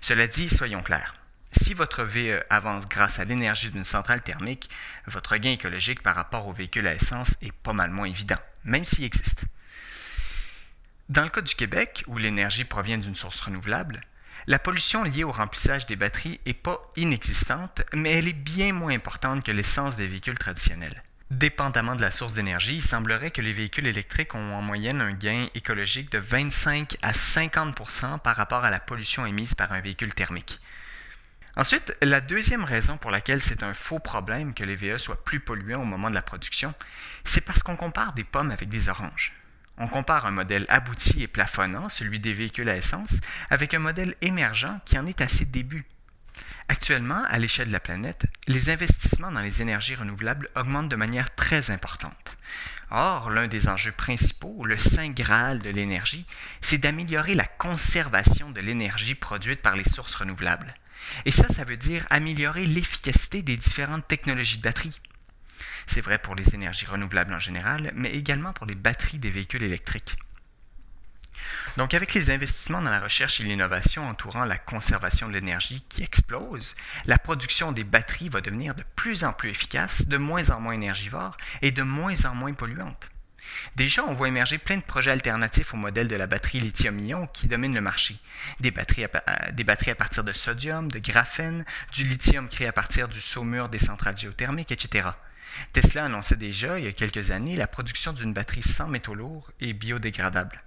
Cela 0.00 0.26
dit, 0.26 0.48
soyons 0.48 0.82
clairs. 0.82 1.16
Si 1.52 1.74
votre 1.74 2.02
VE 2.02 2.42
avance 2.48 2.88
grâce 2.88 3.18
à 3.18 3.24
l'énergie 3.24 3.70
d'une 3.70 3.84
centrale 3.84 4.22
thermique, 4.22 4.70
votre 5.06 5.36
gain 5.36 5.52
écologique 5.52 6.02
par 6.02 6.16
rapport 6.16 6.46
aux 6.48 6.52
véhicules 6.52 6.86
à 6.86 6.94
essence 6.94 7.36
est 7.42 7.52
pas 7.52 7.74
mal 7.74 7.90
moins 7.90 8.06
évident, 8.06 8.38
même 8.64 8.84
s'il 8.84 9.04
existe. 9.04 9.44
Dans 11.08 11.24
le 11.24 11.28
cas 11.28 11.42
du 11.42 11.54
Québec, 11.54 12.04
où 12.06 12.16
l'énergie 12.16 12.64
provient 12.64 12.96
d'une 12.96 13.14
source 13.14 13.40
renouvelable, 13.40 14.00
la 14.46 14.58
pollution 14.58 15.04
liée 15.04 15.24
au 15.24 15.30
remplissage 15.30 15.86
des 15.86 15.94
batteries 15.94 16.40
n'est 16.46 16.54
pas 16.54 16.80
inexistante, 16.96 17.82
mais 17.92 18.12
elle 18.12 18.28
est 18.28 18.32
bien 18.32 18.72
moins 18.72 18.94
importante 18.94 19.44
que 19.44 19.52
l'essence 19.52 19.96
des 19.96 20.08
véhicules 20.08 20.38
traditionnels. 20.38 21.02
Dépendamment 21.32 21.96
de 21.96 22.02
la 22.02 22.10
source 22.10 22.34
d'énergie, 22.34 22.76
il 22.76 22.82
semblerait 22.82 23.30
que 23.30 23.40
les 23.40 23.54
véhicules 23.54 23.86
électriques 23.86 24.34
ont 24.34 24.54
en 24.54 24.60
moyenne 24.60 25.00
un 25.00 25.14
gain 25.14 25.46
écologique 25.54 26.12
de 26.12 26.18
25 26.18 26.98
à 27.00 27.12
50% 27.12 28.18
par 28.18 28.36
rapport 28.36 28.64
à 28.64 28.70
la 28.70 28.78
pollution 28.78 29.24
émise 29.24 29.54
par 29.54 29.72
un 29.72 29.80
véhicule 29.80 30.12
thermique. 30.12 30.60
Ensuite, 31.56 31.96
la 32.02 32.20
deuxième 32.20 32.64
raison 32.64 32.98
pour 32.98 33.10
laquelle 33.10 33.40
c'est 33.40 33.62
un 33.62 33.72
faux 33.72 33.98
problème 33.98 34.52
que 34.52 34.62
les 34.62 34.76
VE 34.76 34.98
soient 34.98 35.24
plus 35.24 35.40
polluants 35.40 35.80
au 35.80 35.86
moment 35.86 36.10
de 36.10 36.14
la 36.14 36.20
production, 36.20 36.74
c'est 37.24 37.40
parce 37.40 37.62
qu'on 37.62 37.76
compare 37.76 38.12
des 38.12 38.24
pommes 38.24 38.50
avec 38.50 38.68
des 38.68 38.90
oranges. 38.90 39.32
On 39.78 39.88
compare 39.88 40.26
un 40.26 40.32
modèle 40.32 40.66
abouti 40.68 41.22
et 41.22 41.28
plafonnant, 41.28 41.88
celui 41.88 42.20
des 42.20 42.34
véhicules 42.34 42.68
à 42.68 42.76
essence, 42.76 43.20
avec 43.48 43.72
un 43.72 43.78
modèle 43.78 44.16
émergent 44.20 44.78
qui 44.84 44.98
en 44.98 45.06
est 45.06 45.22
à 45.22 45.28
ses 45.28 45.46
débuts, 45.46 45.86
Actuellement, 46.72 47.22
à 47.28 47.38
l'échelle 47.38 47.68
de 47.68 47.72
la 47.74 47.80
planète, 47.80 48.24
les 48.46 48.70
investissements 48.70 49.30
dans 49.30 49.42
les 49.42 49.60
énergies 49.60 49.94
renouvelables 49.94 50.48
augmentent 50.56 50.88
de 50.88 50.96
manière 50.96 51.34
très 51.34 51.70
importante. 51.70 52.38
Or, 52.90 53.28
l'un 53.28 53.46
des 53.46 53.68
enjeux 53.68 53.92
principaux, 53.92 54.64
le 54.64 54.78
saint 54.78 55.10
graal 55.10 55.58
de 55.58 55.68
l'énergie, 55.68 56.24
c'est 56.62 56.78
d'améliorer 56.78 57.34
la 57.34 57.44
conservation 57.44 58.50
de 58.50 58.60
l'énergie 58.62 59.14
produite 59.14 59.60
par 59.60 59.76
les 59.76 59.84
sources 59.84 60.14
renouvelables. 60.14 60.74
Et 61.26 61.30
ça, 61.30 61.46
ça 61.48 61.64
veut 61.64 61.76
dire 61.76 62.06
améliorer 62.08 62.64
l'efficacité 62.64 63.42
des 63.42 63.58
différentes 63.58 64.08
technologies 64.08 64.56
de 64.56 64.62
batterie. 64.62 64.98
C'est 65.86 66.00
vrai 66.00 66.16
pour 66.16 66.34
les 66.34 66.54
énergies 66.54 66.86
renouvelables 66.86 67.34
en 67.34 67.40
général, 67.40 67.92
mais 67.94 68.12
également 68.12 68.54
pour 68.54 68.64
les 68.64 68.76
batteries 68.76 69.18
des 69.18 69.30
véhicules 69.30 69.62
électriques. 69.62 70.16
Donc 71.78 71.94
avec 71.94 72.12
les 72.12 72.30
investissements 72.30 72.82
dans 72.82 72.90
la 72.90 73.00
recherche 73.00 73.40
et 73.40 73.44
l'innovation 73.44 74.06
entourant 74.06 74.44
la 74.44 74.58
conservation 74.58 75.28
de 75.28 75.32
l'énergie 75.32 75.82
qui 75.88 76.02
explosent, 76.02 76.74
la 77.06 77.18
production 77.18 77.72
des 77.72 77.84
batteries 77.84 78.28
va 78.28 78.42
devenir 78.42 78.74
de 78.74 78.84
plus 78.94 79.24
en 79.24 79.32
plus 79.32 79.50
efficace, 79.50 80.06
de 80.06 80.18
moins 80.18 80.50
en 80.50 80.60
moins 80.60 80.74
énergivore 80.74 81.36
et 81.62 81.70
de 81.70 81.82
moins 81.82 82.24
en 82.26 82.34
moins 82.34 82.52
polluante. 82.52 83.08
Déjà, 83.74 84.04
on 84.04 84.14
voit 84.14 84.28
émerger 84.28 84.58
plein 84.58 84.76
de 84.76 84.82
projets 84.82 85.10
alternatifs 85.10 85.74
au 85.74 85.76
modèle 85.76 86.08
de 86.08 86.16
la 86.16 86.26
batterie 86.26 86.60
lithium-ion 86.60 87.26
qui 87.26 87.48
domine 87.48 87.74
le 87.74 87.80
marché. 87.80 88.16
Des 88.60 88.70
batteries, 88.70 89.04
à, 89.04 89.10
à 89.14 89.94
partir 89.94 90.24
de 90.24 90.32
sodium, 90.32 90.90
de 90.90 90.98
graphène, 90.98 91.64
du 91.92 92.04
lithium 92.04 92.48
créé 92.48 92.68
à 92.68 92.72
partir 92.72 93.08
du 93.08 93.20
saumure 93.20 93.68
des 93.68 93.78
centrales 93.78 94.18
géothermiques, 94.18 94.72
etc. 94.72 95.08
Tesla 95.72 96.04
annonçait 96.04 96.36
déjà, 96.36 96.78
il 96.78 96.84
y 96.84 96.88
a 96.88 96.92
quelques 96.92 97.30
années, 97.30 97.56
la 97.56 97.66
production 97.66 98.12
d'une 98.12 98.32
batterie 98.32 98.62
sans 98.62 98.88
métaux 98.88 99.14
lourds 99.14 99.50
et 99.60 99.72
biodégradable. 99.72 100.62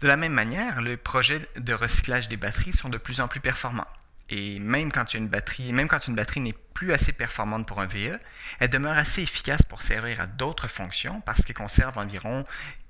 De 0.00 0.08
la 0.08 0.16
même 0.16 0.32
manière, 0.32 0.80
les 0.80 0.96
projets 0.96 1.46
de 1.56 1.74
recyclage 1.74 2.28
des 2.28 2.36
batteries 2.36 2.72
sont 2.72 2.88
de 2.88 2.98
plus 2.98 3.20
en 3.20 3.28
plus 3.28 3.40
performants. 3.40 3.86
Et 4.30 4.58
même 4.58 4.92
quand 4.92 5.14
une 5.14 5.28
batterie, 5.28 5.72
n'est 5.72 6.54
plus 6.74 6.92
assez 6.92 7.12
performante 7.12 7.66
pour 7.66 7.80
un 7.80 7.86
VE, 7.86 8.18
elle 8.60 8.68
demeure 8.68 8.98
assez 8.98 9.22
efficace 9.22 9.62
pour 9.62 9.82
servir 9.82 10.20
à 10.20 10.26
d'autres 10.26 10.68
fonctions 10.68 11.20
parce 11.22 11.42
qu'elle 11.42 11.56
conserve 11.56 11.96
environ 11.96 12.44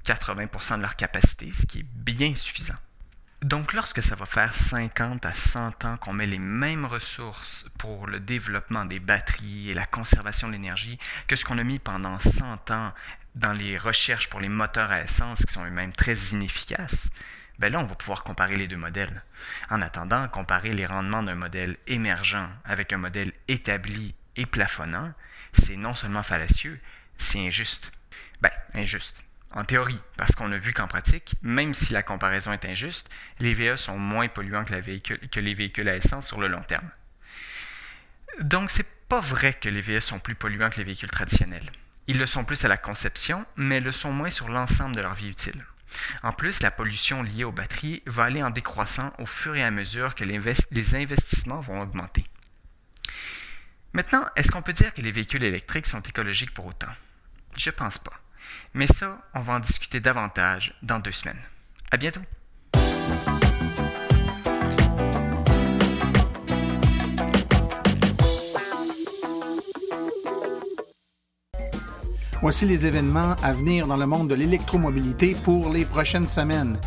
80% 0.04 0.78
de 0.78 0.82
leur 0.82 0.96
capacité, 0.96 1.50
ce 1.52 1.66
qui 1.66 1.80
est 1.80 1.86
bien 1.86 2.34
suffisant. 2.34 2.74
Donc 3.42 3.72
lorsque 3.72 4.02
ça 4.02 4.16
va 4.16 4.26
faire 4.26 4.52
50 4.52 5.24
à 5.24 5.32
100 5.32 5.84
ans 5.84 5.96
qu'on 5.96 6.12
met 6.12 6.26
les 6.26 6.40
mêmes 6.40 6.84
ressources 6.84 7.66
pour 7.78 8.08
le 8.08 8.18
développement 8.18 8.84
des 8.84 8.98
batteries 8.98 9.70
et 9.70 9.74
la 9.74 9.86
conservation 9.86 10.48
de 10.48 10.54
l'énergie 10.54 10.98
que 11.28 11.36
ce 11.36 11.44
qu'on 11.44 11.58
a 11.58 11.62
mis 11.62 11.78
pendant 11.78 12.18
100 12.18 12.72
ans 12.72 12.92
dans 13.36 13.52
les 13.52 13.78
recherches 13.78 14.28
pour 14.28 14.40
les 14.40 14.48
moteurs 14.48 14.90
à 14.90 15.02
essence 15.02 15.44
qui 15.46 15.52
sont 15.52 15.64
eux-mêmes 15.64 15.92
très 15.92 16.16
inefficaces, 16.32 17.10
ben 17.60 17.72
là, 17.72 17.78
on 17.78 17.86
va 17.86 17.94
pouvoir 17.94 18.24
comparer 18.24 18.56
les 18.56 18.66
deux 18.66 18.76
modèles. 18.76 19.22
En 19.70 19.82
attendant, 19.82 20.26
comparer 20.26 20.72
les 20.72 20.86
rendements 20.86 21.22
d'un 21.22 21.36
modèle 21.36 21.76
émergent 21.86 22.48
avec 22.64 22.92
un 22.92 22.98
modèle 22.98 23.32
établi 23.46 24.16
et 24.34 24.46
plafonnant, 24.46 25.12
c'est 25.52 25.76
non 25.76 25.94
seulement 25.94 26.24
fallacieux, 26.24 26.80
c'est 27.18 27.46
injuste. 27.46 27.92
Ben, 28.40 28.50
injuste. 28.74 29.22
En 29.52 29.64
théorie, 29.64 30.00
parce 30.16 30.32
qu'on 30.32 30.52
a 30.52 30.58
vu 30.58 30.74
qu'en 30.74 30.88
pratique, 30.88 31.34
même 31.42 31.72
si 31.72 31.92
la 31.92 32.02
comparaison 32.02 32.52
est 32.52 32.66
injuste, 32.66 33.08
les 33.40 33.54
VE 33.54 33.76
sont 33.76 33.98
moins 33.98 34.28
polluants 34.28 34.64
que, 34.64 35.40
les 35.40 35.54
véhicules 35.54 35.88
à 35.88 35.96
essence 35.96 36.26
sur 36.26 36.38
le 36.38 36.48
long 36.48 36.62
terme. 36.62 36.88
Donc, 38.40 38.70
c'est 38.70 38.86
pas 39.08 39.20
vrai 39.20 39.54
que 39.54 39.68
les 39.68 39.80
VE 39.80 40.00
sont 40.00 40.18
plus 40.18 40.34
polluants 40.34 40.68
que 40.68 40.76
les 40.76 40.84
véhicules 40.84 41.10
traditionnels. 41.10 41.70
Ils 42.08 42.18
le 42.18 42.26
sont 42.26 42.44
plus 42.44 42.64
à 42.64 42.68
la 42.68 42.76
conception, 42.76 43.44
mais 43.56 43.80
le 43.80 43.90
sont 43.90 44.12
moins 44.12 44.30
sur 44.30 44.48
l'ensemble 44.48 44.94
de 44.94 45.00
leur 45.00 45.14
vie 45.14 45.30
utile. 45.30 45.64
En 46.22 46.32
plus, 46.32 46.62
la 46.62 46.70
pollution 46.70 47.22
liée 47.22 47.44
aux 47.44 47.52
batteries 47.52 48.02
va 48.06 48.24
aller 48.24 48.42
en 48.42 48.50
décroissant 48.50 49.12
au 49.18 49.24
fur 49.24 49.56
et 49.56 49.64
à 49.64 49.70
mesure 49.70 50.14
que 50.14 50.24
les 50.24 50.94
investissements 50.94 51.60
vont 51.60 51.80
augmenter. 51.80 52.26
Maintenant, 53.94 54.28
est-ce 54.36 54.50
qu'on 54.50 54.62
peut 54.62 54.74
dire 54.74 54.92
que 54.92 55.00
les 55.00 55.10
véhicules 55.10 55.42
électriques 55.42 55.86
sont 55.86 56.02
écologiques 56.02 56.52
pour 56.52 56.66
autant? 56.66 56.92
Je 57.56 57.70
pense 57.70 57.98
pas. 57.98 58.12
Mais 58.74 58.86
ça, 58.86 59.18
on 59.34 59.40
va 59.40 59.54
en 59.54 59.60
discuter 59.60 60.00
davantage 60.00 60.74
dans 60.82 60.98
deux 60.98 61.12
semaines. 61.12 61.40
À 61.90 61.96
bientôt! 61.96 62.20
Voici 72.40 72.66
les 72.66 72.86
événements 72.86 73.34
à 73.42 73.52
venir 73.52 73.88
dans 73.88 73.96
le 73.96 74.06
monde 74.06 74.28
de 74.28 74.34
l'électromobilité 74.34 75.34
pour 75.44 75.70
les 75.70 75.84
prochaines 75.84 76.28
semaines. 76.28 76.78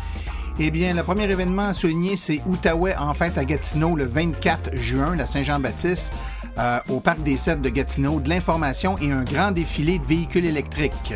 Eh 0.58 0.70
bien, 0.70 0.94
le 0.94 1.02
premier 1.02 1.24
événement 1.24 1.68
à 1.68 1.72
souligner, 1.74 2.16
c'est 2.16 2.40
Outaouais 2.46 2.96
en 2.96 3.12
fête 3.12 3.36
à 3.36 3.44
Gatineau 3.44 3.94
le 3.96 4.04
24 4.04 4.74
juin, 4.76 5.14
la 5.14 5.26
Saint-Jean-Baptiste, 5.26 6.12
euh, 6.58 6.78
au 6.88 7.00
Parc 7.00 7.22
des 7.22 7.36
Sept 7.36 7.60
de 7.60 7.68
Gatineau, 7.68 8.20
de 8.20 8.28
l'information 8.28 8.96
et 8.98 9.10
un 9.10 9.24
grand 9.24 9.50
défilé 9.50 9.98
de 9.98 10.04
véhicules 10.04 10.46
électriques. 10.46 11.14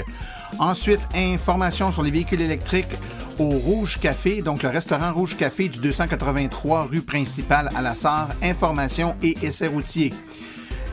Ensuite, 0.59 1.01
information 1.15 1.91
sur 1.91 2.03
les 2.03 2.11
véhicules 2.11 2.41
électriques 2.41 2.97
au 3.39 3.49
Rouge 3.49 3.99
Café, 4.01 4.43
donc 4.43 4.63
le 4.63 4.69
restaurant 4.69 5.13
Rouge 5.13 5.37
Café 5.37 5.69
du 5.69 5.79
283 5.79 6.85
rue 6.85 7.03
principale 7.03 7.71
à 7.77 7.83
la 7.83 7.95
Sarre, 7.95 8.29
information 8.43 9.15
et 9.23 9.37
essais 9.43 9.67
routiers. 9.67 10.13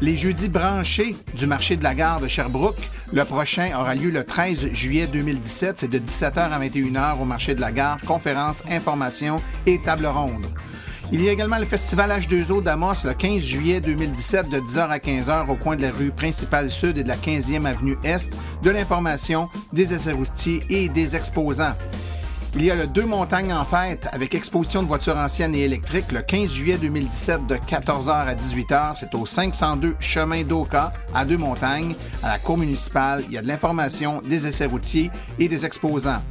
Les 0.02 0.18
jeudis 0.18 0.50
branchés 0.50 1.16
du 1.36 1.48
marché 1.48 1.78
de 1.78 1.84
la 1.84 1.96
gare 1.96 2.20
de 2.20 2.28
Sherbrooke, 2.28 2.90
le 3.14 3.24
prochain 3.24 3.70
aura 3.80 3.96
lieu 3.96 4.10
le 4.10 4.26
13 4.26 4.72
juillet 4.74 5.08
2017. 5.08 5.80
C'est 5.80 5.88
de 5.88 6.00
17h 6.00 6.40
à 6.40 6.60
21h 6.60 7.22
au 7.22 7.26
marché 7.26 7.56
de 7.56 7.62
la 7.62 7.72
gare. 7.72 8.00
Conférences, 8.06 8.64
informations 8.70 9.38
et 9.66 9.80
table 9.80 10.08
ronde. 10.08 10.46
Il 11.14 11.22
y 11.22 11.30
a 11.30 11.32
également 11.32 11.60
le 11.60 11.66
festival 11.66 12.10
H2O 12.10 12.64
d'Amos 12.64 13.04
le 13.06 13.14
15 13.14 13.40
juillet 13.40 13.80
2017 13.80 14.50
de 14.50 14.58
10h 14.58 14.90
à 14.90 14.98
15h 14.98 15.48
au 15.48 15.56
coin 15.56 15.76
de 15.76 15.84
la 15.84 15.92
rue 15.92 16.10
principale 16.10 16.72
sud 16.72 16.98
et 16.98 17.04
de 17.04 17.08
la 17.08 17.16
15e 17.16 17.66
avenue 17.66 18.00
est, 18.04 18.36
de 18.64 18.72
l'information, 18.72 19.48
des 19.72 19.94
essais 19.94 20.12
routiers 20.12 20.64
et 20.72 20.90
des 20.90 21.16
exposants. 21.16 21.76
Il 22.56 22.66
y 22.66 22.72
a 22.72 22.76
le 22.76 22.88
Deux 22.88 23.06
Montagnes 23.06 23.54
en 23.54 23.64
fête 23.64 24.08
avec 24.12 24.34
exposition 24.34 24.82
de 24.82 24.88
voitures 24.88 25.18
anciennes 25.18 25.54
et 25.54 25.62
électriques 25.62 26.12
le 26.12 26.24
15 26.24 26.52
juillet 26.52 26.78
2017 26.78 27.46
de 27.46 27.56
14h 27.58 28.10
à 28.10 28.34
18h. 28.34 28.94
C'est 29.00 29.14
au 29.14 29.28
502 29.28 29.96
chemin 30.00 30.42
d'Oka 30.42 30.94
à 31.14 31.26
Deux 31.26 31.38
Montagnes, 31.38 31.94
à 32.24 32.30
la 32.30 32.40
cour 32.40 32.58
municipale. 32.58 33.24
Il 33.28 33.36
y 33.36 33.38
a 33.38 33.44
de 33.44 33.48
l'information, 33.48 34.20
des 34.28 34.48
essais 34.48 34.66
routiers 34.66 35.12
et 35.38 35.48
des 35.48 35.64
exposants. 35.64 36.22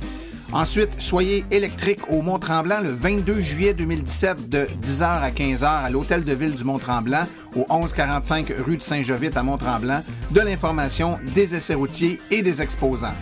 Ensuite, 0.53 1.01
soyez 1.01 1.47
électrique 1.51 2.01
au 2.11 2.21
Mont-Tremblant 2.21 2.83
le 2.83 2.91
22 2.91 3.41
juillet 3.41 3.73
2017 3.73 4.51
de 4.51 4.67
10h 4.83 5.05
à 5.05 5.31
15h 5.31 5.65
à 5.65 5.89
l'Hôtel 5.89 6.25
de 6.25 6.33
Ville 6.35 6.55
du 6.55 6.63
Mont-Tremblant 6.65 7.25
au 7.57 7.61
1145 7.71 8.53
rue 8.59 8.77
de 8.77 8.83
Saint-Jovite 8.83 9.35
à 9.39 9.43
Mont-Tremblant. 9.43 10.03
De 10.31 10.41
l'information, 10.41 11.19
des 11.35 11.55
essais 11.55 11.73
routiers 11.73 12.21
et 12.31 12.43
des 12.43 12.61
exposants. 12.61 13.15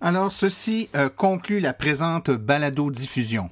Alors, 0.00 0.32
ceci 0.32 0.88
euh, 0.94 1.10
conclut 1.10 1.60
la 1.60 1.74
présente 1.74 2.30
balado-diffusion. 2.30 3.50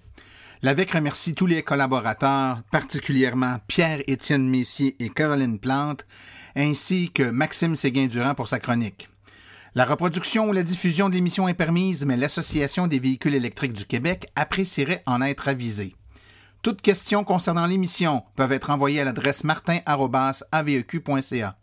L'AVEC 0.65 0.93
remercie 0.93 1.35
tous 1.35 1.47
les 1.47 1.65
collaborateurs, 1.65 2.63
particulièrement 2.71 3.57
Pierre-Étienne 3.67 4.49
Messier 4.49 4.95
et 5.01 5.09
Caroline 5.09 5.59
Plante, 5.59 6.07
ainsi 6.55 7.11
que 7.11 7.25
Maxime 7.25 7.75
Séguin-Durand 7.75 8.37
pour 8.37 8.47
sa 8.47 8.61
chronique. 8.61 9.09
La 9.75 9.85
reproduction 9.85 10.49
ou 10.49 10.53
la 10.53 10.63
diffusion 10.63 11.09
de 11.09 11.15
l'émission 11.15 11.49
est 11.49 11.55
permise, 11.55 12.07
mais 12.07 12.17
l'Association 12.17 12.87
des 12.87 13.01
véhicules 13.01 13.35
électriques 13.35 13.73
du 13.73 13.87
Québec 13.87 14.29
apprécierait 14.37 15.03
en 15.05 15.21
être 15.21 15.49
avisée. 15.49 15.97
Toutes 16.63 16.81
questions 16.81 17.25
concernant 17.25 17.67
l'émission 17.67 18.23
peuvent 18.37 18.53
être 18.53 18.71
envoyées 18.71 19.01
à 19.01 19.05
l'adresse 19.05 19.43
martin.aveq.ca. 19.43 21.59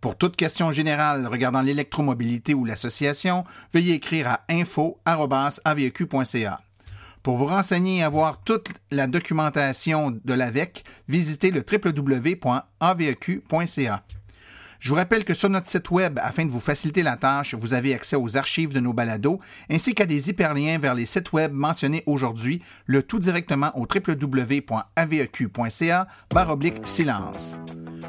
Pour 0.00 0.18
toute 0.18 0.34
question 0.34 0.72
générale 0.72 1.28
regardant 1.28 1.62
l'électromobilité 1.62 2.54
ou 2.54 2.64
l'association, 2.64 3.44
veuillez 3.72 3.94
écrire 3.94 4.26
à 4.26 4.40
info.aveq.ca. 4.50 6.60
Pour 7.22 7.36
vous 7.36 7.46
renseigner 7.46 7.98
et 7.98 8.02
avoir 8.02 8.42
toute 8.42 8.70
la 8.90 9.06
documentation 9.06 10.18
de 10.24 10.34
l'AVEC, 10.34 10.84
visitez 11.08 11.52
le 11.52 11.64
www.aveq.ca. 11.70 12.42
Je 14.80 14.88
vous 14.88 14.96
rappelle 14.96 15.24
que 15.24 15.32
sur 15.32 15.48
notre 15.48 15.68
site 15.68 15.92
web, 15.92 16.18
afin 16.20 16.44
de 16.44 16.50
vous 16.50 16.58
faciliter 16.58 17.04
la 17.04 17.16
tâche, 17.16 17.54
vous 17.54 17.72
avez 17.72 17.94
accès 17.94 18.16
aux 18.16 18.36
archives 18.36 18.74
de 18.74 18.80
nos 18.80 18.92
balados 18.92 19.38
ainsi 19.70 19.94
qu'à 19.94 20.06
des 20.06 20.28
hyperliens 20.30 20.78
vers 20.78 20.96
les 20.96 21.06
sites 21.06 21.32
web 21.32 21.52
mentionnés 21.52 22.02
aujourd'hui, 22.06 22.60
le 22.86 23.04
tout 23.04 23.20
directement 23.20 23.70
au 23.78 23.82
www.aveq.ca 23.82 24.48
silence. 26.82 27.56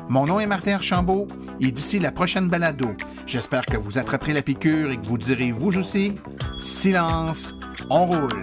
Mon 0.09 0.25
nom 0.25 0.39
est 0.39 0.47
Martin 0.47 0.73
Archambault 0.73 1.27
et 1.61 1.71
d'ici 1.71 1.99
la 1.99 2.11
prochaine 2.11 2.49
balado, 2.49 2.89
j'espère 3.27 3.67
que 3.67 3.77
vous 3.77 3.99
attraperez 3.99 4.33
la 4.33 4.41
piqûre 4.41 4.89
et 4.89 4.97
que 4.97 5.05
vous 5.05 5.19
direz 5.19 5.51
vous 5.51 5.77
aussi 5.77 6.15
silence, 6.59 7.53
on 7.91 8.07
roule. 8.07 8.41